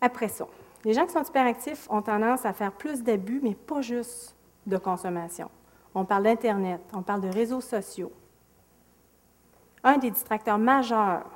[0.01, 0.47] Après ça,
[0.85, 4.37] les gens qui sont hyperactifs ont tendance à faire plus d'abus, mais pas juste
[4.67, 5.51] de consommation.
[5.95, 8.13] On parle d'Internet, on parle de réseaux sociaux.
[9.83, 11.27] Un des distracteurs majeurs,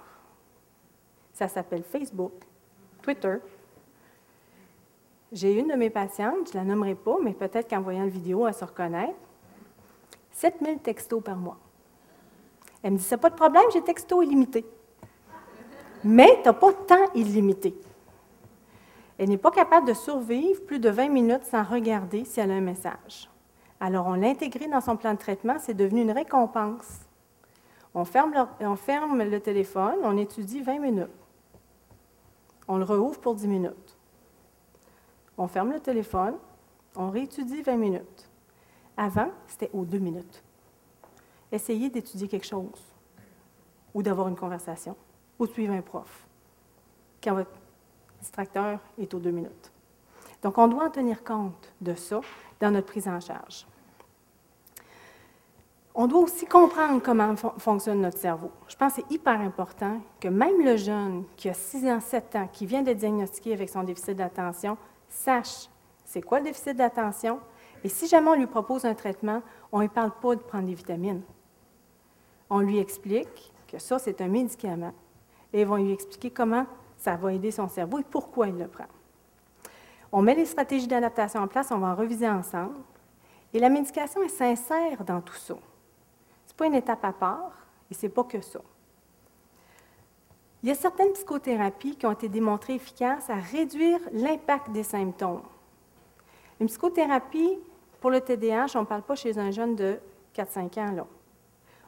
[1.33, 2.33] ça s'appelle Facebook,
[3.03, 3.37] Twitter.
[5.33, 8.09] J'ai une de mes patientes, je ne la nommerai pas, mais peut-être qu'en voyant la
[8.09, 9.19] vidéo, elle se reconnaître.
[10.33, 11.59] 7000 textos par mois.
[12.83, 14.67] Elle me dit, c'est pas de problème, j'ai texto illimité.
[16.05, 17.75] Mais tu n'as pas de temps illimité.
[19.19, 22.55] Elle n'est pas capable de survivre plus de 20 minutes sans regarder si elle a
[22.55, 23.31] un message.
[23.81, 27.01] Alors, on l'a dans son plan de traitement, c'est devenu une récompense.
[27.95, 31.09] On ferme, le, téléphone, on étudie 20 minutes.
[32.69, 33.99] On le rouvre pour 10 minutes.
[35.37, 36.35] On ferme le téléphone,
[36.97, 38.31] on réétudie 20 minutes.
[38.97, 40.43] Avant, c'était aux deux minutes.
[41.51, 42.95] Essayez d'étudier quelque chose,
[43.95, 44.97] ou d'avoir une conversation,
[45.39, 46.27] ou de suivre un prof,
[48.23, 49.71] distracteur est aux deux minutes.
[50.43, 52.21] Donc, on doit en tenir compte de ça
[52.61, 53.67] dans notre prise en charge.
[55.95, 58.51] On doit aussi comprendre comment fonctionne notre cerveau.
[58.67, 62.37] Je pense que c'est hyper important que même le jeune qui a 6 ans, 7
[62.37, 64.79] ans, qui vient de diagnostiquer avec son déficit d'attention,
[65.09, 65.69] sache
[66.05, 67.41] c'est quoi le déficit d'attention.
[67.85, 70.67] Et si jamais on lui propose un traitement, on ne lui parle pas de prendre
[70.67, 71.23] des vitamines.
[72.49, 74.93] On lui explique que ça, c'est un médicament.
[75.53, 76.67] Et ils vont lui expliquer comment
[77.03, 78.87] ça va aider son cerveau et pourquoi il le prend.
[80.13, 82.79] On met les stratégies d'adaptation en place, on va en reviser ensemble.
[83.53, 85.55] Et la médication est sincère dans tout ça.
[86.47, 87.53] Ce n'est pas une étape à part
[87.91, 88.61] et ce n'est pas que ça.
[90.63, 95.43] Il y a certaines psychothérapies qui ont été démontrées efficaces à réduire l'impact des symptômes.
[96.61, 97.59] Une psychothérapie
[98.01, 99.99] pour le TDAH, on ne parle pas chez un jeune de
[100.37, 101.09] 4-5 ans.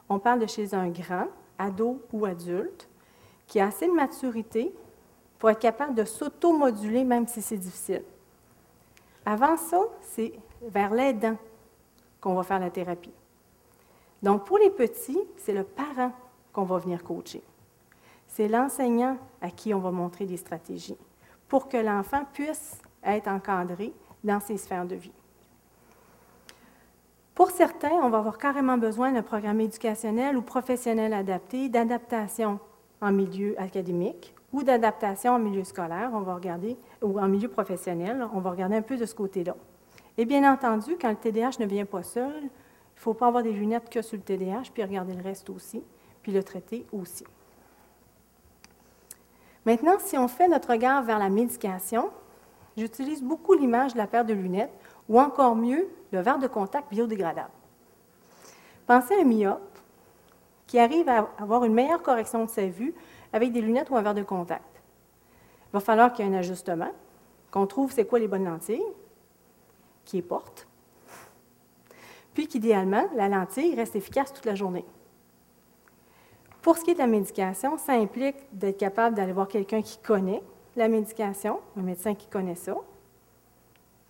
[0.09, 1.27] On parle de chez un grand,
[1.57, 2.89] ado ou adulte,
[3.47, 4.73] qui a assez de maturité
[5.39, 8.03] pour être capable de s'automoduler même si c'est difficile.
[9.25, 11.37] Avant ça, c'est vers l'aidant
[12.21, 13.13] qu'on va faire la thérapie.
[14.21, 16.11] Donc, pour les petits, c'est le parent
[16.53, 17.43] qu'on va venir coacher.
[18.27, 20.97] C'est l'enseignant à qui on va montrer des stratégies
[21.47, 23.93] pour que l'enfant puisse être encadré
[24.23, 25.11] dans ses sphères de vie.
[27.33, 32.59] Pour certains, on va avoir carrément besoin d'un programme éducationnel ou professionnel adapté, d'adaptation
[33.01, 38.25] en milieu académique ou d'adaptation en milieu scolaire, on va regarder, ou en milieu professionnel,
[38.33, 39.53] on va regarder un peu de ce côté-là.
[40.17, 43.43] Et bien entendu, quand le TDAH ne vient pas seul, il ne faut pas avoir
[43.43, 45.83] des lunettes que sur le TDAH, puis regarder le reste aussi,
[46.21, 47.25] puis le traiter aussi.
[49.65, 52.09] Maintenant, si on fait notre regard vers la médication,
[52.77, 54.71] j'utilise beaucoup l'image de la paire de lunettes,
[55.09, 57.51] ou encore mieux, le verre de contact biodégradable.
[58.87, 59.79] Pensez à un myope
[60.65, 62.95] qui arrive à avoir une meilleure correction de sa vue
[63.35, 64.81] avec des lunettes ou un verre de contact.
[65.67, 66.91] Il va falloir qu'il y ait un ajustement,
[67.51, 68.81] qu'on trouve c'est quoi les bonnes lentilles,
[70.05, 70.69] qui est porte,
[72.33, 74.85] puis qu'idéalement, la lentille reste efficace toute la journée.
[76.61, 79.97] Pour ce qui est de la médication, ça implique d'être capable d'aller voir quelqu'un qui
[79.97, 80.41] connaît
[80.77, 82.75] la médication, un médecin qui connaît ça,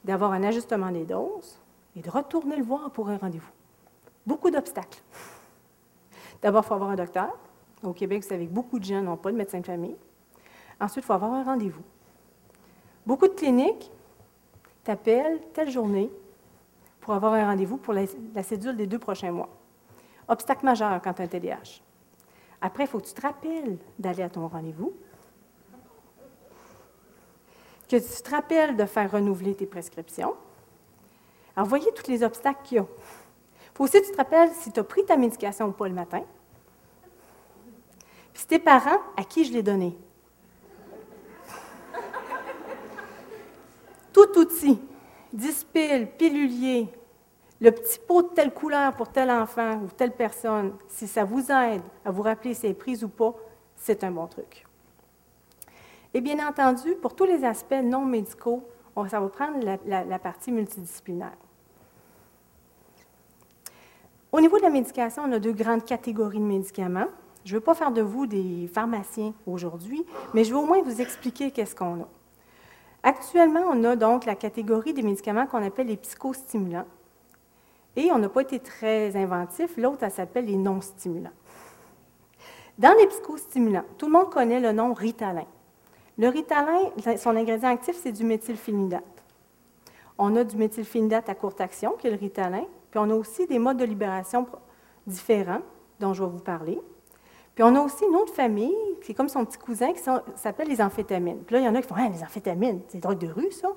[0.04, 1.60] d'avoir un ajustement des doses
[1.96, 3.52] et de retourner le voir pour un rendez-vous.
[4.28, 5.02] Beaucoup d'obstacles.
[6.44, 7.36] D'abord, il faut avoir un docteur,
[7.86, 9.96] au Québec, vous savez beaucoup de gens n'ont pas de médecin de famille.
[10.80, 11.84] Ensuite, il faut avoir un rendez-vous.
[13.06, 13.92] Beaucoup de cliniques
[14.84, 16.12] t'appellent telle journée
[17.02, 19.50] pour avoir un rendez-vous pour la, cédule des deux prochains mois.
[20.28, 21.82] Obstacle majeur quand tu as un TDAH.
[22.62, 24.94] Après, il faut que tu te rappelles d'aller à ton rendez-vous,
[27.88, 30.34] que tu te rappelles de faire renouveler tes prescriptions.
[31.56, 32.84] Alors, voyez tous les obstacles qu'il y a.
[32.84, 35.88] Il faut aussi que tu te rappelles si tu as pris ta médication ou pas
[35.88, 36.24] le matin.
[38.36, 39.98] Puis tes parents, à qui je l'ai donné?
[44.12, 44.80] Tout outil,
[45.32, 46.90] dispile, pilulier,
[47.62, 51.50] le petit pot de telle couleur pour tel enfant ou telle personne, si ça vous
[51.50, 53.34] aide à vous rappeler si elle est prise ou pas,
[53.78, 54.66] c'est un bon truc.
[56.14, 58.68] Et bien entendu, pour tous les aspects non médicaux,
[59.10, 61.38] ça va prendre la, partie multidisciplinaire.
[64.32, 67.08] Au niveau de la médication, on a deux grandes catégories de médicaments.
[67.46, 70.04] Je ne veux pas faire de vous des pharmaciens aujourd'hui,
[70.34, 72.08] mais je vais au moins vous expliquer qu'est-ce qu'on a.
[73.04, 76.88] Actuellement, on a donc la catégorie des médicaments qu'on appelle les psychostimulants.
[77.96, 81.30] Et on n'a pas été très inventif, l'autre, elle s'appelle les non-stimulants.
[82.80, 85.46] Dans les psychostimulants, tout le monde connaît le nom Ritalin.
[86.18, 89.04] Le Ritalin, son ingrédient actif, c'est du méthylphénidate.
[90.18, 93.46] On a du méthylphénidate à courte action, qui est le Ritalin, puis on a aussi
[93.46, 94.48] des modes de libération
[95.06, 95.62] différents,
[96.00, 96.82] dont je vais vous parler.
[97.56, 100.02] Puis on a aussi une autre famille, qui est comme son petit cousin, qui
[100.36, 101.40] s'appelle les amphétamines.
[101.40, 103.52] Puis là, il y en a qui font Ah, les amphétamines, c'est drogue de rue,
[103.52, 103.70] ça?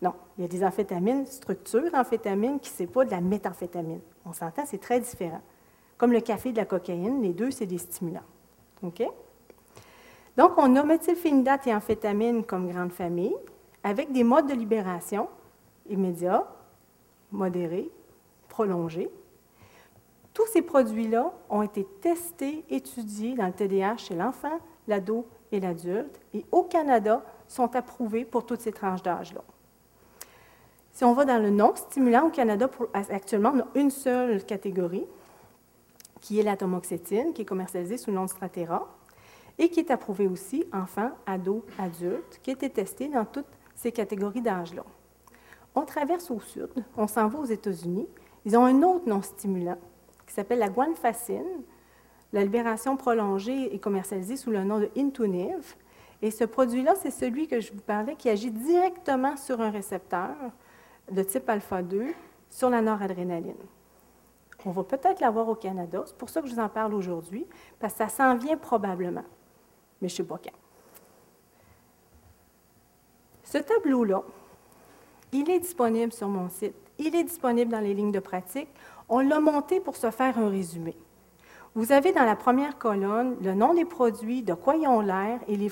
[0.00, 4.00] Non, il y a des amphétamines, structure amphétamine, qui n'est pas de la méthamphétamine.
[4.24, 5.40] On s'entend, c'est très différent.
[5.98, 8.20] Comme le café et de la cocaïne, les deux, c'est des stimulants.
[8.82, 9.02] OK?
[10.36, 13.34] Donc, on a méthylphénidate et amphétamine comme grande famille,
[13.82, 15.28] avec des modes de libération
[15.88, 16.46] immédiats,
[17.32, 17.90] modérés,
[18.48, 19.10] prolongés.
[20.36, 26.20] Tous ces produits-là ont été testés, étudiés dans le TDAH chez l'enfant, l'ado et l'adulte,
[26.34, 29.40] et au Canada, sont approuvés pour toutes ces tranches d'âge-là.
[30.92, 35.06] Si on va dans le non-stimulant, au Canada, actuellement, on a une seule catégorie,
[36.20, 38.94] qui est l'atomoxétine, qui est commercialisée sous le nom de Stratera
[39.56, 43.90] et qui est approuvé aussi enfants, ados, adultes, qui a été testé dans toutes ces
[43.90, 44.84] catégories d'âge-là.
[45.74, 48.06] On traverse au sud, on s'en va aux États-Unis.
[48.44, 49.78] Ils ont un autre non-stimulant
[50.26, 51.62] qui s'appelle la guanfacine.
[52.32, 55.76] La libération prolongée est commercialisée sous le nom de Intuniv.
[56.22, 60.34] Et ce produit-là, c'est celui que je vous parlais qui agit directement sur un récepteur
[61.10, 62.12] de type alpha-2
[62.50, 63.54] sur la noradrénaline.
[64.64, 67.46] On va peut-être l'avoir au Canada, c'est pour ça que je vous en parle aujourd'hui,
[67.78, 69.22] parce que ça s'en vient probablement
[70.00, 70.50] mais je ne sais pas quand.
[73.44, 74.22] Ce tableau-là,
[75.32, 76.74] il est disponible sur mon site.
[76.98, 78.68] Il est disponible dans les lignes de pratique.
[79.08, 80.96] On l'a monté pour se faire un résumé.
[81.74, 85.40] Vous avez dans la première colonne le nom des produits, de quoi ils ont l'air
[85.46, 85.70] et les,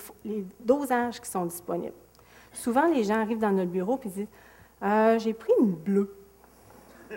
[0.60, 1.94] dosages qui sont disponibles.
[2.52, 4.26] Souvent, les gens arrivent dans notre bureau et disent
[4.82, 6.14] euh, J'ai pris une bleue.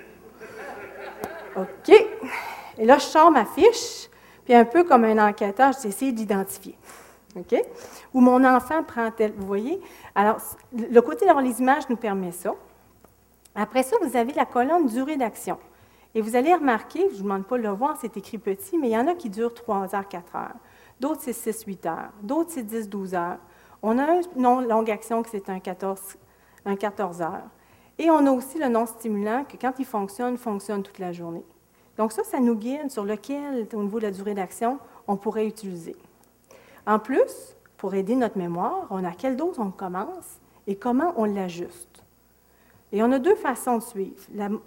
[1.58, 1.90] OK.
[2.78, 4.10] Et là, je sors ma fiche,
[4.46, 6.78] puis un peu comme un enquêteur, j'essaie d'identifier.
[7.36, 7.62] OK?
[8.14, 9.34] Ou mon enfant prend tel.
[9.36, 9.82] Vous voyez?
[10.16, 10.38] Alors,
[10.74, 12.54] le côté d'avoir les images nous permet ça.
[13.54, 15.58] Après ça, vous avez la colonne durée d'action.
[16.18, 18.80] Et vous allez remarquer, je ne vous demande pas de le voir, c'est écrit petit,
[18.80, 20.56] mais il y en a qui durent 3 heures, 4 heures.
[21.00, 22.10] D'autres, c'est 6, 8 heures.
[22.24, 23.38] D'autres, c'est 10, 12 heures.
[23.84, 26.18] On a un non longue action qui c'est un 14,
[26.66, 27.44] un 14 heures.
[28.00, 31.46] Et on a aussi le non stimulant qui, quand il fonctionne, fonctionne toute la journée.
[31.98, 35.46] Donc ça, ça nous guide sur lequel, au niveau de la durée d'action, on pourrait
[35.46, 35.96] utiliser.
[36.88, 41.26] En plus, pour aider notre mémoire, on a quelle dose on commence et comment on
[41.26, 41.97] l'ajuste.
[42.92, 44.16] Et on a deux façons de suivre.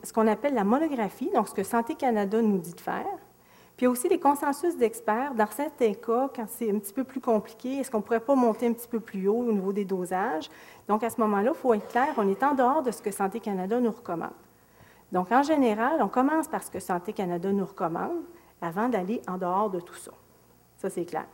[0.03, 3.07] ce qu'on appelle la monographie, donc ce que Santé Canada nous dit de faire,
[3.81, 5.35] puis aussi les consensus d'experts.
[5.35, 8.35] Dans certains cas, quand c'est un petit peu plus compliqué, est-ce qu'on ne pourrait pas
[8.35, 10.51] monter un petit peu plus haut au niveau des dosages?
[10.87, 13.11] Donc, à ce moment-là, il faut être clair, on est en dehors de ce que
[13.11, 14.35] Santé Canada nous recommande.
[15.13, 18.21] Donc, en général, on commence par ce que Santé Canada nous recommande
[18.61, 20.13] avant d'aller en dehors de tout ça.
[20.77, 21.27] Ça, c'est clair.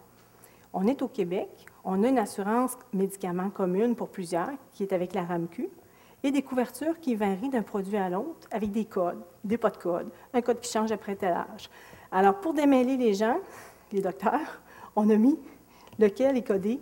[0.73, 5.15] On est au Québec, on a une assurance médicaments commune pour plusieurs, qui est avec
[5.15, 5.69] la RAMQ,
[6.31, 10.09] des couvertures qui varient d'un produit à l'autre avec des codes, des pas de code,
[10.33, 11.71] un code qui change après tel âge.
[12.13, 13.39] Alors, pour démêler les gens,
[13.93, 14.61] les docteurs,
[14.97, 15.39] on a mis
[15.99, 16.81] lequel est codé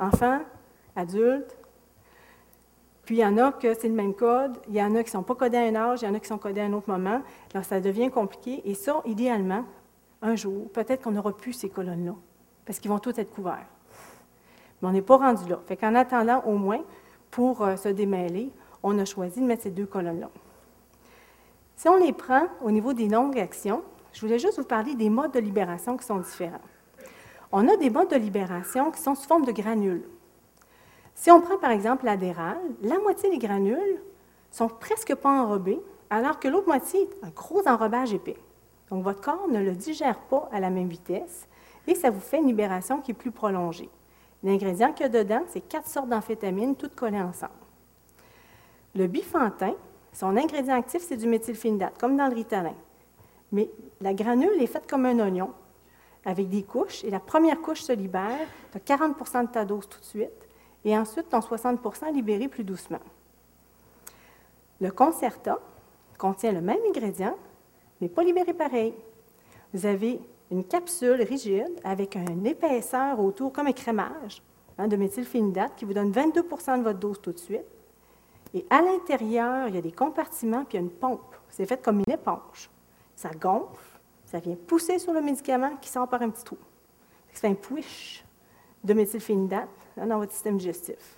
[0.00, 0.40] enfant,
[0.96, 1.56] adulte,
[3.04, 5.08] puis il y en a que c'est le même code, il y en a qui
[5.08, 6.64] ne sont pas codés à un âge, il y en a qui sont codés à
[6.64, 7.20] un autre moment.
[7.52, 8.62] Alors ça devient compliqué.
[8.64, 9.64] Et ça, idéalement,
[10.22, 12.14] un jour, peut-être qu'on n'aura plus ces colonnes-là,
[12.64, 13.66] parce qu'ils vont tous être couverts.
[14.80, 15.60] Mais on n'est pas rendu là.
[15.66, 16.80] Fait qu'en attendant, au moins,
[17.30, 18.50] pour euh, se démêler,
[18.84, 20.28] on a choisi de mettre ces deux colonnes-là.
[21.74, 23.82] Si on les prend au niveau des longues actions,
[24.12, 26.60] je voulais juste vous parler des modes de libération qui sont différents.
[27.50, 30.04] On a des modes de libération qui sont sous forme de granules.
[31.14, 34.02] Si on prend par exemple l'adéral, la moitié des granules
[34.50, 35.80] sont presque pas enrobées,
[36.10, 38.36] alors que l'autre moitié est un gros enrobage épais.
[38.90, 41.48] Donc votre corps ne le digère pas à la même vitesse
[41.86, 43.88] et ça vous fait une libération qui est plus prolongée.
[44.42, 47.63] L'ingrédient qu'il y a dedans, c'est quatre sortes d'amphétamines toutes collées ensemble.
[48.94, 49.74] Le bifantin,
[50.12, 52.74] son ingrédient actif, c'est du méthylphénidate, comme dans le ritalin.
[53.50, 53.68] Mais
[54.00, 55.50] la granule est faite comme un oignon,
[56.24, 59.88] avec des couches, et la première couche se libère, tu as 40% de ta dose
[59.88, 60.48] tout de suite,
[60.84, 63.00] et ensuite ton 60% libéré plus doucement.
[64.80, 65.58] Le Concerta
[66.18, 67.36] contient le même ingrédient,
[68.00, 68.94] mais pas libéré pareil.
[69.72, 74.42] Vous avez une capsule rigide avec une épaisseur autour, comme un crémage
[74.78, 77.64] hein, de méthylphénidate qui vous donne 22% de votre dose tout de suite.
[78.54, 81.34] Et à l'intérieur, il y a des compartiments puis il y a une pompe.
[81.48, 82.70] C'est fait comme une éponge.
[83.16, 86.56] Ça gonfle, ça vient pousser sur le médicament qui sort par un petit trou.
[87.32, 88.24] Ça fait un push
[88.84, 91.16] de méthylphénidate dans votre système digestif.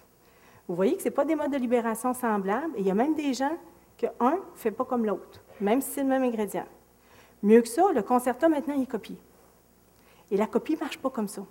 [0.66, 2.94] Vous voyez que ce n'est pas des modes de libération semblables et il y a
[2.94, 3.56] même des gens
[3.98, 6.66] que un ne fait pas comme l'autre, même si c'est le même ingrédient.
[7.42, 9.16] Mieux que ça, le concerta maintenant, il est copié.
[10.30, 11.42] Et la copie ne marche pas comme ça.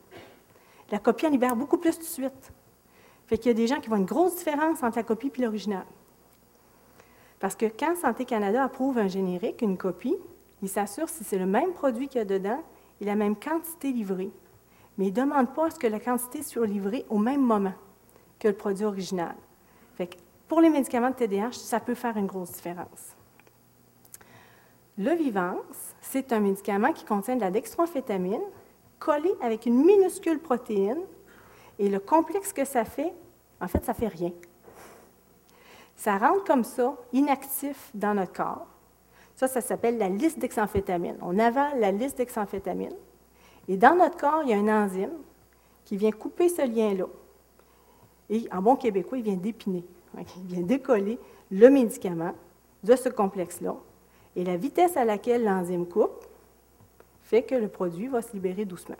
[0.91, 2.51] La copie en libère beaucoup plus tout de suite.
[3.27, 5.41] Fait qu'il y a des gens qui voient une grosse différence entre la copie et
[5.41, 5.85] l'original.
[7.39, 10.15] Parce que quand Santé Canada approuve un générique, une copie,
[10.61, 12.63] il s'assure si c'est le même produit qu'il y a dedans
[13.01, 14.31] et la même quantité livrée.
[14.97, 17.73] Mais il ne demande pas à ce que la quantité soit livrée au même moment
[18.39, 19.35] que le produit original.
[19.95, 20.15] Fait que
[20.47, 23.15] pour les médicaments de TDAH, ça peut faire une grosse différence.
[24.97, 28.43] Le Vivance, c'est un médicament qui contient de la dextroamphétamine
[28.99, 31.01] collée avec une minuscule protéine.
[31.79, 33.13] Et le complexe que ça fait,
[33.61, 34.31] en fait, ça ne fait rien.
[35.95, 38.67] Ça rentre comme ça, inactif dans notre corps.
[39.35, 41.17] Ça, ça s'appelle la liste d'examphétamine.
[41.21, 42.95] On avale la liste d'examphétamine.
[43.67, 45.17] Et dans notre corps, il y a un enzyme
[45.83, 47.07] qui vient couper ce lien-là.
[48.29, 49.83] Et en bon québécois, il vient dépiner.
[50.17, 51.19] Il vient décoller
[51.51, 52.33] le médicament
[52.83, 53.75] de ce complexe-là.
[54.35, 56.25] Et la vitesse à laquelle l'enzyme coupe
[57.23, 58.95] fait que le produit va se libérer doucement.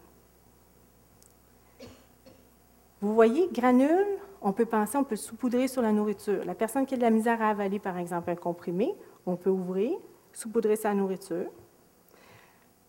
[3.06, 6.44] Vous voyez, granule, on peut penser, on peut saupoudrer sur la nourriture.
[6.44, 8.96] La personne qui a de la misère à avaler, par exemple, un comprimé,
[9.28, 9.92] on peut ouvrir,
[10.34, 11.46] saupoudrer sa nourriture.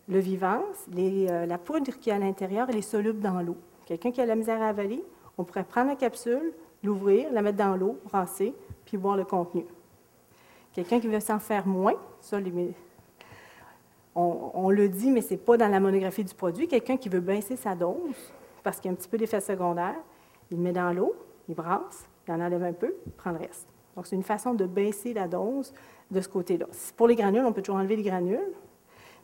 [0.09, 3.57] Le vivance, euh, la poudre qui est à l'intérieur, elle est soluble dans l'eau.
[3.85, 5.03] Quelqu'un qui a de la misère à avaler,
[5.37, 6.51] on pourrait prendre la capsule,
[6.83, 9.65] l'ouvrir, la mettre dans l'eau, brasser, puis boire le contenu.
[10.73, 12.39] Quelqu'un qui veut s'en faire moins, ça,
[14.15, 16.67] on, le dit, mais ce n'est pas dans la monographie du produit.
[16.67, 19.95] Quelqu'un qui veut baisser sa dose, parce qu'il y a un petit peu d'effet secondaire,
[20.51, 21.15] il met dans l'eau,
[21.47, 23.67] il brasse, il en enlève un peu, il prend le reste.
[23.95, 25.73] Donc, c'est une façon de baisser la dose
[26.11, 26.67] de ce côté-là.
[26.95, 28.53] Pour les granules, on peut toujours enlever les granules.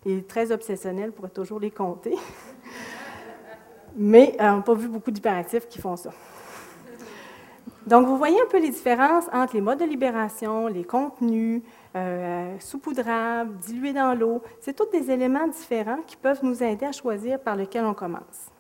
[0.06, 2.16] Les très obsessionnels pourraient toujours les compter.
[3.96, 6.12] mais euh, on n'a pas vu beaucoup d'hyperactifs qui font ça.
[7.86, 11.62] Donc, vous voyez un peu les différences entre les modes de libération, les contenus,
[11.96, 14.42] euh, saupoudrables, dilués dans l'eau.
[14.62, 18.53] C'est tous des éléments différents qui peuvent nous aider à choisir par lequel on commence.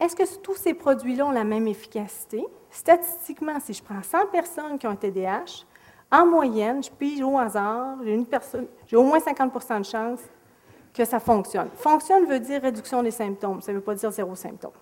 [0.00, 2.46] Est-ce que tous ces produits-là ont la même efficacité?
[2.70, 5.64] Statistiquement, si je prends 100 personnes qui ont un TDAH,
[6.10, 7.98] en moyenne, je pige au hasard,
[8.86, 10.20] j'ai au moins 50% de chance
[10.94, 11.68] que ça fonctionne.
[11.74, 14.72] Fonctionne veut dire réduction des symptômes, ça ne veut pas dire zéro symptôme.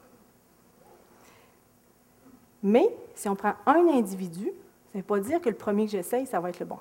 [2.63, 4.47] Mais si on prend un individu,
[4.87, 6.79] ça ne veut pas dire que le premier que j'essaye, ça va être le bon.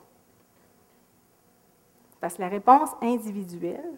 [2.20, 3.94] Parce que la réponse individuelle,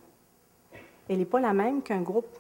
[1.10, 2.38] elle n'est pas la même qu'un groupe.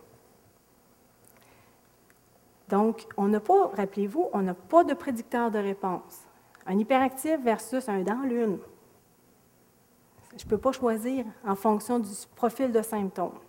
[2.70, 6.26] Donc, on n'a pas, rappelez-vous, on n'a pas de prédicteur de réponse.
[6.66, 8.60] Un hyperactif versus un dans l'une.
[10.38, 13.40] Je ne peux pas choisir en fonction du profil de symptômes.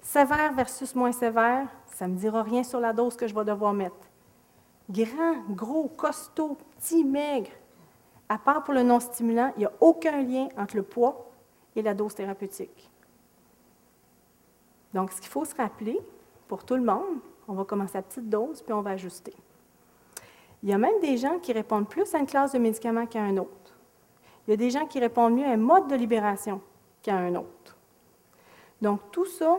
[0.00, 3.44] Sévère versus moins sévère, ça ne me dira rien sur la dose que je vais
[3.44, 4.08] devoir mettre
[4.90, 7.50] grand, gros, costaud, petit, maigre,
[8.28, 11.30] à part pour le non-stimulant, il n'y a aucun lien entre le poids
[11.76, 12.90] et la dose thérapeutique.
[14.94, 15.98] Donc, ce qu'il faut se rappeler,
[16.46, 19.34] pour tout le monde, on va commencer à petite dose, puis on va ajuster.
[20.62, 23.22] Il y a même des gens qui répondent plus à une classe de médicaments qu'à
[23.22, 23.74] un autre.
[24.46, 26.60] Il y a des gens qui répondent mieux à un mode de libération
[27.02, 27.76] qu'à un autre.
[28.80, 29.58] Donc, tout ça,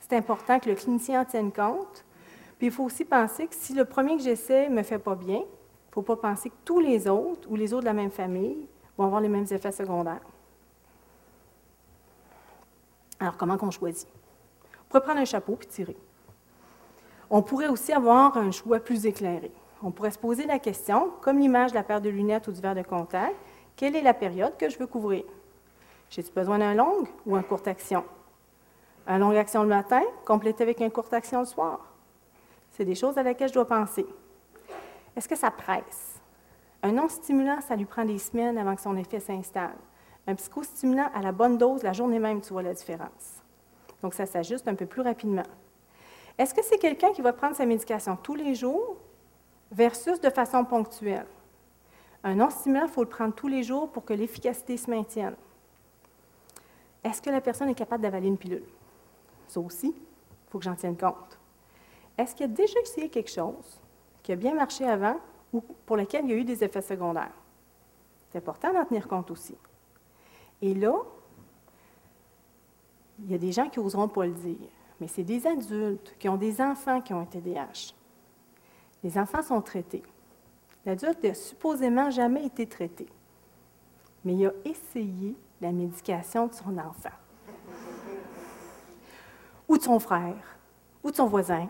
[0.00, 2.04] c'est important que le clinicien en tienne compte
[2.58, 5.14] puis il faut aussi penser que si le premier que j'essaie ne me fait pas
[5.14, 7.92] bien, il ne faut pas penser que tous les autres ou les autres de la
[7.92, 8.66] même famille
[8.96, 10.24] vont avoir les mêmes effets secondaires.
[13.20, 14.08] Alors, comment qu'on choisit?
[14.64, 15.96] On pourrait prendre un chapeau puis tirer.
[17.30, 19.50] On pourrait aussi avoir un choix plus éclairé.
[19.82, 22.60] On pourrait se poser la question, comme l'image de la paire de lunettes ou du
[22.60, 23.34] verre de contact,
[23.76, 25.24] quelle est la période que je veux couvrir?
[26.10, 28.04] J'ai-tu besoin d'un long ou un courte action?
[29.06, 31.80] Un long action le matin, complété avec un courte action le soir.
[32.70, 34.06] C'est des choses à laquelle je dois penser.
[35.16, 36.20] Est-ce que ça presse?
[36.82, 39.76] Un non-stimulant, ça lui prend des semaines avant que son effet s'installe.
[40.26, 43.42] Un psychostimulant, à la bonne dose, la journée même, tu vois la différence.
[44.02, 45.42] Donc, ça s'ajuste un peu plus rapidement.
[46.38, 48.96] Est-ce que c'est quelqu'un qui va prendre sa médication tous les jours
[49.70, 51.26] versus de façon ponctuelle?
[52.24, 55.36] Un non-stimulant, il faut le prendre tous les jours pour que l'efficacité se maintienne.
[57.04, 58.64] Est-ce que la personne est capable d'avaler une pilule?
[59.46, 61.38] Ça aussi, il faut que j'en tienne compte.
[62.16, 63.80] Est-ce qu'il a déjà essayé quelque chose
[64.22, 65.16] qui a bien marché avant
[65.52, 67.34] ou pour lequel il y a eu des effets secondaires?
[68.30, 69.54] C'est important d'en tenir compte aussi.
[70.62, 70.94] Et là,
[73.20, 74.56] il y a des gens qui n'oseront pas le dire,
[75.00, 77.94] mais c'est des adultes qui ont des enfants qui ont un TDAH.
[79.02, 80.02] Les enfants sont traités.
[80.86, 83.06] L'adulte n'a supposément jamais été traité,
[84.24, 87.10] mais il a essayé la médication de son enfant,
[89.68, 90.58] ou de son frère,
[91.02, 91.68] ou de son voisin.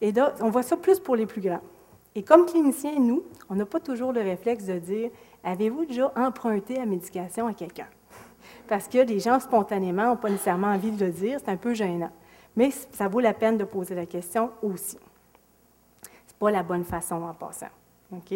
[0.00, 1.62] Et là, on voit ça plus pour les plus grands.
[2.14, 5.10] Et comme cliniciens, nous, on n'a pas toujours le réflexe de dire
[5.42, 7.88] Avez-vous déjà emprunté la médication à quelqu'un
[8.68, 11.74] Parce que les gens, spontanément, n'ont pas nécessairement envie de le dire, c'est un peu
[11.74, 12.10] gênant.
[12.56, 14.98] Mais ça vaut la peine de poser la question aussi.
[16.02, 17.68] Ce n'est pas la bonne façon en passant.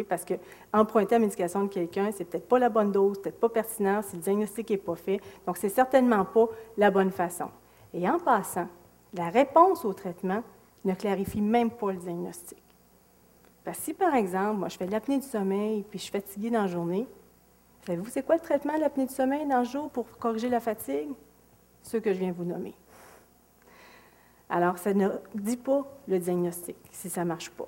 [0.08, 0.34] Parce que
[0.72, 4.16] emprunter la médication de quelqu'un, c'est peut-être pas la bonne dose, peut-être pas pertinent, si
[4.16, 5.20] le diagnostic n'est pas fait.
[5.46, 6.46] Donc, c'est certainement pas
[6.76, 7.48] la bonne façon.
[7.94, 8.66] Et en passant,
[9.14, 10.42] la réponse au traitement
[10.84, 12.62] ne clarifie même pas le diagnostic.
[13.64, 16.12] Parce que si, par exemple, moi, je fais de l'apnée du sommeil puis je suis
[16.12, 17.06] fatiguée dans la journée,
[17.88, 20.60] savez-vous c'est quoi le traitement de l'apnée du sommeil dans le jour pour corriger la
[20.60, 21.08] fatigue?
[21.82, 22.74] Ce que je viens vous nommer.
[24.50, 27.66] Alors, ça ne dit pas le diagnostic si ça ne marche pas.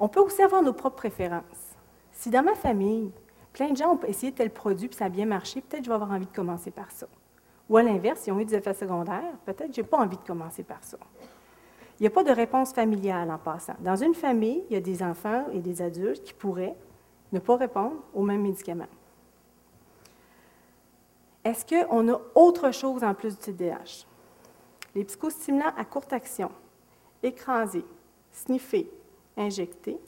[0.00, 1.76] On peut aussi avoir nos propres préférences.
[2.12, 3.12] Si dans ma famille,
[3.52, 5.94] plein de gens ont essayé tel produit et ça a bien marché, peut-être je vais
[5.94, 7.06] avoir envie de commencer par ça.
[7.68, 10.26] Ou à l'inverse, s'ils ont eu des effets secondaires, peut-être je n'ai pas envie de
[10.26, 10.96] commencer par ça.
[12.00, 13.76] Il n'y a pas de réponse familiale en passant.
[13.80, 16.76] Dans une famille, il y a des enfants et des adultes qui pourraient
[17.34, 18.88] ne pas répondre aux mêmes médicaments.
[21.44, 24.06] Est-ce qu'on a autre chose en plus du TDAH?
[24.94, 26.50] Les psychostimulants à courte action,
[27.22, 27.84] écrasés,
[28.32, 28.90] sniffés,
[29.36, 29.98] injectés,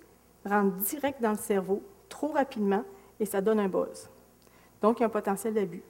[0.45, 2.85] rentrent direct dans le cerveau trop rapidement
[3.19, 4.09] et ça donne un buzz.
[4.81, 5.83] Donc, il y a un potentiel d'abus.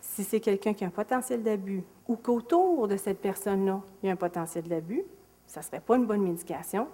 [0.00, 4.08] Si c'est quelqu'un qui a un potentiel d'abus ou qu'autour de cette personne-là, il y
[4.08, 5.04] a un potentiel d'abus,
[5.46, 6.88] ça ne serait pas une bonne médication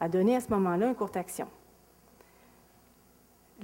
[0.00, 1.46] à donner à ce moment-là une courte action.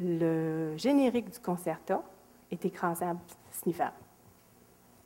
[0.01, 2.03] Le générique du concerta
[2.51, 3.21] est écrasable,
[3.51, 3.97] sniffable.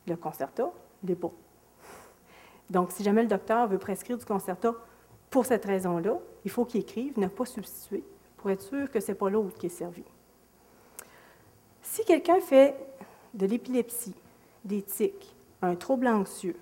[0.07, 0.71] Le concerta
[1.03, 1.31] l'est pas.
[2.69, 4.73] Donc, si jamais le docteur veut prescrire du concerta
[5.29, 8.03] pour cette raison-là, il faut qu'il écrive ne pas substituer
[8.37, 10.03] pour être sûr que ce n'est pas l'autre qui est servi.
[11.81, 12.75] Si quelqu'un fait
[13.33, 14.15] de l'épilepsie,
[14.63, 16.57] des tics, un trouble anxieux,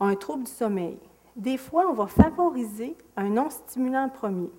[0.00, 0.98] un trouble du sommeil,
[1.36, 4.50] des fois, on va favoriser un non-stimulant premier.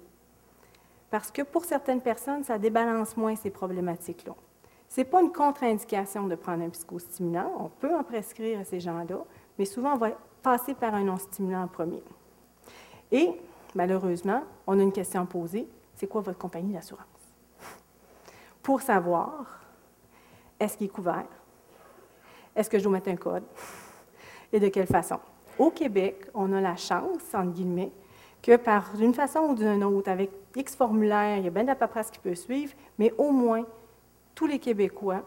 [1.14, 4.34] Parce que pour certaines personnes, ça débalance moins ces problématiques-là.
[4.90, 7.52] Ce n'est pas une contre-indication de prendre un psychostimulant.
[7.60, 9.20] On peut en prescrire à ces gens-là,
[9.60, 10.10] mais souvent, on va
[10.42, 12.02] passer par un non-stimulant premier.
[13.12, 13.40] Et,
[13.76, 15.68] malheureusement, on a une question à poser.
[15.94, 17.06] C'est quoi votre compagnie d'assurance?
[18.64, 19.62] Pour savoir
[20.60, 21.28] est-ce qu'il est couvert?
[22.56, 23.44] Est-ce que je dois mettre un code?
[24.52, 25.20] Et de quelle façon?
[25.60, 27.92] Au Québec, on a la chance, entre guillemets,
[28.42, 31.68] que par une façon ou d'une autre, avec X formulaires, il y a bien de
[31.68, 33.66] la paperasse qui peut suivre, mais au moins,
[34.36, 35.24] tous les Québécois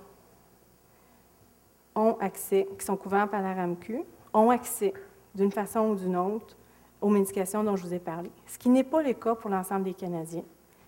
[1.95, 4.93] ont accès, qui sont couverts par la RAMQ, ont accès
[5.35, 6.57] d'une façon ou d'une autre
[7.01, 8.31] aux médications dont je vous ai parlé.
[8.47, 10.45] Ce qui n'est pas le cas pour l'ensemble des Canadiens.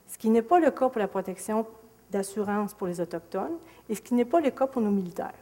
[0.07, 1.67] Ce qui n'est pas le cas pour la protection
[2.11, 3.59] d'assurance pour les Autochtones
[3.89, 5.35] et ce qui n'est pas le cas pour nos militaires.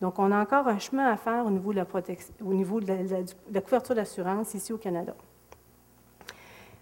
[0.00, 2.80] Donc, on a encore un chemin à faire au niveau de la, protection, au niveau
[2.80, 2.86] de
[3.50, 5.14] la, couverture d'assurance ici au Canada.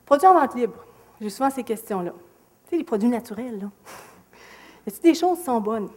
[0.04, 0.84] Produits en vente libre.
[1.20, 2.12] J'ai souvent ces questions-là.
[2.64, 3.70] Tu sais, les produits naturels, là.
[4.86, 5.88] Y a des choses sont bonnes?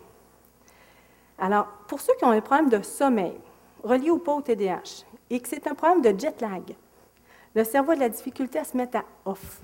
[1.38, 3.38] Alors, pour ceux qui ont un problème de sommeil,
[3.84, 6.76] relié ou pas au TDAH, et que c'est un problème de jet lag,
[7.53, 9.61] le cerveau a de la difficulté à se mettre à off.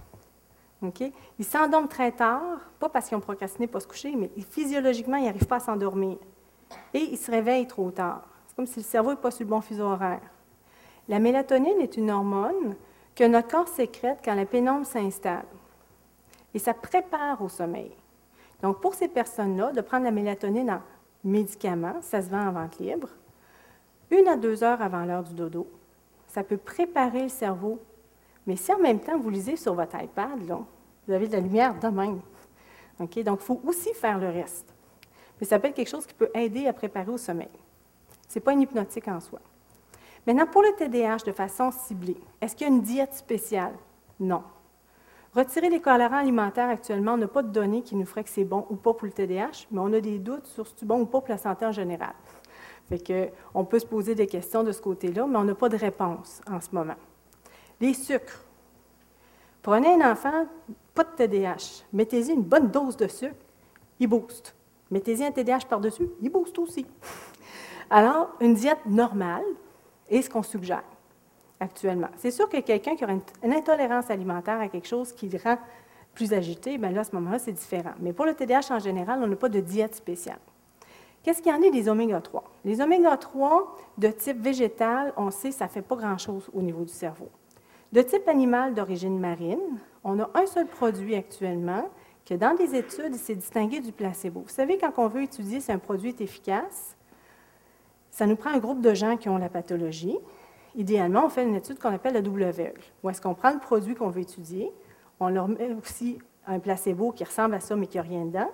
[1.39, 5.25] Ils s'endorment très tard, pas parce qu'ils ont procrastiné pas se coucher, mais physiologiquement, ils
[5.25, 6.17] n'arrivent pas à s'endormir.
[6.93, 8.23] Et ils se réveillent trop tard.
[8.47, 10.21] C'est comme si le cerveau n'est pas sur le bon fuseau horaire.
[11.07, 12.75] La mélatonine est une hormone
[13.15, 15.45] que notre corps sécrète quand la pénombre s'installe.
[16.53, 17.91] Et ça prépare au sommeil.
[18.61, 20.81] Donc, pour ces personnes-là, de prendre la mélatonine en
[21.23, 23.10] médicament, ça se vend en vente libre,
[24.11, 25.68] une à deux heures avant l'heure du dodo,
[26.27, 27.80] ça peut préparer le cerveau
[28.45, 30.40] mais si en même temps vous lisez sur votre iPad,
[31.07, 32.19] vous avez de la lumière de même.
[32.99, 34.73] Donc, il faut aussi faire le reste.
[35.40, 37.49] Mais ça peut être quelque chose qui peut aider à préparer au sommeil.
[38.27, 39.40] Ce n'est pas une hypnotique en soi.
[40.25, 43.73] Maintenant, pour le TDAH de façon ciblée, est-ce qu'il y a une diète spéciale?
[44.19, 44.43] Non.
[45.35, 48.45] Retirer les colorants alimentaires actuellement, on n'a pas de données qui nous feraient que c'est
[48.45, 51.01] bon ou pas pour le TDAH, mais on a des doutes sur si c'est bon
[51.01, 52.13] ou pas pour la santé en général.
[52.87, 55.69] Fait que, on peut se poser des questions de ce côté-là, mais on n'a pas
[55.69, 56.95] de réponse en ce moment.
[57.81, 58.45] Les sucres.
[59.61, 60.45] Prenez un enfant,
[60.93, 63.35] pas de TDAH, mettez-y une bonne dose de sucre,
[63.99, 64.55] il booste.
[64.91, 66.85] Mettez-y un TDAH par-dessus, il booste aussi.
[67.89, 69.43] Alors, une diète normale
[70.14, 70.84] est ce qu'on suggère
[71.60, 72.10] actuellement.
[72.18, 75.57] C'est sûr que quelqu'un qui aura une, intolérance alimentaire à quelque chose qui le rend
[76.14, 77.94] plus agité, bien là, à ce moment-là, c'est différent.
[77.99, 80.40] Mais pour le TDAH en général, on n'a pas de diète spéciale.
[81.23, 82.44] Qu'est-ce qu'il y en a des oméga 3?
[82.65, 86.84] Les oméga 3 de type végétal, on sait, ça ne fait pas grand-chose au niveau
[86.84, 87.30] du cerveau.
[87.94, 91.85] De type animal d'origine marine, on a un seul produit actuellement
[92.26, 94.41] que dans des études, il s'est distingué du placebo.
[94.41, 96.95] Vous savez, quand on veut étudier si un produit est efficace,
[98.14, 100.15] ça nous prend un groupe de gens qui ont la pathologie.
[100.76, 103.60] Idéalement, on fait une étude qu'on appelle la double aveugle, où est-ce qu'on prend le
[103.60, 104.72] produit qu'on veut étudier,
[105.19, 108.49] on leur met aussi un placebo qui ressemble à ça, mais qui n'a rien dedans.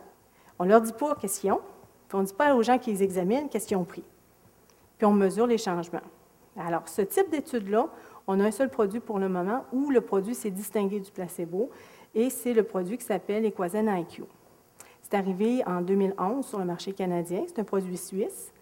[0.60, 1.60] On ne leur dit pas qu'est-ce qu'ils ont,
[2.08, 4.04] puis on ne dit pas aux gens qui les examinent qu'est-ce qu'ils ont pris.
[4.98, 6.00] Puis on mesure les changements.
[6.58, 7.90] Alors, ce type d'étude-là,
[8.28, 11.70] on a un seul produit pour le moment où le produit s'est distingué du placebo
[12.16, 14.24] et c'est le produit qui s'appelle Equazen IQ.
[15.02, 17.44] C'est arrivé en 2011 sur le marché canadien.
[17.48, 18.54] C'est un produit suisse.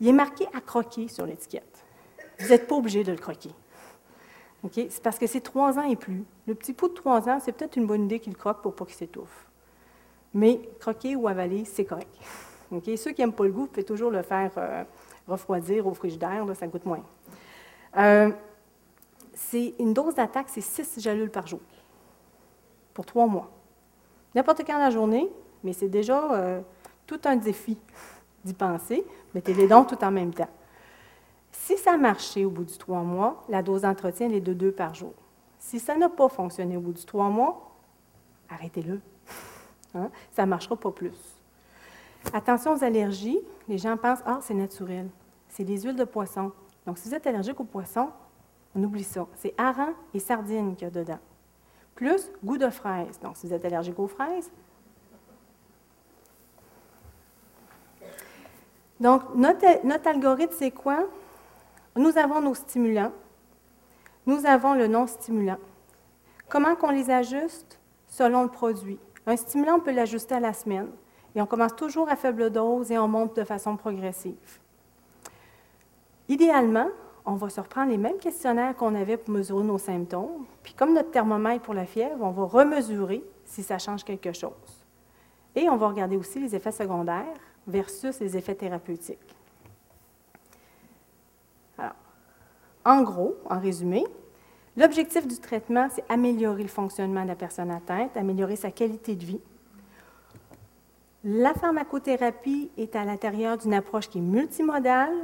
[0.00, 1.84] Il est marqué à croquer sur l'étiquette.
[2.38, 3.50] Vous n'êtes pas obligé de le croquer.
[4.72, 6.24] C'est parce que c'est trois ans et plus.
[6.46, 8.84] Le petit pot de trois ans, c'est peut-être une bonne idée qu'il croque pour pas
[8.84, 9.46] qu'il s'étouffe.
[10.34, 12.08] Mais croquer ou avaler, c'est correct.
[12.96, 14.84] Ceux qui n'aiment pas le goût, vous pouvez toujours le faire euh,
[15.26, 17.02] refroidir au frigidaire, ça coûte moins.
[17.96, 18.30] Euh,
[19.78, 21.60] une dose d'attaque, c'est 6 jalules par jour
[22.92, 23.50] pour trois mois.
[24.34, 25.30] N'importe quand la journée,
[25.62, 26.60] mais c'est déjà euh,
[27.06, 27.78] tout un défi
[28.48, 29.04] d'y penser.
[29.34, 30.48] Mettez les dons tout en même temps.
[31.52, 34.72] Si ça a marché au bout du trois mois, la dose d'entretien est de deux
[34.72, 35.12] par jour.
[35.58, 37.72] Si ça n'a pas fonctionné au bout du trois mois,
[38.48, 39.00] arrêtez-le.
[39.94, 40.10] Hein?
[40.32, 41.16] Ça ne marchera pas plus.
[42.34, 43.38] Attention aux allergies.
[43.68, 45.08] Les gens pensent Ah, c'est naturel.
[45.48, 46.52] C'est des huiles de poisson.
[46.86, 48.10] Donc, si vous êtes allergique aux poissons,
[48.74, 49.26] on oublie ça.
[49.36, 51.18] C'est hareng et sardines qu'il y a dedans.
[51.94, 53.18] Plus goût de fraise.
[53.20, 54.50] Donc, si vous êtes allergique aux fraises.
[59.00, 61.04] Donc, notre, algorithme, c'est quoi?
[61.96, 63.12] Nous avons nos stimulants.
[64.26, 65.58] Nous avons le non-stimulant.
[66.48, 67.78] Comment qu'on les ajuste?
[68.06, 68.98] Selon le produit.
[69.26, 70.88] Un stimulant, on peut l'ajuster à la semaine.
[71.34, 74.58] Et on commence toujours à faible dose et on monte de façon progressive.
[76.28, 76.88] Idéalement,
[77.24, 80.46] on va se reprendre les mêmes questionnaires qu'on avait pour mesurer nos symptômes.
[80.62, 84.52] Puis comme notre thermomètre pour la fièvre, on va remesurer si ça change quelque chose.
[85.54, 89.36] Et on va regarder aussi les effets secondaires versus les effets thérapeutiques.
[92.84, 94.04] En gros, en résumé,
[94.76, 99.24] l'objectif du traitement, c'est améliorer le fonctionnement de la personne atteinte, améliorer sa qualité de
[99.24, 99.40] vie.
[101.22, 105.14] La pharmacothérapie est à l'intérieur d'une approche qui est multimodale,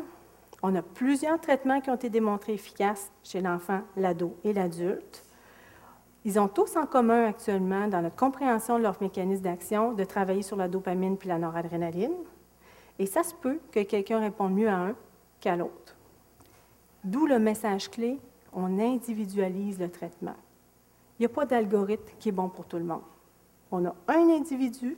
[0.66, 5.22] on a plusieurs traitements qui ont été démontrés efficaces chez l'enfant, l'ado et l'adulte.
[6.24, 10.40] Ils ont tous en commun actuellement, dans notre compréhension de leur mécanisme d'action, de travailler
[10.40, 12.14] sur la dopamine puis la noradrénaline.
[12.98, 14.94] Et ça se peut que quelqu'un réponde mieux à un
[15.40, 15.96] qu'à l'autre.
[17.02, 18.18] D'où le message clé,
[18.52, 20.36] on individualise le traitement.
[21.18, 23.02] Il n'y a pas d'algorithme qui est bon pour tout le monde.
[23.70, 24.96] On a un individu.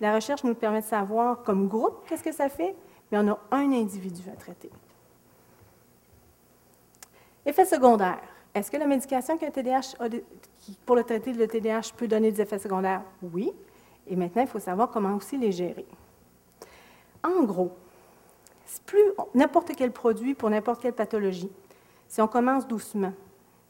[0.00, 2.74] La recherche nous permet de savoir comme groupe qu'est-ce que ça fait,
[3.10, 4.70] mais on a un individu à traiter.
[7.46, 8.20] Effets secondaires.
[8.54, 9.38] Est-ce que la médication
[10.84, 13.02] pour le traiter de TDAH peut donner des effets secondaires?
[13.22, 13.52] Oui.
[14.06, 15.86] Et maintenant, il faut savoir comment aussi les gérer.
[17.24, 17.72] En gros,
[18.86, 19.02] plus
[19.34, 21.50] n'importe quel produit pour n'importe quelle pathologie,
[22.06, 23.12] si on commence doucement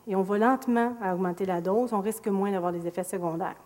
[0.07, 3.57] et on va lentement à augmenter la dose, on risque moins d'avoir des effets secondaires.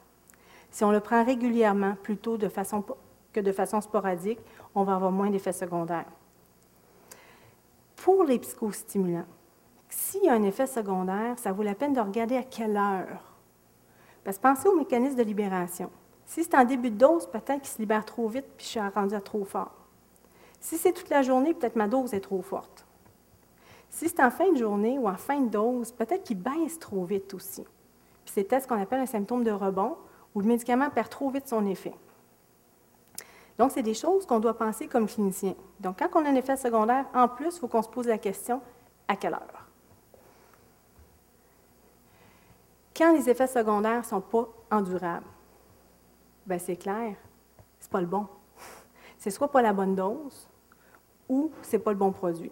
[0.71, 4.41] Si on le prend régulièrement plutôt que de façon sporadique,
[4.75, 6.11] on va avoir moins d'effets secondaires.
[7.97, 9.27] Pour les psychostimulants,
[9.89, 13.23] s'il y a un effet secondaire, ça vaut la peine de regarder à quelle heure.
[14.25, 15.91] Parce que pensez au mécanisme de libération.
[16.27, 18.81] Si c'est en début de dose, peut-être qu'il se libère trop vite puis je suis
[18.81, 19.73] rendu à trop fort.
[20.61, 22.87] Si c'est toute la journée, peut-être ma dose est trop forte.
[23.91, 27.05] Si c'est en fin de journée ou en fin de dose, peut-être qu'il baisse trop
[27.05, 27.63] vite aussi.
[28.25, 29.97] Puis c'est peut-être ce qu'on appelle un symptôme de rebond
[30.35, 31.93] où le médicament perd trop vite son effet.
[33.59, 35.55] Donc, c'est des choses qu'on doit penser comme clinicien.
[35.79, 38.19] Donc, quand on a un effet secondaire, en plus, il faut qu'on se pose la
[38.19, 38.63] question
[39.09, 39.69] à quelle heure?
[42.97, 45.27] Quand les effets secondaires ne sont pas endurables,
[46.47, 47.17] ben c'est clair,
[47.79, 48.27] c'est pas le bon.
[49.19, 50.49] C'est soit pas la bonne dose
[51.29, 52.51] ou c'est pas le bon produit.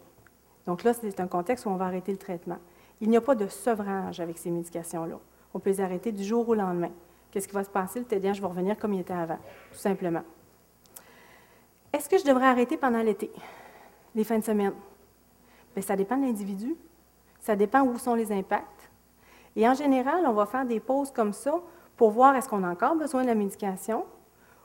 [0.66, 2.58] Donc là, c'est un contexte où on va arrêter le traitement.
[3.00, 5.18] Il n'y a pas de sevrage avec ces médications-là.
[5.52, 6.90] On peut les arrêter du jour au lendemain.
[7.30, 7.98] Qu'est-ce qui va se passer?
[7.98, 9.38] Le TDAH va revenir comme il était avant,
[9.72, 10.22] tout simplement.
[11.92, 13.32] Est-ce que je devrais arrêter pendant l'été,
[14.14, 14.74] les fins de semaine?
[15.74, 16.76] Bien, ça dépend de l'individu.
[17.40, 18.90] Ça dépend où sont les impacts.
[19.56, 21.60] Et en général, on va faire des pauses comme ça
[22.01, 24.06] pour voir est-ce qu'on a encore besoin de la médication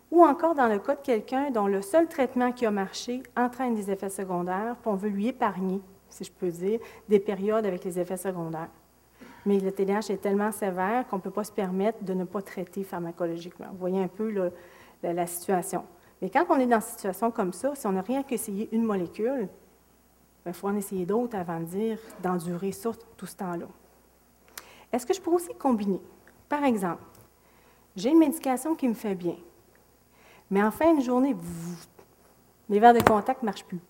[0.10, 3.76] ou encore dans le cas de quelqu'un dont le seul traitement qui a marché entraîne
[3.76, 6.80] des effets secondaires, puis on veut lui épargner, si je peux dire,
[7.10, 8.70] des périodes avec les effets secondaires.
[9.46, 12.42] Mais le TDAH est tellement sévère qu'on ne peut pas se permettre de ne pas
[12.42, 13.68] traiter pharmacologiquement.
[13.74, 14.34] Vous voyez un peu
[15.04, 15.84] la, situation.
[16.22, 18.86] Mais quand on est dans une situation comme ça, si on n'a rien qu'essayé une
[18.86, 22.72] molécule, il ben, faut en essayer d'autres avant de dire d'endurer
[23.18, 23.68] tout ce temps-là.
[24.94, 26.00] Est-ce que je pourrais aussi combiner?
[26.48, 27.02] Par exemple,
[27.96, 29.36] j'ai une médication qui me fait bien,
[30.50, 31.36] mais en fin de journée,
[32.70, 33.82] mes verres de contact ne marchent plus.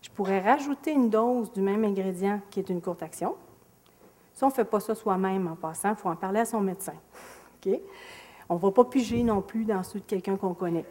[0.00, 3.36] Je pourrais rajouter une dose du même ingrédient qui est une courte action.
[4.34, 6.60] Si on ne fait pas ça soi-même en passant, il faut en parler à son
[6.60, 6.94] médecin.
[8.48, 10.84] On ne va pas piger non plus dans ceux de quelqu'un qu'on connaît.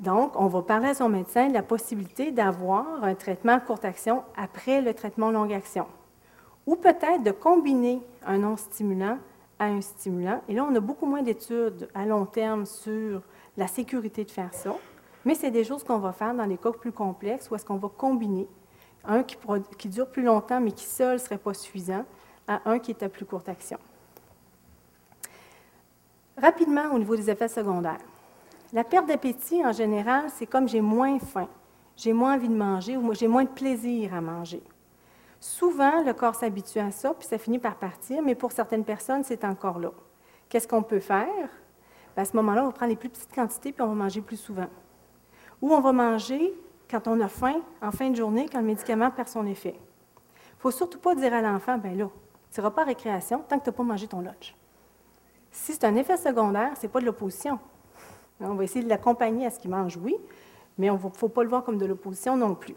[0.00, 4.22] Donc, on va parler à son médecin de la possibilité d'avoir un traitement courte action
[4.36, 5.86] après le traitement longue action.
[6.66, 9.18] Ou peut-être de combiner un non-stimulant
[9.58, 10.42] à un stimulant.
[10.48, 13.22] Et là, on a beaucoup moins d'études à long terme sur
[13.56, 14.74] la sécurité de faire ça.
[15.24, 17.76] Mais c'est des choses qu'on va faire dans les cas plus complexes où est-ce qu'on
[17.76, 18.48] va combiner
[19.04, 19.36] un qui,
[19.78, 22.04] qui, dure plus longtemps mais qui seul ne serait pas suffisant
[22.46, 23.78] à un qui est à plus courte action.
[26.36, 27.98] Rapidement, au niveau des effets secondaires.
[28.72, 31.48] La perte d'appétit, en général, c'est comme j'ai moins faim,
[31.96, 34.62] j'ai moins envie de manger ou j'ai moins de plaisir à manger.
[35.40, 39.22] Souvent, le corps s'habitue à ça, puis ça finit par partir, mais pour certaines personnes,
[39.22, 39.92] c'est encore là.
[40.48, 41.48] Qu'est-ce qu'on peut faire?
[42.16, 44.20] Ben, à ce moment-là, on va prendre les plus petites quantités, puis on va manger
[44.20, 44.66] plus souvent.
[45.62, 46.52] Ou on va manger
[46.90, 49.74] quand on a faim, en fin de journée, quand le médicament perd son effet.
[49.76, 52.08] Il ne faut surtout pas dire à l'enfant, ben là,
[52.50, 54.56] tu n'iras pas à récréation tant que tu n'as pas mangé ton lunch.
[55.52, 57.58] Si c'est un effet secondaire, ce n'est pas de l'opposition.
[58.40, 60.16] On va essayer de l'accompagner à ce qu'il mange, oui,
[60.78, 62.76] mais il ne faut pas le voir comme de l'opposition non plus.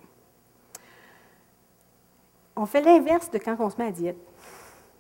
[2.56, 4.18] On fait l'inverse de quand on se met à diète.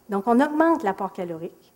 [0.10, 1.73] Donc, on augmente l'apport calorique.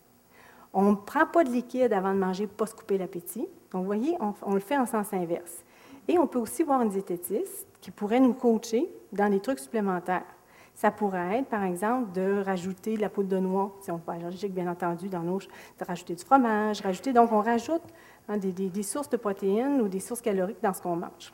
[0.74, 3.48] On ne prend pas de liquide avant de manger pour ne pas se couper l'appétit.
[3.72, 5.64] Donc, vous voyez, on, le fait en sens inverse.
[6.08, 10.26] Et on peut aussi voir une diététiste qui pourrait nous coacher dans des trucs supplémentaires.
[10.74, 14.12] Ça pourrait être, par exemple, de rajouter de la poudre de noix, si on peut
[14.12, 17.14] allergique, bien entendu, dans l'eau, de rajouter du fromage, rajouter.
[17.14, 17.84] Donc, on rajoute
[18.28, 21.34] hein, des, sources de protéines ou des sources caloriques dans ce qu'on mange.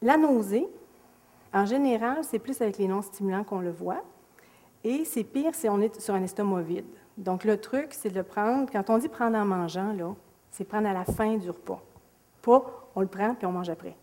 [0.00, 0.68] La nausée,
[1.52, 4.02] en général, c'est plus avec les non-stimulants qu'on le voit.
[4.84, 6.86] Et c'est pire si on est sur un estomac vide.
[7.16, 10.14] Donc, le truc, c'est de le prendre, quand on dit prendre en mangeant, là,
[10.50, 11.82] c'est prendre à la fin du repas.
[12.42, 13.96] Pas on le prend puis on mange après.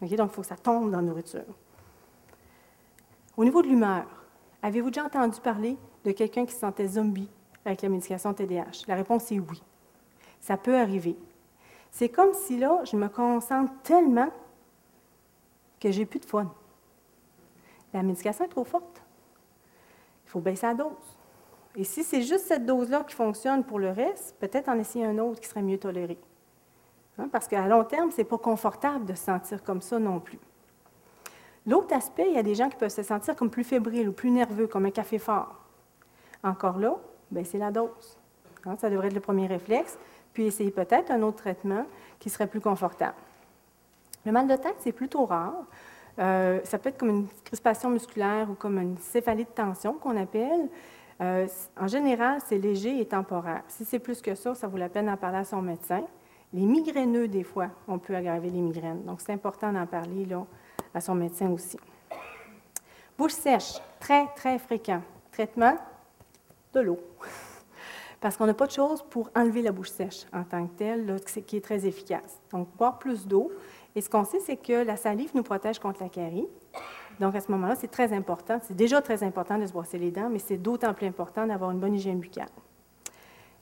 [0.00, 1.44] Donc, il faut que ça tombe dans la nourriture.
[3.36, 4.06] Au niveau de l'humeur,
[4.62, 7.30] avez-vous déjà entendu parler de quelqu'un qui se sentait zombie
[7.64, 8.86] avec la médication TDAH?
[8.88, 9.62] La réponse est oui.
[10.40, 11.16] Ça peut arriver.
[11.90, 14.30] C'est comme si là, je me concentre tellement
[15.80, 16.52] que j'ai plus de fun.
[17.92, 19.02] La médication est trop forte.
[20.26, 21.18] Il faut baisser la dose.
[21.74, 25.18] Et si c'est juste cette dose-là qui fonctionne pour le reste, peut-être en essayer un
[25.18, 26.18] autre qui serait mieux toléré.
[27.18, 30.20] Hein, parce qu'à long terme, ce n'est pas confortable de se sentir comme ça non
[30.20, 30.38] plus.
[31.66, 34.12] L'autre aspect, il y a des gens qui peuvent se sentir comme plus fébriles ou
[34.12, 35.54] plus nerveux, comme un café fort.
[36.42, 36.96] Encore là,
[37.44, 38.18] c'est la dose.
[38.64, 39.98] Hein, ça devrait être le premier réflexe,
[40.32, 41.84] puis essayer peut-être un autre traitement
[42.18, 43.16] qui serait plus confortable.
[44.24, 45.64] Le mal de tête, c'est plutôt rare.
[46.18, 50.16] Euh, ça peut être comme une crispation musculaire ou comme une céphalie de tension qu'on
[50.16, 50.68] appelle.
[51.20, 51.46] Euh,
[51.80, 53.62] en général, c'est léger et temporaire.
[53.68, 56.04] Si c'est plus que ça, ça vaut la peine d'en parler à son médecin.
[56.52, 59.04] Les migraineux, des fois, on peut aggraver les migraines.
[59.04, 60.46] Donc, c'est important d'en parler là,
[60.94, 61.78] à son médecin aussi.
[63.16, 65.02] Bouche sèche, très, très fréquent.
[65.32, 65.76] Traitement,
[66.72, 66.98] de l'eau.
[68.20, 71.20] Parce qu'on n'a pas de chose pour enlever la bouche sèche en tant que telle,
[71.46, 72.40] qui est très efficace.
[72.50, 73.50] Donc, boire plus d'eau.
[73.94, 76.46] Et ce qu'on sait, c'est que la salive nous protège contre la carie.
[77.20, 78.58] Donc, à ce moment-là, c'est très important.
[78.62, 81.70] C'est déjà très important de se brosser les dents, mais c'est d'autant plus important d'avoir
[81.72, 82.48] une bonne hygiène buccale.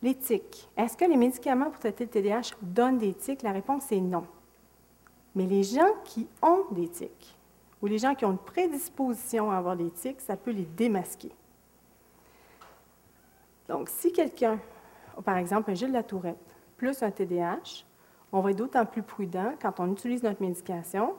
[0.02, 0.68] Les tics.
[0.76, 3.42] Est-ce que les médicaments pour traiter le TDAH donnent des tics?
[3.42, 4.26] La réponse est non.
[5.34, 7.36] Mais les gens qui ont des tics,
[7.80, 11.30] ou les gens qui ont une prédisposition à avoir des tics, ça peut les démasquer.
[13.68, 14.58] Donc, si quelqu'un
[15.24, 16.36] par exemple un Gilles de la Tourette
[16.76, 17.85] plus un TDAH,
[18.32, 21.14] on va être d'autant plus prudent quand on utilise notre médication.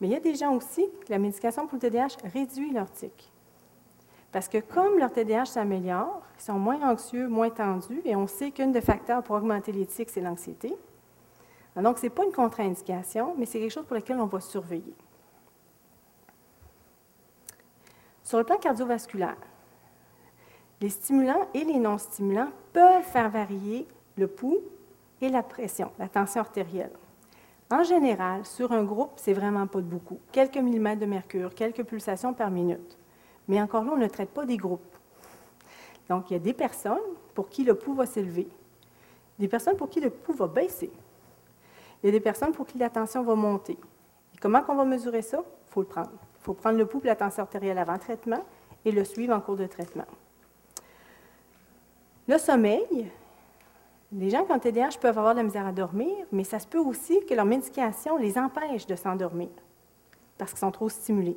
[0.00, 2.90] Mais il y a des gens aussi que la médication pour le TDAH réduit leur
[2.90, 3.32] tics.
[4.32, 8.50] Parce que comme leur TDAH s'améliore, ils sont moins anxieux, moins tendus, et on sait
[8.50, 10.74] qu'un des facteurs pour augmenter les tics, c'est l'anxiété.
[11.76, 14.94] Donc, ce n'est pas une contre-indication, mais c'est quelque chose pour lequel on va surveiller.
[18.22, 19.36] Sur le plan cardiovasculaire,
[20.80, 23.86] les stimulants et les non-stimulants peuvent faire varier
[24.16, 24.62] le pouls
[25.20, 26.92] et la pression, la tension artérielle.
[27.70, 30.18] En général, sur un groupe, c'est vraiment pas de beaucoup.
[30.32, 32.98] Quelques millimètres de mercure, quelques pulsations par minute.
[33.48, 34.96] Mais encore là, on ne traite pas des groupes.
[36.08, 36.98] Donc, il y a des personnes
[37.34, 38.48] pour qui le pouls va s'élever,
[39.38, 40.90] des personnes pour qui le pouls va baisser,
[42.02, 43.78] il y a des personnes pour qui la tension va monter.
[44.34, 45.38] Et comment on va mesurer ça?
[45.38, 46.10] Il faut le prendre.
[46.12, 48.44] Il faut prendre le pouls et la tension artérielle avant traitement
[48.84, 50.04] et le suivre en cours de traitement.
[52.28, 53.10] Le sommeil,
[54.16, 56.68] Les gens qui ont TDAH peuvent avoir de la misère à dormir, mais ça se
[56.68, 59.48] peut aussi que leur médication les empêche de s'endormir
[60.38, 61.36] parce qu'ils sont trop stimulés.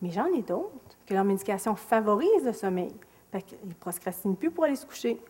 [0.00, 2.94] Mais j'en ai d'autres que leur médication favorise le sommeil.
[3.34, 5.20] Ils ne procrastinent plus pour aller se coucher.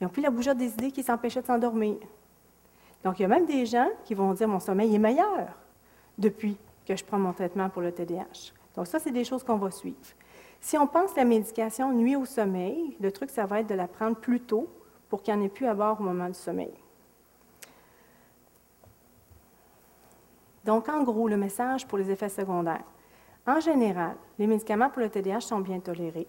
[0.00, 1.96] Ils n'ont plus la bougeotte des idées qui s'empêchaient de s'endormir.
[3.04, 5.56] Donc, il y a même des gens qui vont dire mon sommeil est meilleur
[6.18, 8.52] depuis que je prends mon traitement pour le TDAH.
[8.74, 9.96] Donc, ça, c'est des choses qu'on va suivre.
[10.60, 13.74] Si on pense que la médication nuit au sommeil, le truc, ça va être de
[13.74, 14.68] la prendre plus tôt
[15.12, 16.72] pour qu'il n'y en ait plus à bord au moment du sommeil.
[20.64, 22.86] Donc, en gros, le message pour les effets secondaires.
[23.46, 26.26] En général, les médicaments pour le TDAH sont bien tolérés.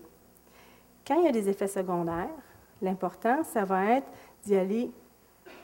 [1.07, 2.35] Quand il y a des effets secondaires,
[2.81, 4.07] l'important, ça va être
[4.43, 4.91] d'y aller,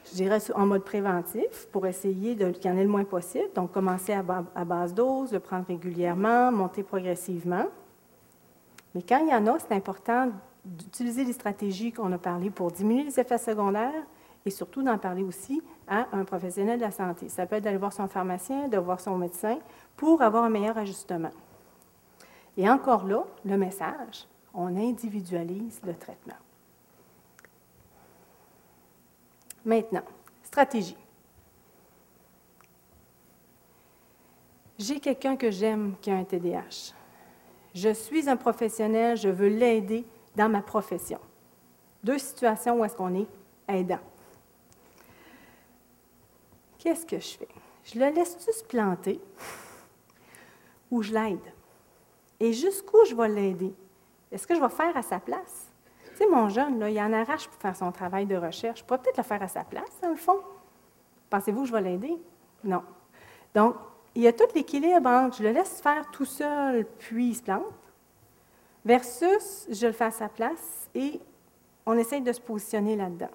[0.05, 3.49] je dirais, en mode préventif pour essayer qu'il y en ait le moins possible.
[3.53, 4.23] Donc, commencer à,
[4.55, 7.65] à basse dose, le prendre régulièrement, monter progressivement.
[8.95, 10.31] Mais quand il y en a, c'est important
[10.65, 14.03] d'utiliser les stratégies qu'on a parlé pour diminuer les effets secondaires
[14.45, 17.29] et surtout d'en parler aussi à un professionnel de la santé.
[17.29, 19.57] Ça peut être d'aller voir son pharmacien, de voir son médecin
[19.97, 21.31] pour avoir un meilleur ajustement.
[22.57, 26.33] Et encore là, le message, on individualise le traitement.
[29.65, 30.03] Maintenant,
[30.43, 30.97] stratégie.
[34.77, 36.93] J'ai quelqu'un que j'aime qui a un TDAH.
[37.75, 40.05] Je suis un professionnel, je veux l'aider
[40.39, 41.19] dans ma profession.
[42.01, 43.27] Deux situations où est-ce qu'on est
[43.67, 43.99] aidant.
[46.77, 47.47] Qu'est-ce que je fais?
[47.83, 49.19] Je le laisse-tu se planter
[50.89, 51.53] ou je l'aide?
[52.39, 53.73] Et jusqu'où je vais l'aider?
[54.31, 55.67] Est-ce que je vais faire à sa place?
[56.11, 58.79] Tu sais, mon jeune, là, il en arrache pour faire son travail de recherche.
[58.79, 60.39] Je pourrais peut-être le faire à sa place, dans le fond.
[61.29, 62.15] Pensez-vous que je vais l'aider?
[62.63, 62.83] Non.
[63.53, 63.75] Donc,
[64.15, 67.41] il y a tout l'équilibre entre je le laisse faire tout seul, puis il se
[67.41, 67.65] plante,
[68.85, 71.19] versus je le fais à sa place et
[71.85, 73.31] on essaye de se positionner là-dedans.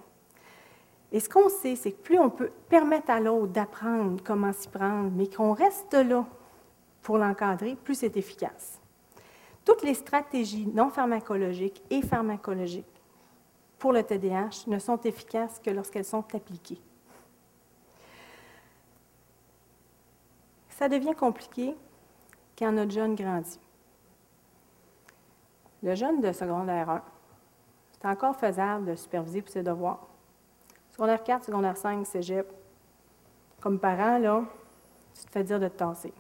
[1.13, 4.69] Et ce qu'on sait, c'est que plus on peut permettre à l'autre d'apprendre comment s'y
[4.69, 6.27] prendre, mais qu'on reste là
[7.03, 8.81] pour l'encadrer, plus c'est efficace.
[9.65, 12.85] Toutes les stratégies non pharmacologiques et pharmacologiques
[13.79, 16.81] pour le TDAH ne sont efficaces que lorsqu'elles sont appliquées.
[20.71, 21.77] Ça devient compliqué
[22.59, 23.61] quand notre jeune grandit.
[25.85, 27.03] Le jeune de secondaire 1,
[27.93, 30.09] c'est encore faisable de superviser pour ses devoirs.
[30.91, 32.51] Secondaire 4, secondaire 5, cégep.
[33.61, 34.45] Comme parent, là,
[35.15, 36.15] tu te fais dire de te tasser.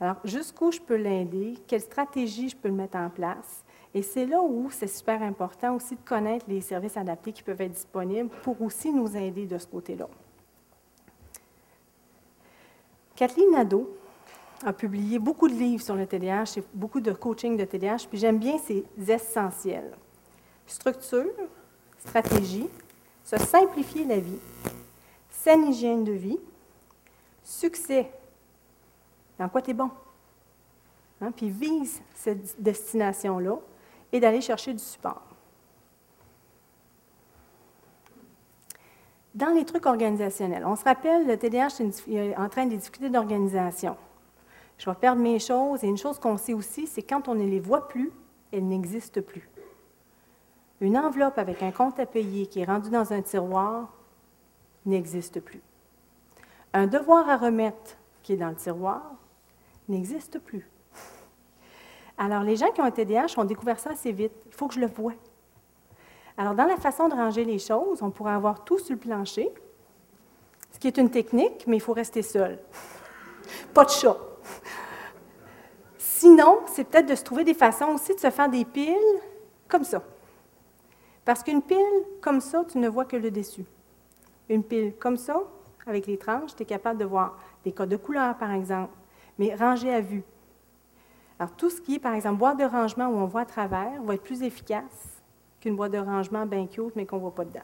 [0.00, 3.64] Alors, jusqu'où je peux l'aider, quelle stratégie je peux le mettre en place?
[3.94, 7.60] Et c'est là où c'est super important aussi de connaître les services adaptés qui peuvent
[7.60, 10.06] être disponibles pour aussi nous aider de ce côté-là.
[13.16, 13.96] Kathleen Nadeau
[14.64, 18.18] a publié beaucoup de livres sur le TDAH et beaucoup de coaching de TDAH, puis
[18.18, 19.96] j'aime bien ces essentiels.
[20.66, 21.32] Structure,
[21.98, 22.68] stratégie,
[23.24, 24.38] se simplifier la vie,
[25.30, 26.38] saine hygiène de vie,
[27.42, 28.10] succès
[29.38, 29.90] dans quoi tu es bon?
[31.20, 31.32] Hein?
[31.32, 33.56] Puis vise cette destination-là
[34.12, 35.22] et d'aller chercher du support.
[39.34, 43.96] Dans les trucs organisationnels, on se rappelle, le TDAH est en train des difficultés d'organisation.
[44.82, 45.84] Je vais perdre mes choses.
[45.84, 48.10] Et une chose qu'on sait aussi, c'est quand on ne les voit plus,
[48.50, 49.48] elles n'existent plus.
[50.80, 53.94] Une enveloppe avec un compte à payer qui est rendu dans un tiroir
[54.84, 55.60] n'existe plus.
[56.72, 59.12] Un devoir à remettre qui est dans le tiroir
[59.88, 60.68] n'existe plus.
[62.18, 64.32] Alors, les gens qui ont un TDAH ont découvert ça assez vite.
[64.46, 65.14] Il faut que je le voie.
[66.36, 69.48] Alors, dans la façon de ranger les choses, on pourrait avoir tout sur le plancher,
[70.72, 72.58] ce qui est une technique, mais il faut rester seul.
[73.74, 74.16] Pas de chat.
[75.98, 78.96] Sinon, c'est peut-être de se trouver des façons aussi de se faire des piles
[79.68, 80.02] comme ça.
[81.24, 81.78] Parce qu'une pile
[82.20, 83.64] comme ça, tu ne vois que le dessus.
[84.48, 85.42] Une pile comme ça,
[85.86, 88.92] avec les tranches, tu es capable de voir des codes de couleur, par exemple,
[89.38, 90.22] mais rangé à vue.
[91.38, 94.02] Alors, tout ce qui est, par exemple, boîte de rangement où on voit à travers
[94.02, 95.22] va être plus efficace
[95.60, 97.60] qu'une boîte de rangement bien cute, mais qu'on ne voit pas dedans.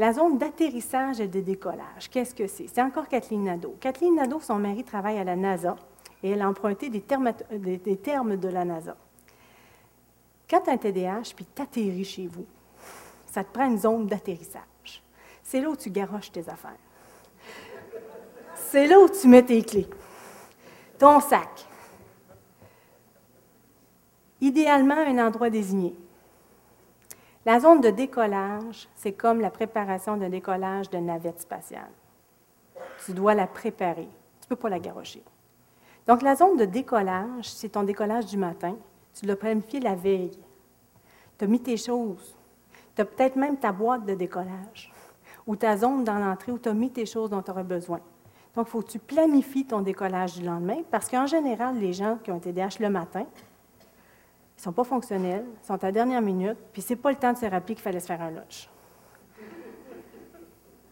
[0.00, 2.66] La zone d'atterrissage et de décollage, qu'est-ce que c'est?
[2.68, 3.76] C'est encore Kathleen Nadeau.
[3.78, 5.76] Kathleen Nadeau, son mari travaille à la NASA
[6.22, 7.30] et elle a emprunté des termes,
[8.36, 8.96] de la NASA.
[10.48, 12.46] Quand tu as un TDAH puis tu atterris chez vous,
[13.26, 15.02] ça te prend une zone d'atterrissage.
[15.42, 16.80] C'est là où tu garoches tes affaires.
[18.54, 19.88] C'est là où tu mets tes clés
[20.98, 21.66] ton sac.
[24.40, 25.94] Idéalement, un endroit désigné.
[27.46, 31.90] La zone de décollage, c'est comme la préparation d'un décollage de navette spatiale.
[33.06, 34.08] Tu dois la préparer.
[34.40, 35.22] Tu ne peux pas la garrocher.
[36.06, 38.76] Donc, la zone de décollage, c'est ton décollage du matin.
[39.14, 40.38] Tu l'as planifié la veille.
[41.38, 42.36] Tu as mis tes choses.
[42.94, 44.92] Tu as peut-être même ta boîte de décollage
[45.46, 48.00] ou ta zone dans l'entrée où tu as mis tes choses dont tu auras besoin.
[48.54, 52.18] Donc, il faut que tu planifies ton décollage du lendemain parce qu'en général, les gens
[52.22, 53.24] qui ont été TDAH le matin,
[54.60, 57.32] ils sont pas fonctionnels, ils sont à dernière minute, puis ce n'est pas le temps
[57.32, 58.68] de se rappeler qu'il fallait se faire un lunch.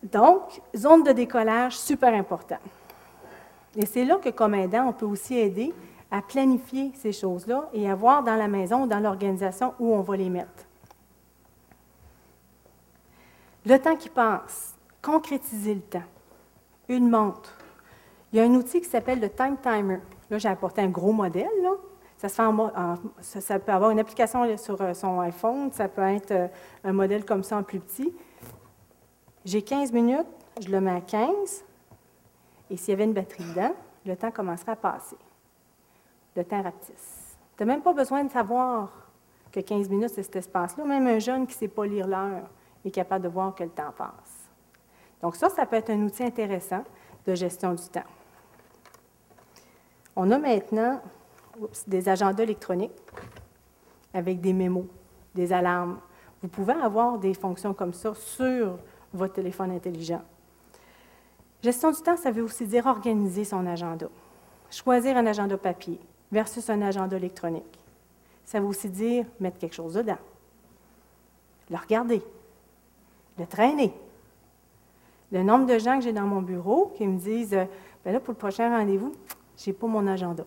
[0.02, 2.56] Donc, zone de décollage, super important.
[3.76, 5.74] Et c'est là que, comme aidant, on peut aussi aider
[6.10, 10.00] à planifier ces choses-là et à voir dans la maison ou dans l'organisation où on
[10.00, 10.64] va les mettre.
[13.66, 16.08] Le temps qui passe, concrétiser le temps.
[16.88, 17.54] Une montre.
[18.32, 19.98] Il y a un outil qui s'appelle le Time Timer.
[20.30, 21.50] Là, j'ai apporté un gros modèle.
[22.18, 26.48] Ça, peut avoir une application sur euh, son iPhone, ça peut être euh,
[26.82, 28.12] un modèle comme ça en plus petit.
[29.44, 30.26] J'ai 15 minutes,
[30.60, 31.64] je le mets à 15,
[32.70, 33.72] et s'il y avait une batterie dedans,
[34.04, 35.16] le temps commencerait à passer.
[36.34, 37.38] Le temps rapetisse.
[37.56, 38.90] Tu n'as même pas besoin de savoir
[39.52, 40.84] que 15 minutes, c'est cet espace-là.
[40.84, 42.50] Même un jeune qui ne sait pas lire l'heure
[42.84, 44.50] est capable de voir que le temps passe.
[45.22, 46.82] Donc ça, ça peut être un outil intéressant
[47.26, 48.00] de gestion du temps.
[50.16, 51.00] On a maintenant
[51.86, 52.92] des agendas électroniques
[54.14, 54.86] avec des mémos,
[55.34, 55.98] des alarmes.
[56.42, 58.78] Vous pouvez avoir des fonctions comme ça sur
[59.12, 60.22] votre téléphone intelligent.
[61.62, 64.06] Gestion du temps, ça veut aussi dire organiser son agenda.
[64.70, 65.98] Choisir un agenda papier
[66.30, 67.78] versus un agenda électronique.
[68.44, 70.18] Ça veut aussi dire mettre quelque chose dedans,
[71.70, 72.22] le regarder,
[73.38, 73.92] le traîner.
[75.30, 77.58] Le nombre de gens que j'ai dans mon bureau qui me disent
[78.04, 79.12] ben là, pour le prochain rendez-vous,
[79.56, 80.44] je n'ai pas mon agenda.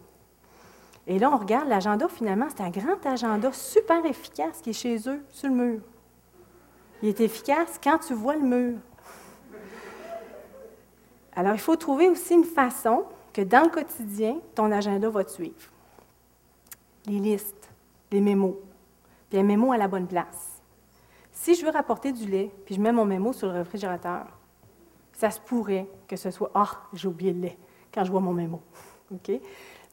[1.07, 4.97] Et là, on regarde l'agenda, finalement, c'est un grand agenda super efficace qui est chez
[5.09, 5.81] eux, sur le mur.
[7.01, 8.77] Il est efficace quand tu vois le mur.
[11.33, 15.31] Alors, il faut trouver aussi une façon que dans le quotidien, ton agenda va te
[15.31, 15.55] suivre.
[17.07, 17.69] Les listes,
[18.11, 18.55] les mémos,
[19.29, 20.61] puis un mémo à la bonne place.
[21.31, 24.27] Si je veux rapporter du lait, puis je mets mon mémo sur le réfrigérateur,
[25.13, 27.57] ça se pourrait que ce soit Ah, j'ai oublié le lait
[27.93, 28.61] quand je vois mon mémo.
[29.11, 29.31] OK?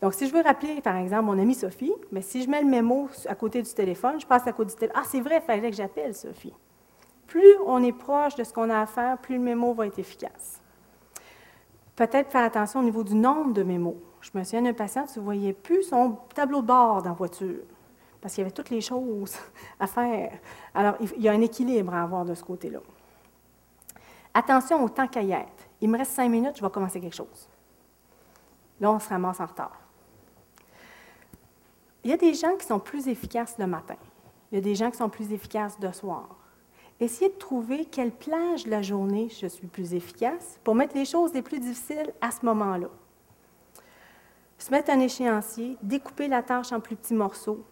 [0.00, 2.68] Donc, si je veux rappeler, par exemple, mon amie Sophie, mais si je mets le
[2.68, 5.02] mémo à côté du téléphone, je passe à côté du téléphone.
[5.02, 6.54] Ah, c'est vrai, il fallait que j'appelle Sophie.
[7.26, 9.98] Plus on est proche de ce qu'on a à faire, plus le mémo va être
[9.98, 10.62] efficace.
[11.96, 13.96] Peut-être faire attention au niveau du nombre de mémos.
[14.20, 17.16] Je me souviens d'un patient, tu ne voyais plus son tableau de bord dans la
[17.16, 17.64] voiture,
[18.20, 19.36] parce qu'il y avait toutes les choses
[19.80, 20.38] à faire.
[20.74, 22.80] Alors, il y a un équilibre à avoir de ce côté-là.
[24.32, 25.36] Attention au temps qu'il
[25.80, 27.48] Il me reste cinq minutes, je vais commencer quelque chose.
[28.80, 29.87] Là, on se ramasse en retard.
[32.08, 33.96] Il y a des gens qui sont plus efficaces le matin.
[34.50, 36.38] Il y a des gens qui sont plus efficaces le soir.
[37.00, 41.04] Essayez de trouver quelle plage de la journée je suis plus efficace pour mettre les
[41.04, 42.88] choses les plus difficiles à ce moment-là.
[44.56, 47.62] Se mettre un échéancier, découper la tâche en plus petits morceaux,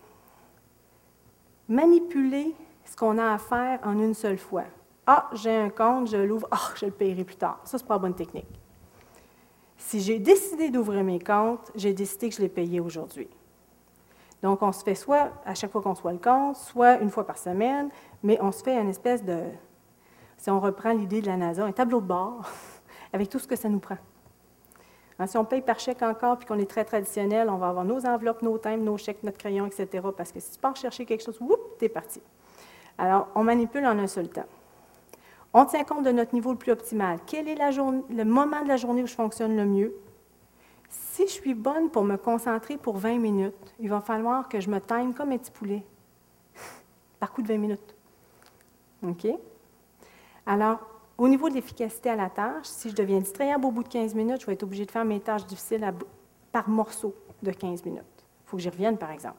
[1.67, 2.55] manipuler
[2.85, 4.65] ce qu'on a à faire en une seule fois.
[5.07, 7.63] Ah, j'ai un compte, je l'ouvre, ah, je le paierai plus tard.
[7.65, 8.61] Ça, c'est pas la bonne technique.
[9.79, 13.29] Si j'ai décidé d'ouvrir mes comptes, j'ai décidé que je l'ai payé aujourd'hui.
[14.43, 17.27] Donc, on se fait soit à chaque fois qu'on soit le compte, soit une fois
[17.27, 17.89] par semaine,
[18.23, 19.41] mais on se fait une espèce de,
[20.37, 22.43] si on reprend l'idée de la NASA, un tableau de bord
[23.13, 23.99] avec tout ce que ça nous prend.
[25.19, 27.85] Hein, si on paye par chèque encore puis qu'on est très traditionnel, on va avoir
[27.85, 30.07] nos enveloppes, nos timbres, nos chèques, notre crayon, etc.
[30.17, 31.39] Parce que si tu pars chercher quelque chose,
[31.79, 32.21] tu es parti.
[32.99, 34.47] Alors, on manipule en un seul temps.
[35.55, 37.19] On tient compte de notre niveau le plus optimal.
[37.27, 39.95] Quel est le moment de la journée où je fonctionne le mieux?
[40.89, 44.71] Si je suis bonne pour me concentrer pour 20 minutes, il va falloir que je
[44.71, 45.85] me time comme un petit poulet,
[47.21, 47.95] par coup de 20 minutes.
[49.03, 49.27] OK?
[50.47, 50.79] Alors,
[51.19, 54.15] au niveau de l'efficacité à la tâche, si je deviens distrayable au bout de 15
[54.15, 55.85] minutes, je vais être obligée de faire mes tâches difficiles
[56.53, 58.03] par morceau de 15 minutes.
[58.17, 59.39] Il faut que j'y revienne, par exemple.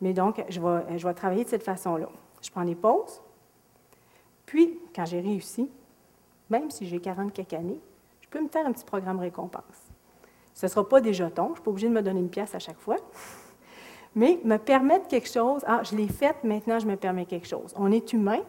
[0.00, 2.08] Mais donc, je vais, je vais travailler de cette façon-là.
[2.42, 3.22] Je prends des pauses,
[4.52, 5.70] puis, quand j'ai réussi,
[6.50, 7.80] même si j'ai 40 quelques années,
[8.20, 9.81] je peux me faire un petit programme récompense.
[10.54, 12.30] Ce ne sera pas des jetons, je ne suis pas obligée de me donner une
[12.30, 12.96] pièce à chaque fois,
[14.14, 15.62] mais me permettre quelque chose.
[15.66, 17.74] Ah, je l'ai faite, maintenant je me permets quelque chose.
[17.76, 18.40] On est humain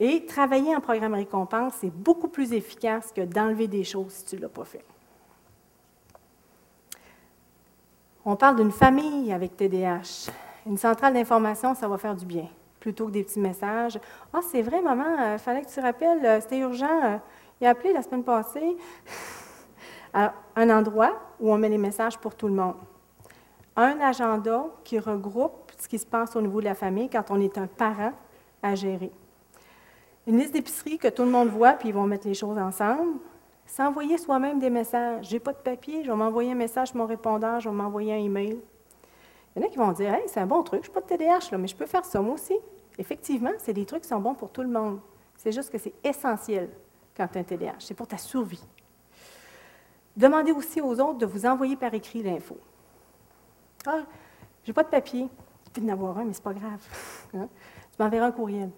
[0.00, 4.36] et travailler en programme récompense, c'est beaucoup plus efficace que d'enlever des choses si tu
[4.36, 4.84] ne l'as pas fait.
[8.24, 10.30] On parle d'une famille avec TDAH.
[10.66, 12.46] Une centrale d'information, ça va faire du bien,
[12.78, 13.98] plutôt que des petits messages.
[14.32, 17.16] Ah, c'est vrai, maman, il euh, fallait que tu rappelles, euh, c'était urgent, euh,
[17.60, 18.76] il a appelé la semaine passée.
[20.14, 22.76] un endroit où on met les messages pour tout le monde.
[23.76, 27.40] Un agenda qui regroupe ce qui se passe au niveau de la famille quand on
[27.40, 28.12] est un parent
[28.62, 29.10] à gérer.
[30.26, 33.18] Une liste d'épicerie que tout le monde voit, puis ils vont mettre les choses ensemble.
[33.66, 35.26] S'envoyer soi-même des messages.
[35.28, 38.12] J'ai pas de papier, je vais m'envoyer un message sur mon répondeur, je vais m'envoyer
[38.12, 38.60] un email.
[39.56, 41.00] Il y en a qui vont dire Hey, c'est un bon truc, je suis pas
[41.00, 42.54] de TDAH, là, mais je peux faire ça moi aussi.
[42.98, 45.00] Effectivement, c'est des trucs qui sont bons pour tout le monde.
[45.36, 46.68] C'est juste que c'est essentiel
[47.16, 47.76] quand tu as un TDAH.
[47.80, 48.62] C'est pour ta survie.
[50.16, 52.58] Demandez aussi aux autres de vous envoyer par écrit l'info.
[53.86, 54.02] Ah,
[54.64, 55.28] j'ai pas de papier.
[55.64, 56.80] Tu peux en avoir un, mais c'est pas grave.
[57.34, 57.48] Hein?
[57.90, 58.70] Tu m'enverras un courriel.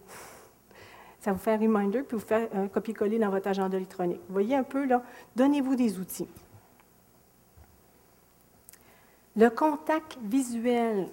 [1.19, 4.20] Ça vous fait un reminder, puis vous fait un copier-coller dans votre agenda électronique.
[4.28, 5.02] Voyez un peu, là,
[5.35, 6.28] donnez-vous des outils.
[9.36, 11.09] Le contact visuel.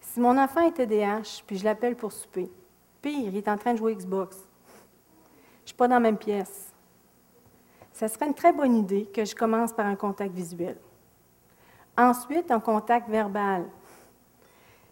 [0.00, 2.50] Si mon enfant est TDAH, puis je l'appelle pour souper,
[3.02, 4.36] pire, il est en train de jouer Xbox.
[4.36, 6.73] Je ne suis pas dans la même pièce.
[7.94, 10.76] Ça serait une très bonne idée que je commence par un contact visuel.
[11.96, 13.64] Ensuite, un contact verbal.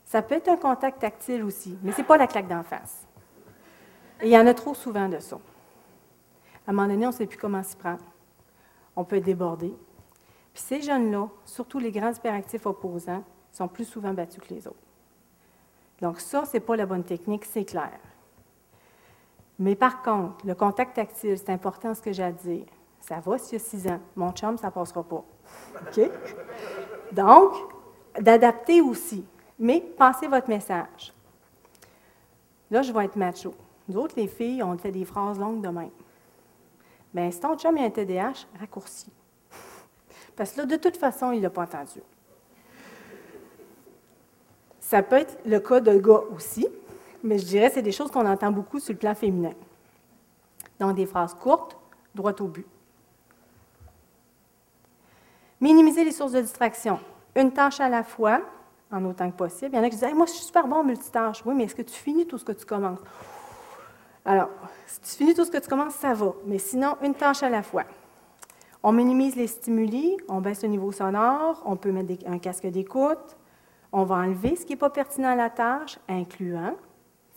[0.05, 3.05] Ça peut être un contact tactile aussi, mais ce n'est pas la claque d'en face.
[4.20, 5.37] Et il y en a trop souvent de ça.
[6.65, 8.05] À un moment donné, on ne sait plus comment s'y prendre.
[8.95, 9.74] On peut débordé.
[10.55, 14.77] Puis ces jeunes-là, surtout les grands hyperactifs opposants, sont plus souvent battus que les autres.
[16.01, 17.99] Donc ça, ce n'est pas la bonne technique, c'est clair.
[19.59, 22.66] Mais par contre, le contact tactile, c'est important ce que j'ai à dire.
[23.03, 24.01] Ça va s'il y a six ans.
[24.15, 25.24] Mon chum, ça ne passera pas.
[25.81, 26.11] OK?
[27.11, 27.53] Donc,
[28.19, 29.24] d'adapter aussi.
[29.59, 31.12] Mais passez votre message.
[32.70, 33.55] Là, je vais être macho.
[33.89, 35.91] Nous autres, les filles, on fait des phrases longues de même.
[37.12, 39.11] Bien, si ton chum a un TDAH, raccourci.
[40.37, 42.01] Parce que là, de toute façon, il ne l'a pas entendu.
[44.81, 46.66] Ça peut être le cas de gars aussi,
[47.23, 49.53] mais je dirais que c'est des choses qu'on entend beaucoup sur le plan féminin.
[50.79, 51.77] Donc, des phrases courtes,
[52.15, 52.66] droites au but.
[55.62, 56.98] Minimiser les sources de distraction.
[57.36, 58.40] Une tâche à la fois,
[58.90, 59.70] en autant que possible.
[59.72, 61.40] Il y en a qui disent Moi, je suis super bon en multitâche.
[61.47, 62.98] Oui, mais est-ce que tu finis tout ce que tu commences?
[64.24, 64.48] Alors,
[64.89, 66.32] si tu finis tout ce que tu commences, ça va.
[66.47, 67.84] Mais sinon, une tâche à la fois.
[68.82, 73.36] On minimise les stimuli, on baisse le niveau sonore, on peut mettre un casque d'écoute,
[73.93, 76.74] on va enlever ce qui n'est pas pertinent à la tâche, incluant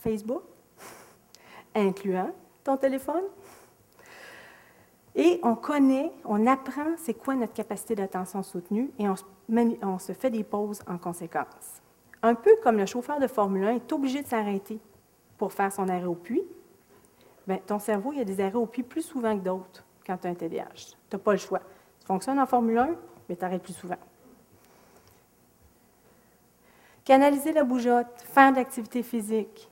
[0.00, 0.42] Facebook,
[1.76, 2.32] incluant
[2.64, 3.22] ton téléphone.
[5.16, 10.28] Et on connaît, on apprend c'est quoi notre capacité d'attention soutenue et on, se fait
[10.28, 11.80] des pauses en conséquence.
[12.22, 14.78] Un peu comme le chauffeur de Formule 1 est obligé de s'arrêter
[15.38, 16.44] pour faire son arrêt au puits,
[17.46, 20.18] Bien, ton cerveau, il y a des arrêts au puits plus souvent que d'autres quand
[20.18, 20.74] tu as un TDAH.
[20.74, 21.60] Tu n'as pas le choix.
[22.00, 22.96] Tu fonctionnes en Formule 1,
[23.28, 23.96] mais tu arrêtes plus souvent.
[27.04, 29.70] Canaliser la bougeotte, faire de l'activité physique.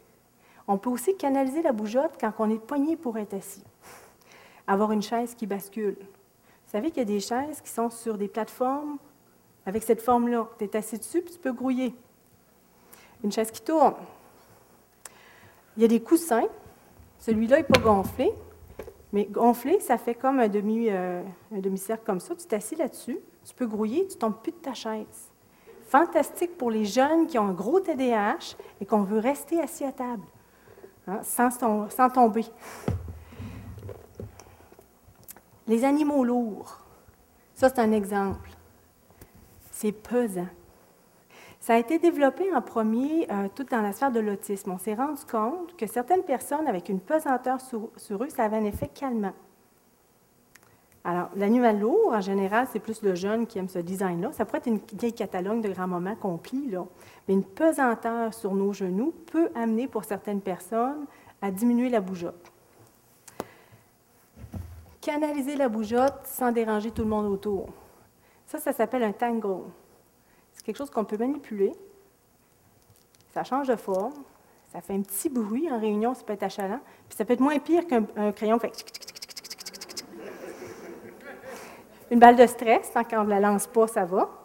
[0.69, 3.65] On peut aussi canaliser la bougeotte quand on est poigné pour être assis.
[4.67, 5.97] Avoir une chaise qui bascule.
[5.99, 8.99] Vous savez qu'il y a des chaises qui sont sur des plateformes
[9.67, 10.49] avec cette forme-là.
[10.59, 11.95] Tu es assis dessus, puis tu peux grouiller.
[13.23, 13.95] Une chaise qui tourne.
[15.77, 16.49] Il y a des coussins
[17.25, 18.35] celui-là n'est pas gonflé,
[19.11, 21.23] mais gonflé, ça fait comme euh,
[21.55, 22.35] un demi-cercle comme ça.
[22.35, 25.31] Tu t'assis là-dessus, tu peux grouiller, tu ne tombes plus de ta chaise.
[25.87, 29.93] Fantastique pour les jeunes qui ont un gros TDAH et qu'on veut rester assis à
[29.93, 30.25] table,
[31.07, 32.45] hein, sans tomber.
[35.67, 36.79] Les animaux lourds,
[37.55, 38.51] ça c'est un exemple.
[39.71, 40.49] C'est pesant.
[41.65, 44.73] Ça a été développé en premier euh, tout dans la sphère de l'autisme.
[44.73, 48.65] On s'est rendu compte que certaines personnes avec une pesanteur sur, eux, ça avait un
[48.65, 49.33] effet calmant.
[51.05, 54.33] Alors, l'animal lourd, en général, c'est plus le jeune qui aime ce design-là.
[54.33, 56.85] Ça pourrait être une vieille catalogue de grand-moments qu'on plie, là.
[57.27, 61.07] Mais une pesanteur sur nos genoux peut amener pour certaines personnes
[61.41, 62.54] à diminuer la bougeotte.
[65.05, 67.69] Canaliser la bougeotte sans déranger tout le monde autour.
[68.47, 69.71] Ça, ça s'appelle un tango
[70.65, 71.73] quelque chose qu'on peut manipuler.
[73.33, 74.15] Ça change de forme.
[74.73, 76.81] Ça fait un petit bruit en réunion, ça peut être achalant.
[77.09, 78.73] Puis ça peut être moins pire qu'un crayon fait.
[82.11, 84.43] Une balle de stress, tant qu'on ne la lance pas, ça va.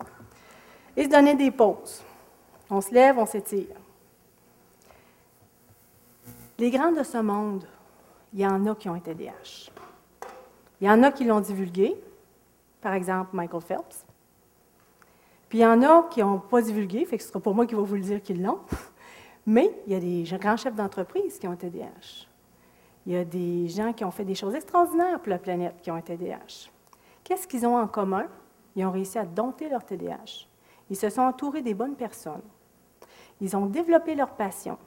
[0.96, 2.04] Et se donner des pauses.
[2.70, 3.76] On se lève, on s'étire.
[6.60, 7.66] Les grands de ce monde,
[8.34, 9.72] il y en a qui ont été DH.
[10.82, 11.96] Il y en a qui l'ont divulgué,
[12.82, 14.06] par exemple Michael Phelps.
[15.50, 17.66] Puis il y en a qui n'ont pas divulgué, fait que ce sera pas moi
[17.66, 18.60] qui vais vous le dire qu'ils l'ont.
[19.46, 22.28] Mais il y a des grands chefs d'entreprise qui ont été TDAH.
[23.06, 25.90] Il y a des gens qui ont fait des choses extraordinaires pour la planète qui
[25.90, 26.70] ont été TDAH.
[27.24, 28.28] Qu'est-ce qu'ils ont en commun?
[28.76, 30.48] Ils ont réussi à dompter leur TDAH.
[30.90, 32.42] Ils se sont entourés des bonnes personnes.
[33.42, 34.78] Ils ont développé leur passion.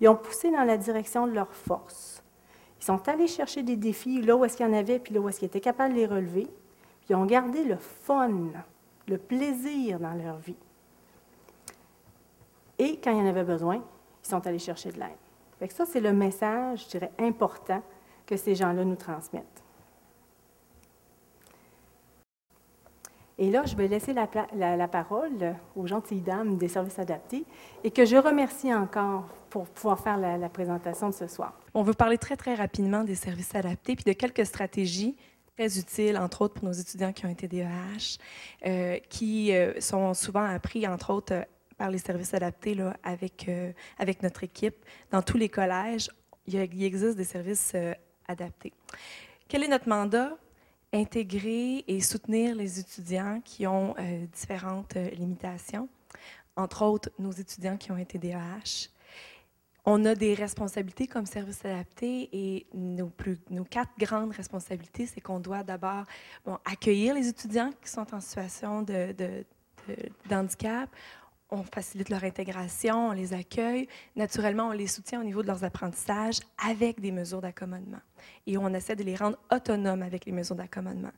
[0.00, 2.22] Ils ont poussé dans la direction de leur force.
[2.86, 5.28] Sont allés chercher des défis là où est-ce qu'il y en avait, puis là où
[5.28, 6.44] est-ce qu'ils étaient capables de les relever.
[6.44, 8.30] Puis ils ont gardé le fun
[9.08, 10.54] le plaisir dans leur vie.
[12.78, 13.82] Et quand il y en avait besoin,
[14.22, 15.70] ils sont allés chercher de l'aide.
[15.72, 17.82] ça, c'est le message, je dirais, important
[18.24, 19.64] que ces gens-là nous transmettent.
[23.38, 27.44] Et là, je vais laisser la, parole aux gentilles dames des services adaptés
[27.84, 31.60] et que je remercie encore pour pouvoir faire la, présentation de ce soir.
[31.74, 35.16] On veut parler très, très rapidement des services adaptés puis de quelques stratégies
[35.56, 38.18] très utiles, entre autres pour nos étudiants qui ont été DEH,
[38.66, 41.42] euh, qui euh, sont souvent appris, entre autres, euh,
[41.78, 43.50] par les services adaptés là, avec,
[43.98, 44.76] avec notre équipe.
[45.10, 46.08] Dans tous les collèges,
[46.46, 47.74] il existe des services
[48.26, 48.72] adaptés.
[49.46, 50.38] Quel est notre mandat?
[50.92, 55.88] Intégrer et soutenir les étudiants qui ont euh, différentes euh, limitations,
[56.56, 58.88] entre autres nos étudiants qui ont été DAH.
[59.84, 63.10] On a des responsabilités comme service adapté et nos,
[63.70, 66.04] quatre grandes responsabilités, c'est qu'on doit d'abord
[66.64, 69.44] accueillir les étudiants qui sont en situation de, de,
[69.86, 70.90] de handicap
[71.50, 73.88] on facilite leur intégration, on les accueille.
[74.16, 78.00] Naturellement, on les soutient au niveau de leurs apprentissages avec des mesures d'accommodement.
[78.46, 81.12] Et on essaie de les rendre autonomes avec les mesures d'accommodement.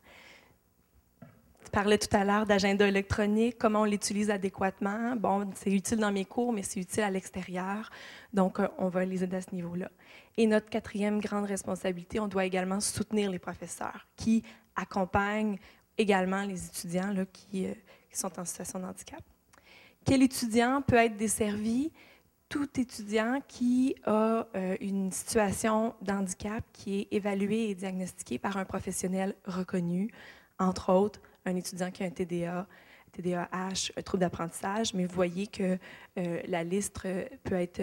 [1.64, 5.14] Tu parlais tout à l'heure d'agenda électronique, comment on l'utilise adéquatement.
[5.16, 7.90] Bon, c'est utile dans mes cours, mais c'est utile à l'extérieur.
[8.32, 9.90] Donc, euh, on va les aider à ce niveau-là.
[10.38, 14.42] Et notre quatrième grande responsabilité, on doit également soutenir les professeurs qui
[14.76, 15.58] accompagnent
[15.98, 17.74] également les étudiants là, qui, euh,
[18.10, 19.22] qui sont en situation de handicap.
[20.04, 21.92] Quel étudiant peut être desservi?
[22.48, 28.64] Tout étudiant qui a euh, une situation d'handicap qui est évaluée et diagnostiquée par un
[28.64, 30.10] professionnel reconnu,
[30.58, 32.66] entre autres un étudiant qui a un TDA,
[33.12, 35.78] TDAH, un trouble d'apprentissage, mais vous voyez que
[36.18, 37.82] euh, la liste euh, peut être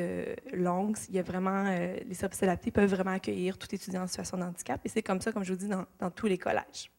[0.53, 0.97] longue.
[1.09, 4.43] Il y a vraiment, les services adaptés peuvent vraiment accueillir tout étudiant en situation de
[4.43, 6.91] handicap, et c'est comme ça, comme je vous dis, dans, dans tous les collèges.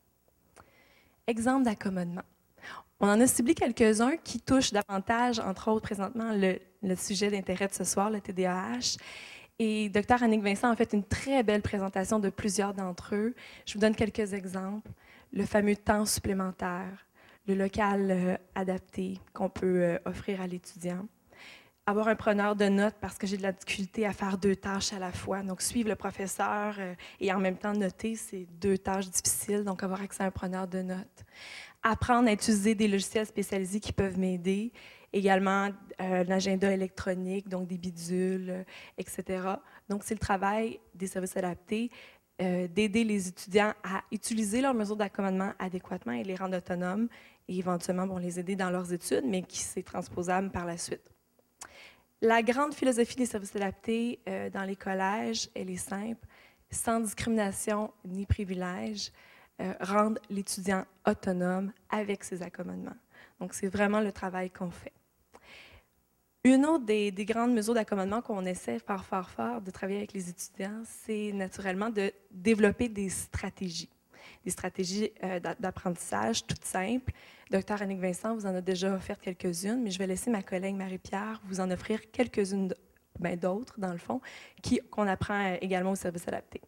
[1.27, 2.23] Exemple d'accommodement.
[2.99, 7.75] On en a ciblé quelques-uns qui touchent davantage, entre autres présentement, le, sujet d'intérêt de
[7.75, 8.97] ce soir, le TDAH.
[9.59, 10.23] Et Dr.
[10.23, 13.35] Annick Vincent a fait une très belle présentation de plusieurs d'entre eux.
[13.67, 14.91] Je vous donne quelques exemples.
[15.33, 17.07] Le fameux temps supplémentaire,
[17.47, 21.07] le local euh, adapté qu'on peut euh, offrir à l'étudiant.
[21.87, 24.93] Avoir un preneur de notes parce que j'ai de la difficulté à faire deux tâches
[24.93, 25.43] à la fois.
[25.43, 29.65] Donc, suivre le professeur euh, et en même temps noter, c'est deux tâches difficiles.
[29.65, 31.25] Donc, avoir accès à un preneur de notes
[31.87, 34.73] apprendre à utiliser des logiciels spécialisés qui peuvent m'aider.
[35.13, 38.65] Également, euh, l'agenda électronique, donc des bidules, euh,
[38.99, 39.55] etc.
[39.89, 41.91] Donc, c'est le travail des services adaptés
[42.43, 47.09] euh, d'aider les étudiants à utiliser leurs mesures d'accommodement adéquatement et les rendre autonomes
[47.49, 51.09] et éventuellement bon, les aider dans leurs études, mais qui c'est transposable par la suite.
[52.21, 54.19] La grande philosophie des services adaptés
[54.53, 56.27] dans les collèges, elle est simple,
[56.71, 59.13] sans discrimination ni privilège.
[59.59, 62.97] Euh, rendre l'étudiant autonome avec ses accommodements.
[63.41, 64.93] Donc, c'est vraiment le travail qu'on fait.
[66.45, 70.29] Une autre des, grandes mesures d'accommodement qu'on essaie fort, fort, fort de travailler avec les
[70.29, 73.89] étudiants, c'est naturellement de développer des stratégies,
[74.45, 77.13] des stratégies euh, d'apprentissage toutes simples.
[77.51, 80.75] Docteur Annick Vincent vous en a déjà offert quelques-unes, mais je vais laisser ma collègue
[80.75, 82.75] Marie-Pierre vous en offrir quelques-unes
[83.19, 84.21] ben, d'autres, dans le fond,
[84.91, 86.61] qu'on apprend euh, également au service adapté.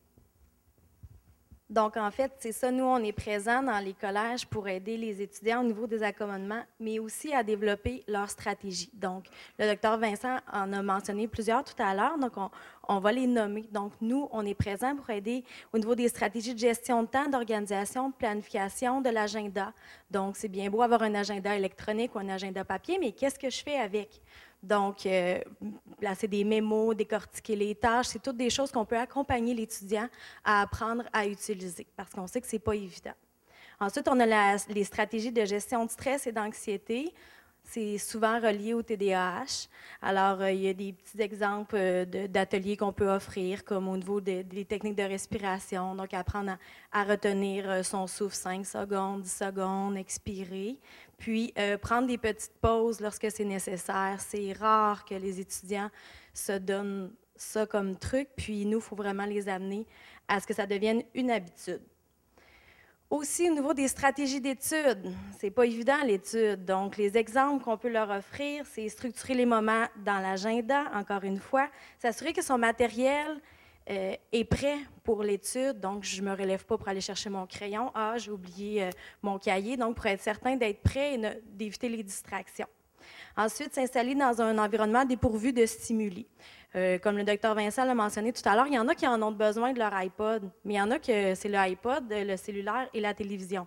[1.70, 5.20] Donc, en fait, c'est ça, nous, on est présents dans les collèges pour aider les
[5.20, 8.90] étudiants au niveau des accommodements, mais aussi à développer leur stratégie.
[8.94, 9.26] Donc,
[9.58, 12.50] le docteur Vincent en a mentionné plusieurs tout à l'heure, donc on,
[12.88, 13.68] on, va les nommer.
[13.70, 17.28] Donc, nous, on est présents pour aider au niveau des stratégies de gestion de temps,
[17.28, 19.74] d'organisation, de planification, de l'agenda.
[20.10, 23.50] Donc, c'est bien beau avoir un agenda électronique ou un agenda papier, mais qu'est-ce que
[23.50, 24.22] je fais avec?
[24.62, 25.40] Donc, euh,
[25.98, 30.08] placer des mémos, décortiquer les tâches, c'est toutes des choses qu'on peut accompagner l'étudiant
[30.44, 33.14] à apprendre à utiliser parce qu'on sait que ce n'est pas évident.
[33.80, 37.14] Ensuite, on a les stratégies de gestion de stress et d'anxiété.
[37.62, 39.68] C'est souvent relié au TDAH.
[40.00, 43.96] Alors, euh, il y a des petits exemples euh, d'ateliers qu'on peut offrir, comme au
[43.96, 45.94] niveau des techniques de respiration.
[45.94, 46.56] Donc, apprendre
[46.90, 50.78] à, retenir euh, son souffle 5 secondes, 10 secondes, expirer.
[51.18, 54.16] Puis, prendre des petites pauses lorsque c'est nécessaire.
[54.18, 55.90] C'est rare que les étudiants
[56.32, 58.28] se donnent ça comme truc.
[58.36, 59.86] Puis, nous, il faut vraiment les amener
[60.28, 61.82] à ce que ça devienne une habitude.
[63.10, 66.64] Aussi, au niveau des stratégies d'études, c'est pas évident l'étude.
[66.66, 71.38] Donc, les exemples qu'on peut leur offrir, c'est structurer les moments dans l'agenda, encore une
[71.38, 71.68] fois,
[71.98, 73.40] s'assurer que son matériel
[73.90, 75.80] euh, est prêt pour l'étude.
[75.80, 77.90] Donc, je me relève pas pour aller chercher mon crayon.
[77.94, 78.90] Ah, j'ai oublié euh,
[79.22, 79.76] mon cahier.
[79.76, 82.68] Donc, pour être certain d'être prêt et d'éviter les distractions.
[83.36, 86.26] Ensuite, s'installer dans un environnement dépourvu de stimuli.
[86.76, 89.06] Euh, comme le docteur Vincent l'a mentionné tout à l'heure, il y en a qui
[89.06, 92.04] en ont besoin de leur iPod, mais il y en a que c'est le iPod,
[92.10, 93.66] le cellulaire et la télévision.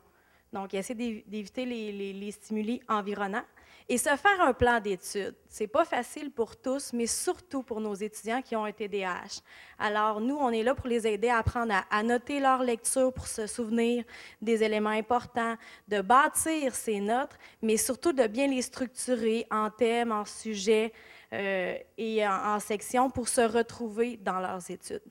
[0.54, 3.46] Donc, essayer d'éviter les, stimuli environnants.
[3.90, 5.36] Et se faire un plan d'études.
[5.48, 9.42] C'est pas facile pour tous, mais surtout pour nos étudiants qui ont un TDAH.
[9.80, 13.28] Alors, nous, on est là pour les aider à apprendre à, noter leur lecture pour
[13.28, 14.04] se souvenir
[14.42, 15.56] des éléments importants,
[15.88, 20.94] de bâtir ces notes, mais surtout de bien les structurer en thèmes, en sujets
[21.34, 25.02] euh, et en, sections pour se retrouver dans leurs études.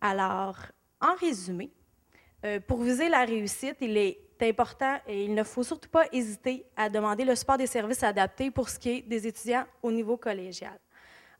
[0.00, 0.56] Alors,
[1.00, 1.70] en résumé,
[2.44, 6.64] euh, pour viser la réussite, il est important et il ne faut surtout pas hésiter
[6.76, 10.16] à demander le support des services adaptés pour ce qui est des étudiants au niveau
[10.16, 10.78] collégial.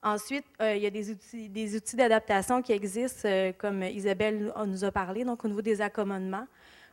[0.03, 4.53] Ensuite, euh, il y a des outils, des outils d'adaptation qui existent, euh, comme Isabelle
[4.67, 6.47] nous a parlé, donc au niveau des accommodements,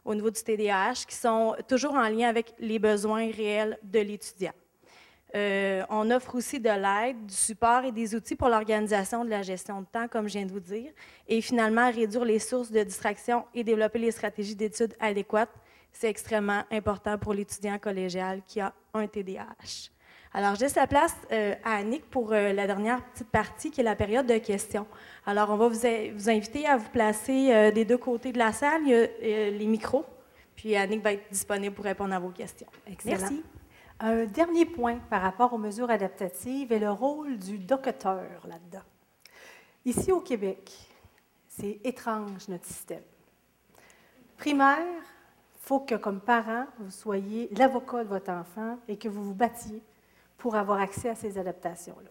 [0.03, 4.53] au niveau du TDAH, qui sont toujours en lien avec les besoins réels de l'étudiant.
[5.35, 9.41] Euh, on offre aussi de l'aide, du support et des outils pour l'organisation de la
[9.41, 10.91] gestion de temps, comme je viens de vous dire,
[11.27, 15.53] et finalement réduire les sources de distraction et développer les stratégies d'études adéquates.
[15.97, 19.91] C'est extrêmement important pour l'étudiant collégial qui a un TDAH.
[20.33, 23.79] Alors, je laisse la place euh, à Annick pour euh, la dernière petite partie qui
[23.79, 24.85] est la période de questions.
[25.25, 25.87] Alors, on va vous,
[26.29, 28.81] inviter à vous placer des deux côtés de la salle.
[28.85, 28.93] Il y
[29.33, 30.05] a les micros.
[30.57, 32.67] Puis Annick va être disponible pour répondre à vos questions.
[33.05, 33.43] Merci.
[34.01, 38.83] Un dernier point par rapport aux mesures adaptatives est le rôle du docteur là-dedans.
[39.85, 40.69] Ici au Québec,
[41.47, 43.03] c'est étrange notre système.
[44.35, 44.83] Primaire,
[45.65, 49.81] faut que comme parent, vous soyez l'avocat de votre enfant et que vous vous battiez
[50.37, 52.09] pour avoir accès à ces adaptations-là.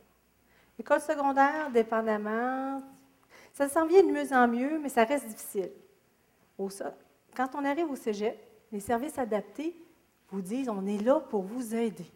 [0.77, 2.83] École secondaire, dépendamment,
[3.53, 5.71] ça s'en vient de mieux en mieux, mais ça reste difficile.
[7.37, 8.37] Quand on arrive au cégep,
[8.73, 9.77] les services adaptés,
[10.33, 12.11] vous disent on est là pour vous aider.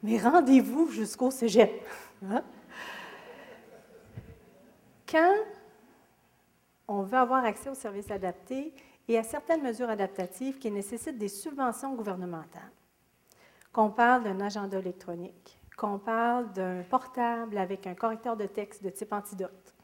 [0.00, 1.72] Mais rendez-vous jusqu'au cégep.
[2.26, 2.42] Hein?
[5.06, 5.34] Quand
[6.88, 8.72] on veut avoir accès aux services adaptés
[9.08, 12.72] et à certaines mesures adaptatives qui nécessitent des subventions gouvernementales,
[13.72, 18.90] qu'on parle d'un agenda électronique, qu'on parle d'un portable avec un correcteur de texte de
[18.90, 19.74] type antidote,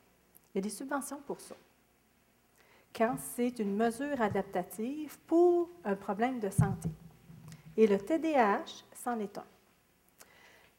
[0.54, 1.54] il y a des subventions pour ça
[2.96, 6.90] quand c'est une mesure adaptative pour un problème de santé.
[7.76, 9.44] Et le TDAH, c'en est un.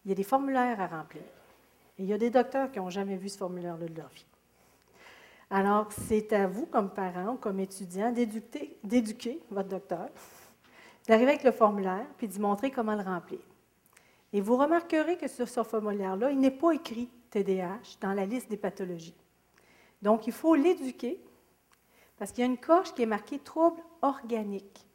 [0.04, 1.24] Il y a des formulaires à remplir.
[1.98, 4.26] Et il y a des docteurs qui n'ont jamais vu ce formulaire-là de leur vie.
[5.54, 10.08] Alors, c'est à vous, comme parent ou comme étudiant, d'éduquer votre docteur,
[11.10, 13.42] d'arriver avec le formulaire, puis de montrer comment le remplir.
[14.32, 18.50] Et vous remarquerez que sur ce formulaire-là, il n'est pas écrit TDAH dans la liste
[18.50, 19.14] des pathologies.
[20.02, 21.20] Donc, il faut l'éduquer
[22.18, 24.88] parce qu'il y a une coche qui est marquée trouble organique.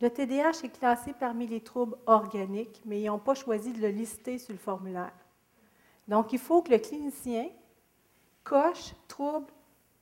[0.00, 3.90] Le TDAH est classé parmi les troubles organiques, mais ils n'ont pas choisi de le
[3.90, 5.14] lister sur le formulaire.
[6.08, 7.46] Donc, il faut que le clinicien
[8.42, 9.46] coche trouble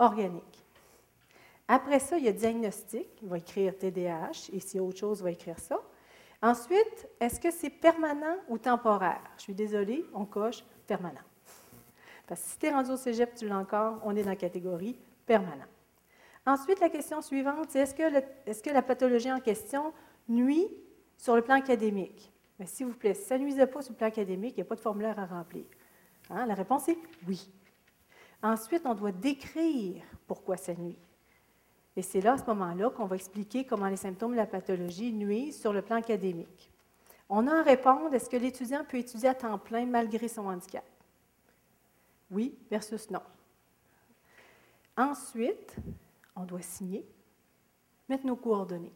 [0.03, 0.65] organique.
[1.69, 4.99] Après ça, il y a diagnostic, il va écrire TDAH, et s'il y a autre
[4.99, 5.81] chose, il va écrire ça.
[6.43, 9.23] Ensuite, est-ce que c'est permanent ou temporaire?
[9.37, 11.21] Je suis désolée, on coche permanent.
[12.27, 14.37] Parce que si tu es rendu au cégep, tu l'as encore, on est dans la
[14.37, 15.67] catégorie permanent.
[16.45, 19.93] Ensuite, la question suivante, c'est est-ce que, la pathologie en question
[20.29, 20.67] nuit
[21.17, 22.33] sur le plan académique?
[22.59, 24.63] Mais s'il vous plaît, si ça ne nuisait pas sur le plan académique, il n'y
[24.63, 25.65] a pas de formulaire à remplir.
[26.31, 26.47] Hein?
[26.47, 26.99] La réponse est
[27.29, 27.49] oui.
[28.43, 30.99] Ensuite, on doit décrire pourquoi ça nuit.
[31.97, 35.13] Et c'est là, à ce moment-là, qu'on va expliquer comment les symptômes de la pathologie
[35.13, 36.71] nuisent sur le plan académique.
[37.29, 40.85] On a à répondre, est-ce que l'étudiant peut étudier à temps plein malgré son handicap?
[42.31, 43.23] Oui versus non.
[44.97, 45.77] Ensuite,
[46.35, 47.07] on doit signer,
[48.09, 48.93] mettre nos coordonnées.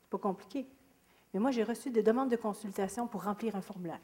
[0.00, 0.66] C'est pas compliqué.
[1.32, 4.00] Mais moi, j'ai reçu des demandes de consultation pour remplir un formulaire.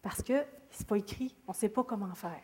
[0.00, 2.42] Parce que ce n'est pas écrit, on ne sait pas comment faire.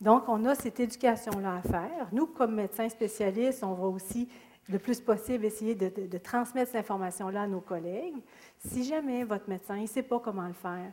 [0.00, 2.08] Donc, on a cette éducation-là à faire.
[2.12, 4.28] Nous, comme médecins spécialistes, on va aussi
[4.68, 8.16] le plus possible essayer de, transmettre cette information-là à nos collègues.
[8.58, 10.92] Si jamais votre médecin ne sait pas comment le faire,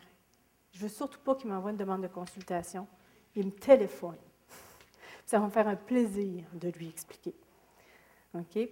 [0.73, 2.87] je ne veux surtout pas qu'il m'envoie une demande de consultation.
[3.35, 4.17] Il me téléphone.
[5.25, 7.35] Ça va me faire un plaisir de lui expliquer.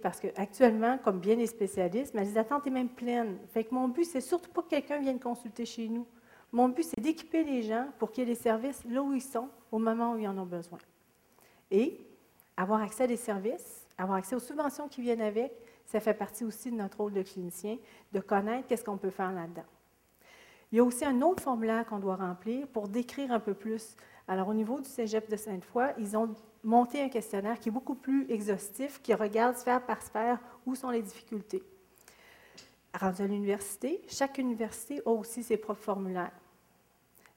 [0.02, 3.38] Parce qu'actuellement, comme bien les spécialistes, mais les attentes sont même pleines.
[3.52, 6.06] Fait que mon but, c'est surtout pas que quelqu'un vienne consulter chez nous.
[6.56, 9.20] Mon but, c'est d'équiper les gens pour qu'il y ait des services là où ils
[9.20, 10.78] sont, au moment où ils en ont besoin.
[11.70, 12.00] Et
[12.56, 15.52] avoir accès à des services, avoir accès aux subventions qui viennent avec,
[15.84, 17.76] ça fait partie aussi de notre rôle de clinicien,
[18.14, 19.66] de connaître qu'est-ce qu'on peut faire là-dedans.
[20.72, 23.94] Il y a aussi un autre formulaire qu'on doit remplir pour décrire un peu plus
[24.28, 26.34] alors, au niveau du cégep de Sainte-Foy, ils ont
[26.64, 30.90] monté un questionnaire qui est beaucoup plus exhaustif, qui regarde sphère par sphère où sont
[30.90, 31.62] les difficultés.
[32.98, 36.32] Rendu à l'université, chaque université a aussi ses propres formulaires.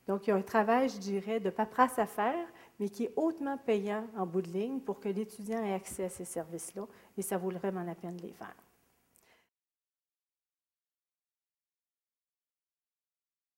[0.09, 2.47] Donc, il y a un travail, je dirais, de paperasse à faire,
[2.79, 6.09] mais qui est hautement payant en bout de ligne pour que l'étudiant ait accès à
[6.09, 8.55] ces services-là, et ça vaut vraiment la peine de les faire.